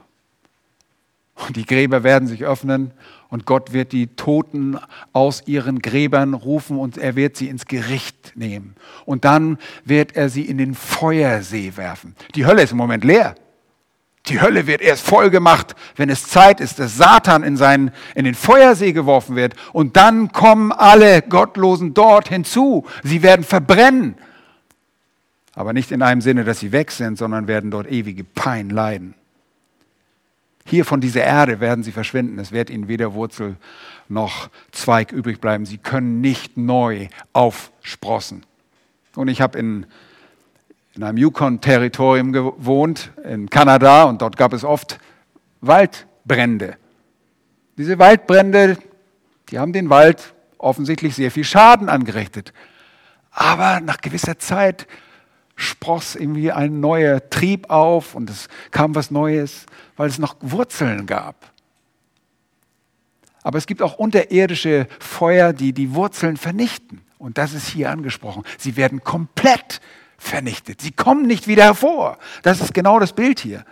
Und 1.35 1.57
die 1.57 1.67
Gräber 1.67 2.05
werden 2.05 2.29
sich 2.29 2.45
öffnen 2.45 2.93
und 3.29 3.45
Gott 3.45 3.73
wird 3.73 3.91
die 3.93 4.07
Toten 4.07 4.79
aus 5.13 5.43
ihren 5.47 5.81
Gräbern 5.81 6.35
rufen 6.35 6.79
und 6.79 6.97
er 6.97 7.17
wird 7.17 7.37
sie 7.37 7.49
ins 7.49 7.67
Gericht 7.67 8.33
nehmen. 8.37 8.77
Und 9.05 9.25
dann 9.25 9.59
wird 9.85 10.15
er 10.15 10.29
sie 10.29 10.43
in 10.43 10.59
den 10.59 10.75
Feuersee 10.75 11.73
werfen. 11.77 12.15
Die 12.37 12.47
Hölle 12.47 12.63
ist 12.63 12.71
im 12.71 12.79
Moment 12.79 13.03
leer. 13.03 13.35
Die 14.27 14.41
Hölle 14.41 14.67
wird 14.67 14.81
erst 14.81 15.05
voll 15.05 15.29
gemacht, 15.29 15.75
wenn 15.97 16.09
es 16.09 16.29
Zeit 16.29 16.61
ist, 16.61 16.79
dass 16.79 16.97
Satan 16.97 17.43
in, 17.43 17.57
seinen, 17.59 17.91
in 18.15 18.25
den 18.25 18.35
Feuersee 18.35 18.93
geworfen 18.93 19.37
wird. 19.37 19.55
Und 19.73 19.97
dann 19.97 20.33
kommen 20.33 20.73
alle 20.73 21.21
Gottlosen 21.21 21.93
dort 21.93 22.29
hinzu. 22.29 22.87
Sie 23.03 23.23
werden 23.23 23.45
verbrennen. 23.45 24.15
Aber 25.55 25.73
nicht 25.73 25.93
in 25.93 26.01
einem 26.01 26.23
Sinne, 26.23 26.45
dass 26.45 26.61
sie 26.61 26.73
weg 26.73 26.91
sind, 26.91 27.19
sondern 27.19 27.49
werden 27.49 27.71
dort 27.71 27.91
ewige 27.91 28.25
Pein 28.25 28.71
leiden. 28.71 29.15
Hier 30.67 30.85
von 30.85 31.01
dieser 31.01 31.23
Erde 31.23 31.61
werden 31.61 31.85
sie 31.85 31.93
verschwinden. 31.93 32.39
Es 32.39 32.51
wird 32.51 32.71
ihnen 32.71 32.89
weder 32.89 33.13
Wurzel 33.13 33.57
noch 34.09 34.49
Zweig 34.73 35.13
übrig 35.13 35.41
bleiben. 35.41 35.67
Sie 35.67 35.79
können 35.79 36.21
nicht 36.21 36.57
neu 36.57 37.09
aufsprossen. 37.33 38.45
Und 39.15 39.29
ich 39.29 39.41
habe 39.41 39.59
in, 39.59 39.87
in 40.95 41.03
einem 41.03 41.19
Yukon-Territorium 41.19 42.33
gewohnt, 42.33 43.13
in 43.25 43.51
Kanada, 43.51 44.05
und 44.05 44.23
dort 44.23 44.37
gab 44.37 44.53
es 44.53 44.65
oft 44.65 44.99
Waldbrände. 45.61 46.77
Diese 47.77 47.99
Waldbrände, 47.99 48.79
die 49.51 49.59
haben 49.59 49.73
den 49.73 49.91
Wald 49.91 50.35
offensichtlich 50.59 51.15
sehr 51.15 51.31
viel 51.31 51.45
Schaden 51.45 51.89
angerichtet. 51.89 52.53
Aber 53.31 53.81
nach 53.81 53.99
gewisser 53.99 54.39
Zeit 54.39 54.87
spross 55.57 56.17
irgendwie 56.17 56.53
ein 56.53 56.81
neuer 56.81 57.29
Trieb 57.31 57.71
auf 57.71 58.15
und 58.15 58.31
es 58.31 58.49
kam 58.71 58.95
was 58.95 59.11
Neues, 59.11 59.67
weil 59.97 60.09
es 60.09 60.19
noch 60.19 60.37
Wurzeln 60.41 61.07
gab. 61.07 61.53
Aber 63.43 63.59
es 63.59 63.67
gibt 63.67 63.83
auch 63.83 63.99
unterirdische 63.99 64.89
Feuer, 64.99 65.53
die 65.53 65.73
die 65.73 65.95
Wurzeln 65.95 66.37
vernichten. 66.37 67.03
Und 67.19 67.39
das 67.39 67.53
ist 67.53 67.69
hier 67.69 67.91
angesprochen. 67.91 68.43
Sie 68.59 68.77
werden 68.77 69.05
komplett 69.05 69.81
vernichtet. 70.17 70.81
Sie 70.81 70.93
kommen 70.93 71.27
nicht 71.27 71.47
wieder 71.47 71.65
hervor. 71.65 72.19
Das 72.43 72.61
ist 72.61 72.75
genau 72.75 72.99
das 72.99 73.13
Bild 73.13 73.41
hier. 73.41 73.65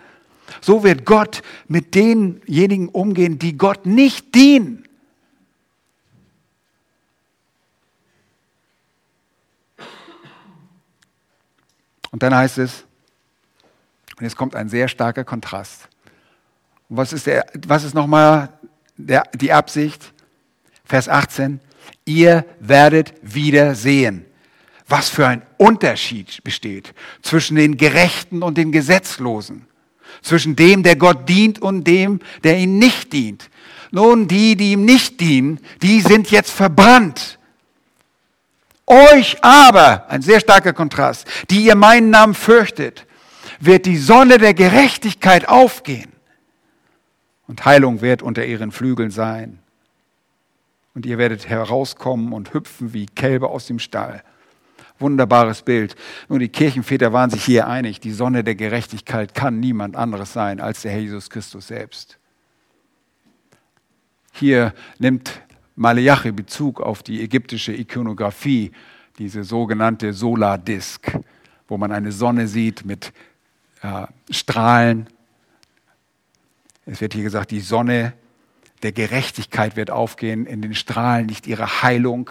So 0.61 0.83
wird 0.83 1.05
Gott 1.05 1.41
mit 1.67 1.95
denjenigen 1.95 2.89
umgehen, 2.89 3.39
die 3.39 3.57
Gott 3.57 3.85
nicht 3.85 4.35
dienen. 4.35 4.87
Und 12.13 12.21
dann 12.21 12.35
heißt 12.35 12.59
es, 12.59 12.85
und 14.17 14.23
jetzt 14.23 14.37
kommt 14.37 14.55
ein 14.55 14.69
sehr 14.69 14.87
starker 14.87 15.23
Kontrast. 15.23 15.89
Und 16.87 16.97
was 16.97 17.11
ist, 17.11 17.25
der, 17.25 17.43
was 17.65 17.83
ist 17.83 17.95
nochmal 17.95 18.49
der, 18.95 19.23
die 19.33 19.51
Absicht? 19.51 20.13
Vers 20.85 21.09
18, 21.09 21.59
ihr 22.05 22.45
werdet 22.59 23.15
wieder 23.23 23.73
sehen, 23.73 24.25
was 24.87 25.09
für 25.09 25.25
ein 25.25 25.41
Unterschied 25.57 26.43
besteht 26.43 26.93
zwischen 27.23 27.55
den 27.55 27.77
Gerechten 27.77 28.43
und 28.43 28.59
den 28.59 28.71
Gesetzlosen, 28.71 29.65
zwischen 30.21 30.55
dem, 30.55 30.83
der 30.83 30.97
Gott 30.97 31.27
dient 31.27 31.63
und 31.63 31.83
dem, 31.85 32.19
der 32.43 32.59
ihn 32.59 32.77
nicht 32.77 33.11
dient. 33.11 33.49
Nun, 33.89 34.27
die, 34.27 34.55
die 34.55 34.73
ihm 34.73 34.85
nicht 34.85 35.19
dienen, 35.19 35.59
die 35.81 35.99
sind 36.01 36.29
jetzt 36.29 36.51
verbrannt 36.51 37.39
euch 38.87 39.43
aber, 39.43 40.09
ein 40.09 40.21
sehr 40.21 40.39
starker 40.39 40.73
Kontrast, 40.73 41.27
die 41.49 41.65
ihr 41.65 41.75
meinen 41.75 42.09
Namen 42.09 42.33
fürchtet, 42.33 43.05
wird 43.59 43.85
die 43.85 43.97
Sonne 43.97 44.37
der 44.37 44.53
Gerechtigkeit 44.53 45.47
aufgehen 45.47 46.11
und 47.47 47.65
Heilung 47.65 48.01
wird 48.01 48.21
unter 48.21 48.45
ihren 48.45 48.71
Flügeln 48.71 49.11
sein. 49.11 49.59
Und 50.95 51.05
ihr 51.05 51.17
werdet 51.17 51.49
herauskommen 51.49 52.33
und 52.33 52.53
hüpfen 52.53 52.93
wie 52.93 53.07
Kälber 53.07 53.49
aus 53.49 53.67
dem 53.67 53.79
Stall. 53.79 54.23
Wunderbares 54.99 55.63
Bild. 55.63 55.95
Nun, 56.29 56.39
die 56.39 56.49
Kirchenväter 56.49 57.13
waren 57.13 57.29
sich 57.29 57.43
hier 57.43 57.67
einig, 57.67 57.99
die 57.99 58.11
Sonne 58.11 58.43
der 58.43 58.55
Gerechtigkeit 58.55 59.33
kann 59.33 59.59
niemand 59.59 59.95
anderes 59.95 60.33
sein 60.33 60.59
als 60.59 60.83
der 60.83 60.91
Herr 60.91 60.99
Jesus 60.99 61.29
Christus 61.29 61.67
selbst. 61.67 62.17
Hier 64.31 64.73
nimmt 64.99 65.42
Maleachi 65.75 66.31
Bezug 66.31 66.81
auf 66.81 67.03
die 67.03 67.21
ägyptische 67.21 67.73
Ikonografie, 67.73 68.71
diese 69.17 69.43
sogenannte 69.43 70.13
Solardisk, 70.13 71.11
wo 71.67 71.77
man 71.77 71.91
eine 71.91 72.11
Sonne 72.11 72.47
sieht 72.47 72.85
mit 72.85 73.13
äh, 73.81 74.07
Strahlen. 74.29 75.07
Es 76.85 77.01
wird 77.01 77.13
hier 77.13 77.23
gesagt, 77.23 77.51
die 77.51 77.59
Sonne 77.59 78.13
der 78.83 78.91
Gerechtigkeit 78.91 79.75
wird 79.75 79.89
aufgehen 79.89 80.45
in 80.45 80.61
den 80.61 80.75
Strahlen, 80.75 81.25
nicht 81.25 81.47
ihre 81.47 81.81
Heilung. 81.81 82.29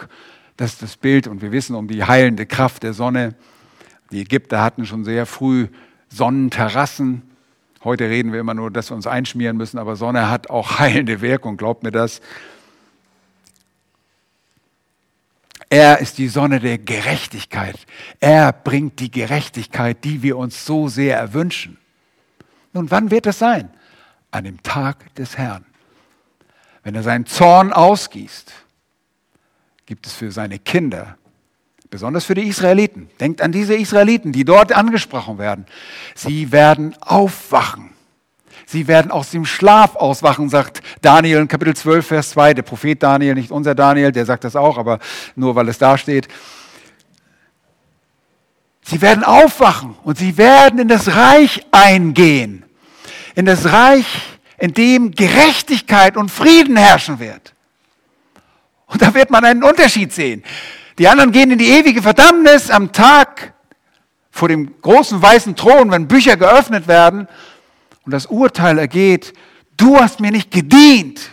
Das 0.55 0.73
ist 0.73 0.83
das 0.83 0.97
Bild 0.97 1.27
und 1.27 1.41
wir 1.41 1.51
wissen 1.51 1.75
um 1.75 1.87
die 1.87 2.03
heilende 2.03 2.45
Kraft 2.45 2.83
der 2.83 2.93
Sonne. 2.93 3.35
Die 4.11 4.21
Ägypter 4.21 4.61
hatten 4.61 4.85
schon 4.85 5.03
sehr 5.03 5.25
früh 5.25 5.67
Sonnenterrassen. 6.09 7.23
Heute 7.83 8.05
reden 8.05 8.31
wir 8.31 8.39
immer 8.39 8.53
nur, 8.53 8.69
dass 8.69 8.91
wir 8.91 8.95
uns 8.95 9.07
einschmieren 9.07 9.57
müssen, 9.57 9.79
aber 9.79 9.95
Sonne 9.95 10.29
hat 10.29 10.49
auch 10.49 10.79
heilende 10.79 11.21
Wirkung, 11.21 11.57
glaubt 11.57 11.83
mir 11.83 11.91
das. 11.91 12.21
Er 15.73 15.97
ist 15.97 16.19
die 16.19 16.27
Sonne 16.27 16.59
der 16.59 16.77
Gerechtigkeit. 16.77 17.75
Er 18.19 18.53
bringt 18.53 18.99
die 18.99 19.09
Gerechtigkeit, 19.09 20.03
die 20.03 20.21
wir 20.21 20.37
uns 20.37 20.67
so 20.67 20.87
sehr 20.87 21.17
erwünschen. 21.17 21.79
Nun, 22.73 22.91
wann 22.91 23.09
wird 23.09 23.25
das 23.25 23.39
sein? 23.39 23.71
An 24.29 24.43
dem 24.43 24.61
Tag 24.61 25.15
des 25.15 25.35
Herrn. 25.35 25.65
Wenn 26.83 26.93
er 26.93 27.01
seinen 27.01 27.25
Zorn 27.25 27.73
ausgießt, 27.73 28.53
gibt 29.87 30.05
es 30.05 30.13
für 30.13 30.31
seine 30.31 30.59
Kinder, 30.59 31.17
besonders 31.89 32.25
für 32.25 32.35
die 32.35 32.47
Israeliten, 32.47 33.09
denkt 33.19 33.41
an 33.41 33.51
diese 33.51 33.73
Israeliten, 33.73 34.31
die 34.31 34.45
dort 34.45 34.73
angesprochen 34.73 35.39
werden, 35.39 35.65
sie 36.13 36.51
werden 36.51 36.95
aufwachen 37.01 37.92
Sie 38.65 38.87
werden 38.87 39.11
aus 39.11 39.31
dem 39.31 39.45
Schlaf 39.45 39.95
auswachen, 39.95 40.49
sagt 40.49 40.81
Daniel 41.01 41.39
in 41.39 41.47
Kapitel 41.47 41.75
12, 41.75 42.07
Vers 42.07 42.29
2. 42.31 42.53
Der 42.55 42.61
Prophet 42.61 43.01
Daniel, 43.01 43.35
nicht 43.35 43.51
unser 43.51 43.75
Daniel, 43.75 44.11
der 44.11 44.25
sagt 44.25 44.43
das 44.43 44.55
auch, 44.55 44.77
aber 44.77 44.99
nur 45.35 45.55
weil 45.55 45.67
es 45.69 45.77
da 45.77 45.97
steht. 45.97 46.27
Sie 48.85 49.01
werden 49.01 49.23
aufwachen 49.23 49.95
und 50.03 50.17
sie 50.17 50.37
werden 50.37 50.79
in 50.79 50.87
das 50.87 51.15
Reich 51.15 51.65
eingehen. 51.71 52.63
In 53.35 53.45
das 53.45 53.71
Reich, 53.71 54.05
in 54.57 54.73
dem 54.73 55.11
Gerechtigkeit 55.11 56.17
und 56.17 56.29
Frieden 56.29 56.77
herrschen 56.77 57.19
wird. 57.19 57.53
Und 58.87 59.01
da 59.01 59.13
wird 59.13 59.29
man 59.29 59.43
einen 59.43 59.63
Unterschied 59.63 60.13
sehen. 60.13 60.43
Die 60.99 61.07
anderen 61.07 61.31
gehen 61.31 61.49
in 61.51 61.57
die 61.57 61.69
ewige 61.69 62.01
Verdammnis 62.01 62.69
am 62.69 62.91
Tag 62.91 63.53
vor 64.29 64.47
dem 64.47 64.79
großen 64.81 65.21
weißen 65.21 65.55
Thron, 65.55 65.91
wenn 65.91 66.07
Bücher 66.07 66.37
geöffnet 66.37 66.87
werden 66.87 67.27
und 68.05 68.11
das 68.11 68.25
Urteil 68.25 68.77
ergeht, 68.77 69.33
du 69.77 69.97
hast 69.97 70.19
mir 70.19 70.31
nicht 70.31 70.51
gedient, 70.51 71.29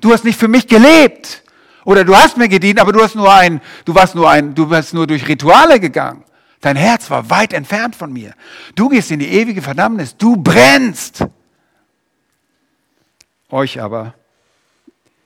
du 0.00 0.12
hast 0.12 0.24
nicht 0.24 0.38
für 0.38 0.48
mich 0.48 0.66
gelebt 0.66 1.42
oder 1.84 2.04
du 2.04 2.14
hast 2.16 2.36
mir 2.36 2.48
gedient, 2.48 2.80
aber 2.80 2.92
du 2.92 3.02
hast 3.02 3.14
nur 3.14 3.32
ein, 3.32 3.60
du 3.84 3.94
warst 3.94 4.14
nur 4.14 4.30
ein, 4.30 4.54
du 4.54 4.68
bist 4.68 4.94
nur 4.94 5.06
durch 5.06 5.26
Rituale 5.26 5.80
gegangen. 5.80 6.24
Dein 6.60 6.76
Herz 6.76 7.10
war 7.10 7.28
weit 7.30 7.52
entfernt 7.52 7.94
von 7.94 8.12
mir. 8.12 8.34
Du 8.74 8.88
gehst 8.88 9.10
in 9.10 9.20
die 9.20 9.28
ewige 9.28 9.62
Verdammnis, 9.62 10.16
du 10.16 10.36
brennst. 10.36 11.24
Euch 13.50 13.80
aber, 13.80 14.14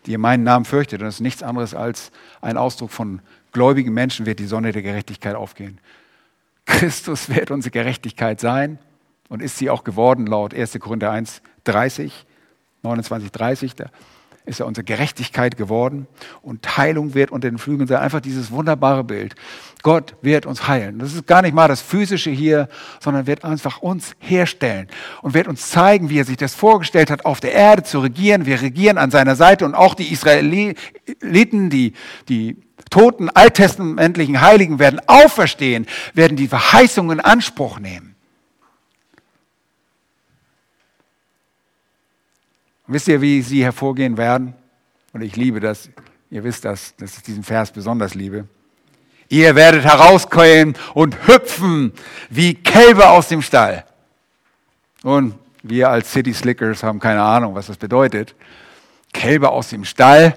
die 0.05 0.13
ihr 0.13 0.19
meinen 0.19 0.45
Namen 0.45 0.65
fürchtet, 0.65 1.01
und 1.01 1.07
das 1.07 1.17
ist 1.17 1.21
nichts 1.21 1.43
anderes 1.43 1.75
als 1.75 2.11
ein 2.43 2.57
Ausdruck 2.57 2.91
von 2.91 3.23
gläubigen 3.53 3.95
Menschen, 3.95 4.27
wird 4.27 4.39
die 4.39 4.47
Sonne 4.47 4.73
der 4.73 4.83
Gerechtigkeit 4.83 5.35
aufgehen. 5.35 5.79
Christus 6.67 7.29
wird 7.29 7.51
unsere 7.51 7.71
Gerechtigkeit 7.71 8.41
sein 8.41 8.79
und 9.31 9.41
ist 9.41 9.57
sie 9.57 9.71
auch 9.71 9.85
geworden, 9.85 10.27
laut 10.27 10.53
1. 10.53 10.79
Korinther 10.81 11.11
1, 11.11 11.41
30, 11.65 12.27
29, 12.83 13.33
30. 13.33 13.75
Da 13.77 13.87
ist 14.45 14.59
er 14.59 14.67
unsere 14.67 14.85
Gerechtigkeit 14.85 15.57
geworden 15.57 16.09
und 16.43 16.77
Heilung 16.77 17.15
wird 17.15 17.31
unter 17.31 17.49
den 17.49 17.59
Flügeln 17.59 17.87
sein. 17.87 17.99
Einfach 17.99 18.21
dieses 18.21 18.51
wunderbare 18.51 19.05
Bild. 19.05 19.37
Gott 19.83 20.17
wird 20.23 20.47
uns 20.47 20.67
heilen. 20.67 20.99
Das 20.99 21.15
ist 21.15 21.27
gar 21.27 21.43
nicht 21.43 21.55
mal 21.55 21.69
das 21.69 21.81
Physische 21.81 22.31
hier, 22.31 22.69
sondern 22.99 23.29
wird 23.29 23.45
einfach 23.45 23.81
uns 23.81 24.17
herstellen 24.19 24.89
und 25.23 25.35
wird 25.35 25.47
uns 25.47 25.71
zeigen, 25.71 26.11
wie 26.11 26.19
er 26.19 26.25
sich 26.25 26.37
das 26.37 26.55
vorgestellt 26.55 27.11
hat, 27.11 27.25
auf 27.25 27.39
der 27.39 27.53
Erde 27.53 27.85
zu 27.85 28.01
regieren. 28.01 28.47
Wir 28.47 28.61
regieren 28.61 28.99
an 28.99 29.13
seiner 29.13 29.37
Seite 29.37 29.65
und 29.65 29.77
auch 29.77 29.95
die 29.95 30.11
Israeliten, 30.11 31.71
die, 31.71 31.93
die 32.29 32.57
toten 32.91 33.31
alttestamentlichen 33.31 34.41
Heiligen 34.41 34.81
werden 34.81 35.01
auferstehen, 35.07 35.87
werden 36.15 36.37
die 36.37 36.49
Verheißungen 36.49 37.21
in 37.21 37.25
Anspruch 37.25 37.79
nehmen. 37.79 38.10
Wisst 42.93 43.09
ihr, 43.09 43.21
wie 43.21 43.43
sie 43.43 43.63
hervorgehen 43.63 44.17
werden? 44.17 44.55
Und 45.13 45.23
ich 45.23 45.37
liebe 45.37 45.61
das. 45.61 45.89
Ihr 46.31 46.45
wisst 46.45 46.65
das, 46.65 46.95
dass 46.97 47.17
ich 47.17 47.23
diesen 47.23 47.43
Vers 47.43 47.73
besonders 47.73 48.15
liebe. 48.15 48.47
Ihr 49.29 49.55
werdet 49.55 49.85
herauskommen 49.85 50.75
und 50.95 51.27
hüpfen 51.27 51.93
wie 52.29 52.55
Kälber 52.55 53.11
aus 53.11 53.29
dem 53.29 53.43
Stall. 53.43 53.85
Und 55.03 55.35
wir 55.63 55.89
als 55.91 56.11
City 56.13 56.33
Slickers 56.33 56.83
haben 56.83 56.99
keine 57.01 57.23
Ahnung, 57.23 57.55
was 57.55 57.67
das 57.67 57.77
bedeutet. 57.77 58.35
Kälber 59.13 59.53
aus 59.53 59.69
dem 59.71 59.85
Stall. 59.85 60.37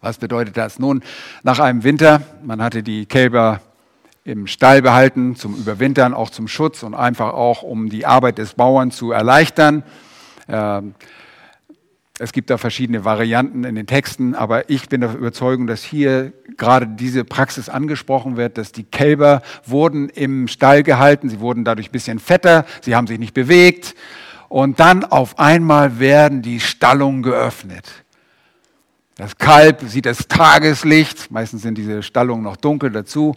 Was 0.00 0.18
bedeutet 0.18 0.56
das? 0.56 0.78
Nun, 0.78 1.02
nach 1.42 1.58
einem 1.58 1.82
Winter, 1.82 2.22
man 2.42 2.62
hatte 2.62 2.82
die 2.82 3.06
Kälber 3.06 3.60
im 4.24 4.46
Stall 4.46 4.82
behalten 4.82 5.34
zum 5.34 5.54
Überwintern, 5.54 6.14
auch 6.14 6.30
zum 6.30 6.48
Schutz 6.48 6.82
und 6.82 6.94
einfach 6.94 7.32
auch, 7.32 7.62
um 7.62 7.88
die 7.88 8.04
Arbeit 8.04 8.38
des 8.38 8.54
Bauern 8.54 8.90
zu 8.90 9.12
erleichtern. 9.12 9.82
Ähm, 10.48 10.94
es 12.20 12.32
gibt 12.32 12.50
da 12.50 12.58
verschiedene 12.58 13.04
Varianten 13.04 13.62
in 13.62 13.76
den 13.76 13.86
Texten, 13.86 14.34
aber 14.34 14.68
ich 14.70 14.88
bin 14.88 15.00
der 15.00 15.14
Überzeugung, 15.14 15.68
dass 15.68 15.84
hier 15.84 16.32
gerade 16.56 16.88
diese 16.88 17.24
Praxis 17.24 17.68
angesprochen 17.68 18.36
wird, 18.36 18.58
dass 18.58 18.72
die 18.72 18.82
Kälber 18.82 19.40
wurden 19.64 20.08
im 20.08 20.48
Stall 20.48 20.82
gehalten, 20.82 21.28
sie 21.28 21.38
wurden 21.38 21.64
dadurch 21.64 21.90
ein 21.90 21.92
bisschen 21.92 22.18
fetter, 22.18 22.64
sie 22.80 22.96
haben 22.96 23.06
sich 23.06 23.20
nicht 23.20 23.34
bewegt 23.34 23.94
und 24.48 24.80
dann 24.80 25.04
auf 25.04 25.38
einmal 25.38 26.00
werden 26.00 26.42
die 26.42 26.58
Stallungen 26.58 27.22
geöffnet. 27.22 28.04
Das 29.14 29.38
Kalb 29.38 29.82
sieht 29.82 30.06
das 30.06 30.26
Tageslicht, 30.28 31.30
meistens 31.30 31.62
sind 31.62 31.78
diese 31.78 32.02
Stallungen 32.02 32.42
noch 32.42 32.56
dunkel 32.56 32.90
dazu. 32.90 33.36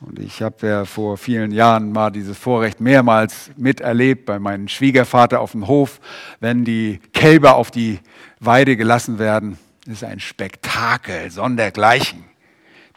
Und 0.00 0.18
ich 0.18 0.40
habe 0.40 0.66
ja 0.66 0.84
vor 0.86 1.18
vielen 1.18 1.52
Jahren 1.52 1.92
mal 1.92 2.10
dieses 2.10 2.38
Vorrecht 2.38 2.80
mehrmals 2.80 3.50
miterlebt 3.56 4.24
bei 4.24 4.38
meinem 4.38 4.66
Schwiegervater 4.66 5.40
auf 5.40 5.52
dem 5.52 5.66
Hof, 5.66 6.00
wenn 6.40 6.64
die 6.64 7.00
Kälber 7.12 7.56
auf 7.56 7.70
die 7.70 7.98
Weide 8.38 8.78
gelassen 8.78 9.18
werden. 9.18 9.58
Das 9.84 9.96
ist 9.96 10.04
ein 10.04 10.20
Spektakel, 10.20 11.30
sondergleichen. 11.30 12.24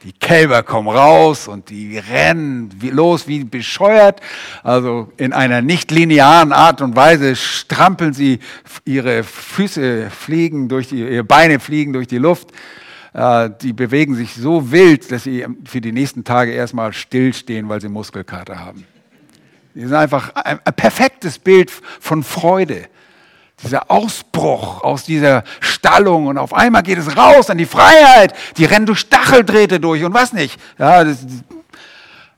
Die 0.03 0.13
Kälber 0.13 0.63
kommen 0.63 0.87
raus 0.87 1.47
und 1.49 1.69
die 1.69 1.97
rennen 1.97 2.69
los 2.81 3.27
wie 3.27 3.43
bescheuert. 3.43 4.21
Also 4.63 5.11
in 5.17 5.33
einer 5.33 5.61
nicht 5.61 5.91
linearen 5.91 6.53
Art 6.53 6.81
und 6.81 6.95
Weise 6.95 7.35
strampeln 7.35 8.13
sie, 8.13 8.39
ihre 8.85 9.23
Füße 9.23 10.09
fliegen 10.09 10.69
durch 10.69 10.87
die, 10.87 10.99
ihre 10.99 11.23
Beine 11.23 11.59
fliegen 11.59 11.91
durch 11.91 12.07
die 12.07 12.17
Luft. 12.17 12.49
Die 13.15 13.73
bewegen 13.73 14.15
sich 14.15 14.33
so 14.33 14.71
wild, 14.71 15.11
dass 15.11 15.23
sie 15.23 15.45
für 15.65 15.81
die 15.81 15.91
nächsten 15.91 16.23
Tage 16.23 16.51
erstmal 16.51 16.93
stillstehen, 16.93 17.69
weil 17.69 17.79
sie 17.79 17.87
Muskelkater 17.87 18.59
haben. 18.59 18.85
Die 19.75 19.81
sind 19.81 19.93
einfach 19.93 20.33
ein, 20.35 20.59
ein 20.63 20.73
perfektes 20.73 21.37
Bild 21.37 21.69
von 21.71 22.23
Freude 22.23 22.87
dieser 23.63 23.89
Ausbruch 23.89 24.83
aus 24.83 25.03
dieser 25.03 25.43
Stallung 25.59 26.27
und 26.27 26.37
auf 26.37 26.53
einmal 26.53 26.83
geht 26.83 26.97
es 26.97 27.15
raus 27.15 27.49
an 27.49 27.57
die 27.57 27.65
Freiheit. 27.65 28.33
Die 28.57 28.65
rennen 28.65 28.85
durch 28.85 28.99
Stacheldrähte 28.99 29.79
durch 29.79 30.03
und 30.03 30.13
was 30.13 30.33
nicht. 30.33 30.59
Ja, 30.77 31.03
das 31.03 31.25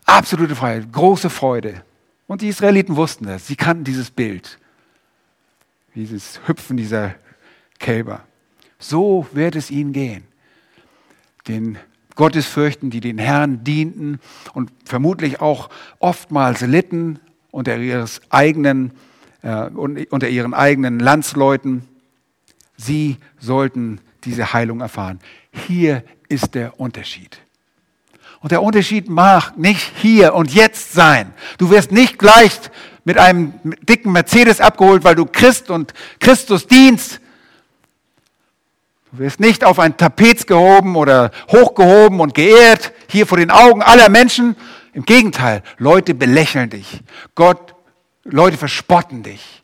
absolute 0.05 0.55
Freiheit, 0.55 0.91
große 0.91 1.29
Freude. 1.29 1.83
Und 2.27 2.41
die 2.41 2.49
Israeliten 2.49 2.95
wussten 2.95 3.25
das. 3.25 3.47
Sie 3.47 3.55
kannten 3.55 3.83
dieses 3.83 4.11
Bild. 4.11 4.59
Dieses 5.95 6.39
Hüpfen 6.45 6.77
dieser 6.77 7.15
Kälber. 7.79 8.21
So 8.77 9.27
wird 9.31 9.55
es 9.55 9.71
ihnen 9.71 9.93
gehen. 9.93 10.27
Den 11.47 11.77
Gottesfürchten, 12.15 12.89
die 12.89 13.01
den 13.01 13.17
Herrn 13.17 13.63
dienten 13.63 14.19
und 14.53 14.71
vermutlich 14.85 15.41
auch 15.41 15.69
oftmals 15.99 16.61
litten 16.61 17.19
unter 17.51 17.77
ihres 17.77 18.21
eigenen 18.29 18.93
äh, 19.45 19.69
unter 19.69 20.27
ihren 20.27 20.53
eigenen 20.53 20.99
Landsleuten. 20.99 21.87
Sie 22.77 23.17
sollten 23.39 24.01
diese 24.23 24.53
Heilung 24.53 24.81
erfahren. 24.81 25.19
Hier 25.67 26.03
ist 26.27 26.55
der 26.55 26.79
Unterschied. 26.79 27.37
Und 28.41 28.51
der 28.51 28.63
Unterschied 28.63 29.09
mag 29.09 29.57
nicht 29.57 29.91
hier 29.97 30.33
und 30.33 30.53
jetzt 30.53 30.93
sein. 30.93 31.33
Du 31.57 31.69
wirst 31.69 31.91
nicht 31.91 32.19
gleich 32.19 32.59
mit 33.03 33.17
einem 33.17 33.53
dicken 33.83 34.11
Mercedes 34.11 34.59
abgeholt, 34.61 35.03
weil 35.03 35.15
du 35.15 35.25
Christ 35.25 35.69
und 35.69 35.93
Christus 36.19 36.67
dienst. 36.67 37.21
Du 39.15 39.23
wirst 39.23 39.39
nicht 39.39 39.63
auf 39.63 39.79
ein 39.79 39.95
Tapet 39.95 40.45
gehoben 40.45 40.97
oder 40.97 41.31
hochgehoben 41.49 42.19
und 42.19 42.33
geehrt, 42.33 42.91
hier 43.07 43.25
vor 43.25 43.37
den 43.37 43.49
Augen 43.49 43.81
aller 43.81 44.09
Menschen. 44.09 44.57
Im 44.91 45.05
Gegenteil, 45.05 45.63
Leute 45.77 46.13
belächeln 46.13 46.69
dich. 46.69 47.01
Gott 47.33 47.75
Leute 48.25 48.57
verspotten 48.57 49.23
dich. 49.23 49.63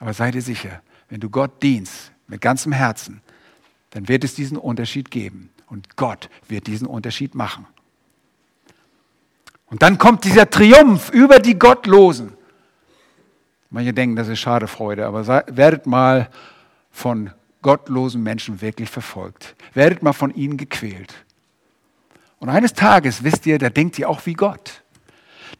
Aber 0.00 0.12
sei 0.12 0.32
dir 0.32 0.42
sicher, 0.42 0.82
wenn 1.08 1.20
du 1.20 1.30
Gott 1.30 1.62
dienst 1.62 2.12
mit 2.26 2.42
ganzem 2.42 2.72
Herzen, 2.72 3.22
dann 3.90 4.06
wird 4.06 4.22
es 4.22 4.34
diesen 4.34 4.58
Unterschied 4.58 5.10
geben. 5.10 5.48
Und 5.68 5.96
Gott 5.96 6.28
wird 6.46 6.66
diesen 6.66 6.86
Unterschied 6.86 7.34
machen. 7.34 7.66
Und 9.70 9.80
dann 9.80 9.96
kommt 9.96 10.24
dieser 10.24 10.50
Triumph 10.50 11.08
über 11.08 11.38
die 11.38 11.58
Gottlosen. 11.58 12.34
Manche 13.70 13.94
denken, 13.94 14.14
das 14.14 14.28
ist 14.28 14.40
schade 14.40 14.66
Freude, 14.66 15.06
aber 15.06 15.26
werdet 15.26 15.86
mal 15.86 16.28
von 16.90 17.30
gottlosen 17.66 18.22
Menschen 18.22 18.60
wirklich 18.60 18.88
verfolgt. 18.88 19.56
Werdet 19.74 20.00
mal 20.00 20.12
von 20.12 20.32
ihnen 20.32 20.56
gequält. 20.56 21.12
Und 22.38 22.48
eines 22.48 22.74
Tages, 22.74 23.24
wisst 23.24 23.44
ihr, 23.44 23.58
da 23.58 23.70
denkt 23.70 23.98
ihr 23.98 24.08
auch 24.08 24.24
wie 24.24 24.34
Gott. 24.34 24.84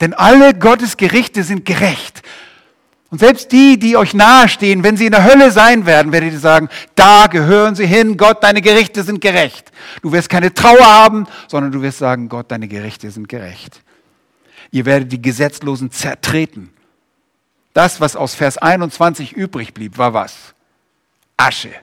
Denn 0.00 0.14
alle 0.14 0.54
Gottes 0.54 0.96
Gerichte 0.96 1.42
sind 1.42 1.64
gerecht. 1.64 2.22
Und 3.11 3.18
selbst 3.18 3.50
die, 3.50 3.76
die 3.76 3.96
euch 3.96 4.14
nahestehen, 4.14 4.84
wenn 4.84 4.96
sie 4.96 5.07
in 5.07 5.11
der 5.11 5.24
Hölle 5.24 5.50
sein 5.50 5.84
werden, 5.84 6.12
werdet 6.12 6.32
ihr 6.32 6.38
sagen, 6.38 6.68
da 6.94 7.26
gehören 7.26 7.74
sie 7.74 7.86
hin, 7.86 8.16
Gott, 8.16 8.40
deine 8.44 8.62
Gerichte 8.62 9.02
sind 9.02 9.20
gerecht. 9.20 9.72
Du 10.00 10.12
wirst 10.12 10.28
keine 10.28 10.54
Trauer 10.54 10.86
haben, 10.86 11.26
sondern 11.48 11.72
du 11.72 11.82
wirst 11.82 11.98
sagen, 11.98 12.28
Gott, 12.28 12.52
deine 12.52 12.68
Gerichte 12.68 13.11
sind 13.11 13.28
gerecht. 13.28 13.82
Ihr 14.70 14.84
werdet 14.84 15.11
die 15.11 15.20
Gesetzlosen 15.20 15.90
zertreten. 15.90 16.70
Das, 17.72 18.00
was 18.00 18.14
aus 18.14 18.36
Vers 18.36 18.59
21 18.59 19.32
übrig 19.32 19.74
blieb, 19.74 19.98
war 19.98 20.14
was? 20.14 20.54
Asche. 21.36 21.74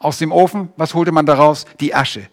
Aus 0.00 0.18
dem 0.18 0.30
Ofen, 0.30 0.68
was 0.76 0.94
holte 0.94 1.10
man 1.10 1.26
daraus? 1.26 1.66
Die 1.80 1.92
Asche. 1.92 2.28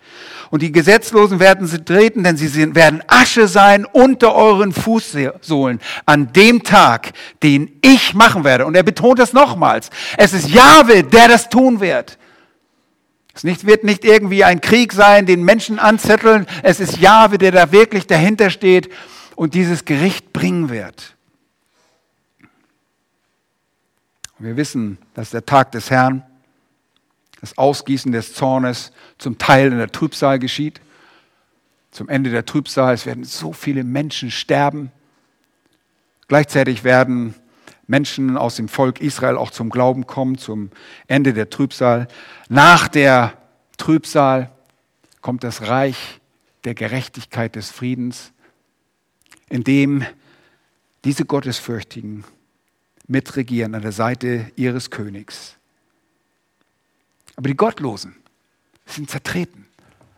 Und 0.52 0.62
die 0.62 0.72
Gesetzlosen 0.72 1.40
werden 1.40 1.66
sie 1.66 1.84
treten, 1.84 2.24
denn 2.24 2.38
sie 2.38 2.76
werden 2.76 3.02
Asche 3.08 3.48
sein 3.48 3.86
unter 3.86 4.36
euren 4.36 4.72
Fußsohlen 4.72 5.80
an 6.06 6.34
dem 6.34 6.62
Tag, 6.62 7.14
den 7.42 7.80
ich 7.82 8.14
machen 8.14 8.44
werde. 8.44 8.68
Und 8.68 8.76
er 8.76 8.84
betont 8.84 9.18
das 9.18 9.34
nochmals. 9.34 9.90
Es 10.16 10.34
ist 10.34 10.50
Jahwe, 10.50 11.04
der 11.04 11.28
das 11.28 11.50
tun 11.50 11.80
wird. 11.80 12.20
Es 13.34 13.66
wird 13.66 13.84
nicht 13.84 14.06
irgendwie 14.06 14.44
ein 14.44 14.62
Krieg 14.62 14.94
sein, 14.94 15.26
den 15.26 15.44
Menschen 15.44 15.80
anzetteln. 15.80 16.46
Es 16.62 16.80
ist 16.80 16.98
Jahwe, 16.98 17.40
der 17.40 17.52
da 17.52 17.72
wirklich 17.72 18.06
dahinter 18.06 18.52
steht 18.52 18.90
und 19.36 19.56
dieses 19.56 19.86
Gericht 19.86 20.32
bringen 20.34 20.70
wird. 20.70 21.16
Wir 24.38 24.56
wissen, 24.56 25.00
dass 25.16 25.32
der 25.32 25.46
Tag 25.46 25.72
des 25.72 25.90
Herrn 25.90 26.24
das 27.42 27.58
Ausgießen 27.58 28.12
des 28.12 28.34
Zornes 28.34 28.92
zum 29.18 29.38
Teil 29.38 29.72
in 29.72 29.78
der 29.78 29.92
Trübsal 29.92 30.40
geschieht. 30.40 30.82
Zum 31.92 32.10
Ende 32.10 32.30
der 32.30 32.46
Trübsal, 32.46 32.94
es 32.94 33.06
werden 33.06 33.24
so 33.24 33.54
viele 33.54 33.84
Menschen 33.84 34.32
sterben. 34.32 34.92
Gleichzeitig 36.28 36.84
werden 36.84 37.36
Menschen 37.88 38.38
aus 38.38 38.56
dem 38.56 38.68
Volk 38.68 39.00
Israel 39.00 39.38
auch 39.38 39.52
zum 39.52 39.70
Glauben 39.70 40.08
kommen, 40.08 40.38
zum 40.38 40.72
Ende 41.08 41.34
der 41.34 41.50
Trübsal. 41.50 42.08
Nach 42.50 42.88
der 42.88 43.34
Trübsal 43.78 44.52
kommt 45.22 45.44
das 45.44 45.68
Reich 45.68 46.20
der 46.64 46.74
Gerechtigkeit 46.74 47.56
des 47.56 47.70
Friedens, 47.72 48.32
in 49.50 49.64
dem 49.64 50.04
diese 51.04 51.26
Gottesfürchtigen 51.26 52.24
mitregieren 53.08 53.76
an 53.76 53.84
der 53.84 53.92
Seite 53.92 54.52
ihres 54.56 54.90
Königs. 54.90 55.58
Aber 57.36 57.48
die 57.48 57.58
Gottlosen 57.58 58.16
sind 58.86 59.10
zertreten. 59.10 59.68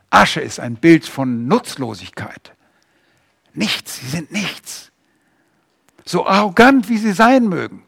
Asche 0.09 0.41
ist 0.41 0.59
ein 0.59 0.75
Bild 0.75 1.05
von 1.05 1.47
Nutzlosigkeit. 1.47 2.53
Nichts, 3.53 3.99
sie 3.99 4.07
sind 4.07 4.31
nichts. 4.31 4.91
So 6.05 6.25
arrogant, 6.25 6.89
wie 6.89 6.97
sie 6.97 7.11
sein 7.11 7.47
mögen. 7.47 7.83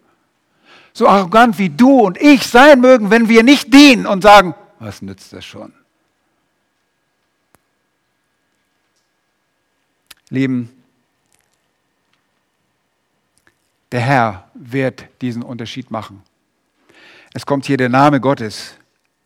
So 0.94 1.08
arrogant, 1.08 1.58
wie 1.58 1.70
du 1.70 2.02
und 2.02 2.18
ich 2.20 2.46
sein 2.46 2.82
mögen, 2.82 3.10
wenn 3.10 3.30
wir 3.30 3.44
nicht 3.44 3.74
dienen 3.74 4.06
und 4.06 4.22
sagen, 4.22 4.56
was 4.80 5.02
nützt 5.02 5.32
das 5.32 5.46
schon? 5.46 5.74
Lieben, 10.30 10.70
der 13.92 14.02
Herr 14.02 14.50
wird 14.54 15.06
diesen 15.22 15.42
Unterschied 15.42 15.90
machen. 15.90 16.24
Es 17.34 17.46
kommt 17.46 17.66
hier 17.66 17.78
der 17.78 17.90
Name 17.90 18.20
Gottes 18.20 18.76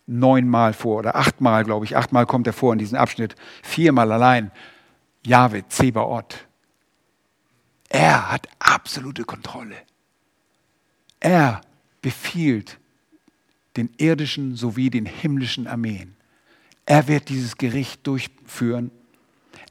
neunmal 0.06 0.74
vor 0.74 1.00
oder 1.00 1.16
achtmal, 1.16 1.64
glaube 1.64 1.86
ich. 1.86 1.96
Achtmal 1.96 2.26
kommt 2.26 2.48
er 2.48 2.54
vor 2.54 2.74
in 2.74 2.80
diesem 2.80 2.98
Abschnitt. 2.98 3.36
Viermal 3.62 4.12
allein. 4.12 4.52
Jahwe, 5.26 5.68
Zebaoth. 5.68 6.48
Er 7.90 8.32
hat 8.32 8.48
absolute 8.60 9.24
Kontrolle. 9.24 9.76
Er 11.20 11.62
befiehlt 12.02 12.80
den 13.78 13.90
irdischen 13.98 14.56
sowie 14.56 14.90
den 14.90 15.06
himmlischen 15.06 15.68
Armeen. 15.68 16.16
Er 16.86 17.08
wird 17.08 17.30
dieses 17.30 17.58
Gericht 17.58 18.06
durchführen. 18.06 18.92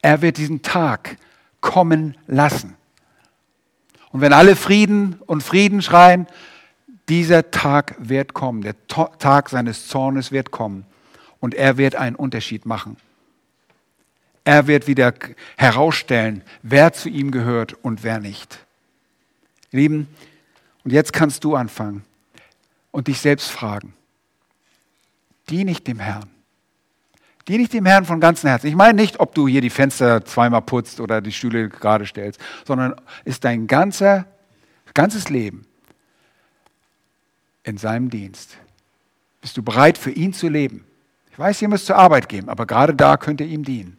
Er 0.01 0.21
wird 0.21 0.37
diesen 0.37 0.61
Tag 0.61 1.17
kommen 1.61 2.17
lassen. 2.27 2.75
Und 4.11 4.21
wenn 4.21 4.33
alle 4.33 4.55
Frieden 4.55 5.19
und 5.25 5.43
Frieden 5.43 5.81
schreien, 5.81 6.27
dieser 7.09 7.51
Tag 7.51 7.95
wird 7.99 8.33
kommen, 8.33 8.61
der 8.61 8.75
Tag 8.87 9.49
seines 9.49 9.87
Zornes 9.87 10.31
wird 10.31 10.51
kommen 10.51 10.85
und 11.39 11.53
er 11.53 11.77
wird 11.77 11.95
einen 11.95 12.15
Unterschied 12.15 12.65
machen. 12.65 12.97
Er 14.45 14.67
wird 14.67 14.87
wieder 14.87 15.13
herausstellen, 15.57 16.43
wer 16.61 16.93
zu 16.93 17.09
ihm 17.09 17.31
gehört 17.31 17.73
und 17.73 18.03
wer 18.03 18.19
nicht. 18.19 18.59
Lieben, 19.71 20.07
und 20.83 20.91
jetzt 20.91 21.13
kannst 21.13 21.43
du 21.43 21.55
anfangen 21.55 22.03
und 22.91 23.07
dich 23.07 23.19
selbst 23.19 23.49
fragen. 23.49 23.93
Diene 25.49 25.71
ich 25.71 25.83
dem 25.83 25.99
Herrn? 25.99 26.29
Diene 27.47 27.63
ich 27.63 27.69
dem 27.69 27.85
Herrn 27.85 28.05
von 28.05 28.19
ganzem 28.19 28.49
Herzen? 28.49 28.67
Ich 28.67 28.75
meine 28.75 29.01
nicht, 29.01 29.19
ob 29.19 29.35
du 29.35 29.47
hier 29.47 29.61
die 29.61 29.69
Fenster 29.69 30.23
zweimal 30.23 30.61
putzt 30.61 30.99
oder 30.99 31.21
die 31.21 31.31
Stühle 31.31 31.69
gerade 31.69 32.05
stellst, 32.05 32.39
sondern 32.65 32.95
ist 33.25 33.43
dein 33.43 33.67
ganzer, 33.67 34.25
ganzes 34.93 35.29
Leben 35.29 35.65
in 37.63 37.77
seinem 37.77 38.09
Dienst. 38.09 38.57
Bist 39.41 39.57
du 39.57 39.63
bereit, 39.63 39.97
für 39.97 40.11
ihn 40.11 40.33
zu 40.33 40.47
leben? 40.47 40.85
Ich 41.31 41.39
weiß, 41.39 41.61
ihr 41.61 41.67
müsst 41.67 41.87
zur 41.87 41.95
Arbeit 41.95 42.29
gehen, 42.29 42.47
aber 42.47 42.65
gerade 42.65 42.93
da 42.93 43.17
könnt 43.17 43.41
ihr 43.41 43.47
ihm 43.47 43.63
dienen. 43.63 43.97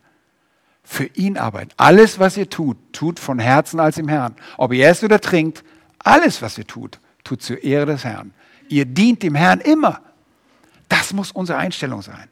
Für 0.84 1.06
ihn 1.06 1.36
arbeiten. 1.38 1.70
Alles, 1.76 2.18
was 2.18 2.36
ihr 2.36 2.48
tut, 2.48 2.76
tut 2.92 3.18
von 3.18 3.38
Herzen 3.38 3.80
als 3.80 3.98
im 3.98 4.08
Herrn. 4.08 4.36
Ob 4.56 4.72
ihr 4.72 4.86
esst 4.86 5.02
oder 5.02 5.20
trinkt, 5.20 5.64
alles, 5.98 6.42
was 6.42 6.58
ihr 6.58 6.66
tut, 6.66 7.00
tut 7.24 7.42
zur 7.42 7.62
Ehre 7.64 7.86
des 7.86 8.04
Herrn. 8.04 8.32
Ihr 8.68 8.84
dient 8.84 9.22
dem 9.22 9.34
Herrn 9.34 9.60
immer. 9.60 10.00
Das 10.88 11.12
muss 11.12 11.32
unsere 11.32 11.58
Einstellung 11.58 12.02
sein. 12.02 12.28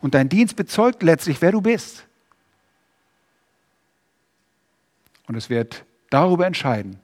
Und 0.00 0.14
dein 0.14 0.28
Dienst 0.28 0.56
bezeugt 0.56 1.02
letztlich, 1.02 1.40
wer 1.40 1.52
du 1.52 1.60
bist. 1.60 2.04
Und 5.26 5.36
es 5.36 5.48
wird 5.48 5.84
darüber 6.10 6.46
entscheiden, 6.46 6.98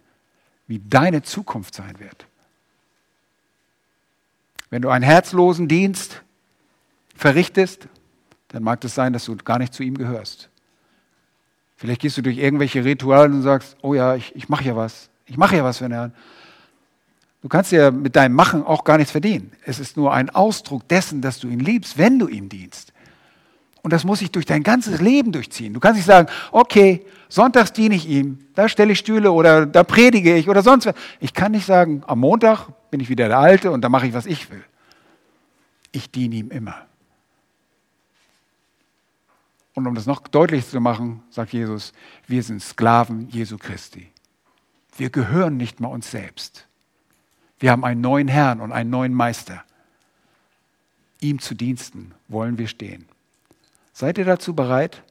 wie 0.67 0.79
deine 0.79 1.23
Zukunft 1.23 1.75
sein 1.75 1.99
wird. 1.99 2.27
Wenn 4.71 4.83
du 4.83 4.89
einen 4.89 5.05
herzlosen 5.05 5.69
Dienst 5.69 6.23
verrichtest, 7.15 7.89
dann 8.49 8.63
mag 8.63 8.83
es 8.85 8.95
sein, 8.95 9.13
dass 9.13 9.25
du 9.25 9.37
gar 9.37 9.59
nicht 9.59 9.75
zu 9.75 9.83
ihm 9.83 9.99
gehörst. 9.99 10.49
Vielleicht 11.77 12.03
gehst 12.03 12.17
du 12.17 12.23
durch 12.23 12.39
irgendwelche 12.39 12.85
Rituale 12.85 13.33
und 13.33 13.43
sagst, 13.43 13.77
oh 13.83 13.95
ja, 13.95 14.15
ich, 14.15 14.35
ich 14.37 14.49
mache 14.49 14.65
ja 14.65 14.77
was. 14.77 15.09
Ich 15.27 15.37
mache 15.37 15.57
ja 15.57 15.65
was 15.65 15.79
für 15.79 15.85
den 15.85 15.93
Herrn. 15.93 16.15
Du 17.43 17.49
kannst 17.49 17.73
ja 17.73 17.91
mit 17.91 18.17
deinem 18.17 18.35
Machen 18.35 18.65
auch 18.65 18.85
gar 18.85 18.99
nichts 18.99 19.13
verdienen. 19.13 19.53
Es 19.65 19.79
ist 19.79 19.97
nur 19.97 20.13
ein 20.13 20.29
Ausdruck 20.31 20.87
dessen, 20.89 21.23
dass 21.23 21.41
du 21.41 21.49
ihn 21.49 21.61
liebst, 21.61 21.97
wenn 21.97 22.19
du 22.19 22.29
ihm 22.29 22.49
dienst. 22.49 22.93
Und 23.83 23.93
das 23.95 24.05
muss 24.05 24.19
sich 24.19 24.31
durch 24.31 24.45
dein 24.45 24.63
ganzes 24.63 25.01
Leben 25.01 25.33
durchziehen. 25.33 25.73
Du 25.73 25.81
kannst 25.81 25.97
nicht 25.97 26.07
sagen, 26.07 26.29
okay, 26.53 27.07
sonntags 27.31 27.73
diene 27.73 27.95
ich 27.95 28.07
ihm, 28.07 28.39
da 28.55 28.69
stelle 28.69 28.93
ich 28.93 28.99
Stühle 28.99 29.33
oder 29.33 29.65
da 29.65 29.85
predige 29.85 30.37
ich 30.37 30.51
oder 30.51 30.63
sonst 30.63 30.85
was. 30.85 30.95
Ich 31.19 31.33
kann 31.33 31.53
nicht 31.53 31.65
sagen, 31.65 32.03
am 32.07 32.21
Montag 32.21 32.69
bin 32.91 33.01
ich 33.01 33.09
wieder 33.09 33.29
der 33.29 33.39
Alte 33.39 33.71
und 33.71 33.83
da 33.83 33.89
mache 33.89 34.07
ich, 34.07 34.15
was 34.15 34.27
ich 34.27 34.51
will. 34.51 34.65
Ich 35.93 36.11
diene 36.11 36.37
ihm 36.37 36.51
immer. 36.51 36.87
Und 39.75 39.87
um 39.87 39.95
das 39.95 40.07
noch 40.07 40.21
deutlicher 40.21 40.69
zu 40.69 40.81
machen, 40.81 41.23
sagt 41.31 41.53
Jesus, 41.53 41.93
wir 42.27 42.43
sind 42.43 42.63
Sklaven 42.63 43.29
Jesu 43.29 43.57
Christi. 43.57 44.11
Wir 44.97 45.11
gehören 45.11 45.57
nicht 45.57 45.81
mal 45.81 45.89
uns 45.89 46.11
selbst. 46.11 46.67
Wir 47.59 47.71
haben 47.71 47.85
einen 47.85 48.01
neuen 48.01 48.29
Herrn 48.29 48.61
und 48.61 48.73
einen 48.73 48.91
neuen 48.91 49.15
Meister. 49.15 49.65
Ihm 51.21 51.39
zu 51.39 51.55
Diensten 51.55 52.15
wollen 52.29 52.59
wir 52.59 52.67
stehen. 52.67 53.07
Seid 53.93 54.19
ihr 54.19 54.25
dazu 54.25 54.55
bereit? 54.55 55.03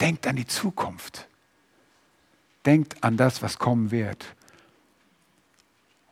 Denkt 0.00 0.26
an 0.26 0.36
die 0.36 0.46
Zukunft. 0.46 1.28
Denkt 2.66 3.02
an 3.02 3.16
das, 3.16 3.42
was 3.42 3.58
kommen 3.58 3.90
wird. 3.90 4.34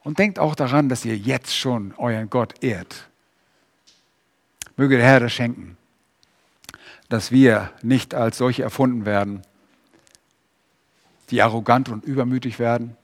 Und 0.03 0.19
denkt 0.19 0.39
auch 0.39 0.55
daran, 0.55 0.89
dass 0.89 1.05
ihr 1.05 1.17
jetzt 1.17 1.57
schon 1.57 1.93
euren 1.97 2.31
Gott 2.31 2.63
ehrt. 2.63 3.09
Möge 4.77 4.99
der 4.99 5.07
Herr 5.07 5.21
das 5.21 5.33
schenken, 5.33 5.77
dass 7.09 7.33
wir 7.33 7.73
nicht 7.83 8.15
als 8.15 8.39
solche 8.39 8.63
erfunden 8.63 9.07
werden, 9.07 9.43
die 11.31 11.43
arrogant 11.43 11.89
und 11.89 12.05
übermütig 12.05 12.59
werden, 12.59 12.97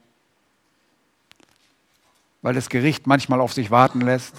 weil 2.43 2.55
das 2.55 2.69
Gericht 2.69 3.07
manchmal 3.07 3.41
auf 3.41 3.53
sich 3.53 3.71
warten 3.71 4.01
lässt. 4.01 4.35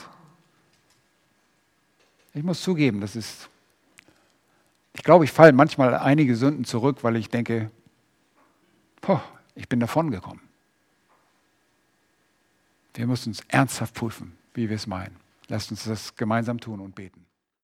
Ich 2.34 2.44
muss 2.44 2.62
zugeben, 2.62 3.02
das 3.02 3.16
ist, 3.16 3.50
ich 4.94 5.04
glaube, 5.04 5.26
ich 5.26 5.32
falle 5.32 5.54
manchmal 5.54 5.96
einige 5.96 6.36
Sünden 6.36 6.66
zurück, 6.66 7.00
weil 7.04 7.16
ich 7.16 7.30
denke, 7.30 7.72
boah, 9.04 9.24
ich 9.54 9.70
bin 9.70 9.80
davon 9.80 10.10
gekommen. 10.10 10.42
Wir 12.96 13.06
müssen 13.06 13.30
uns 13.30 13.42
ernsthaft 13.48 13.94
prüfen, 13.94 14.36
wie 14.54 14.70
wir 14.70 14.76
es 14.76 14.88
meinen. 14.88 15.16
Lasst 15.48 15.72
uns 15.72 15.84
das 15.84 16.16
gemeinsam 16.16 16.60
tun 16.60 16.80
und 16.80 16.96
beten. 16.96 17.23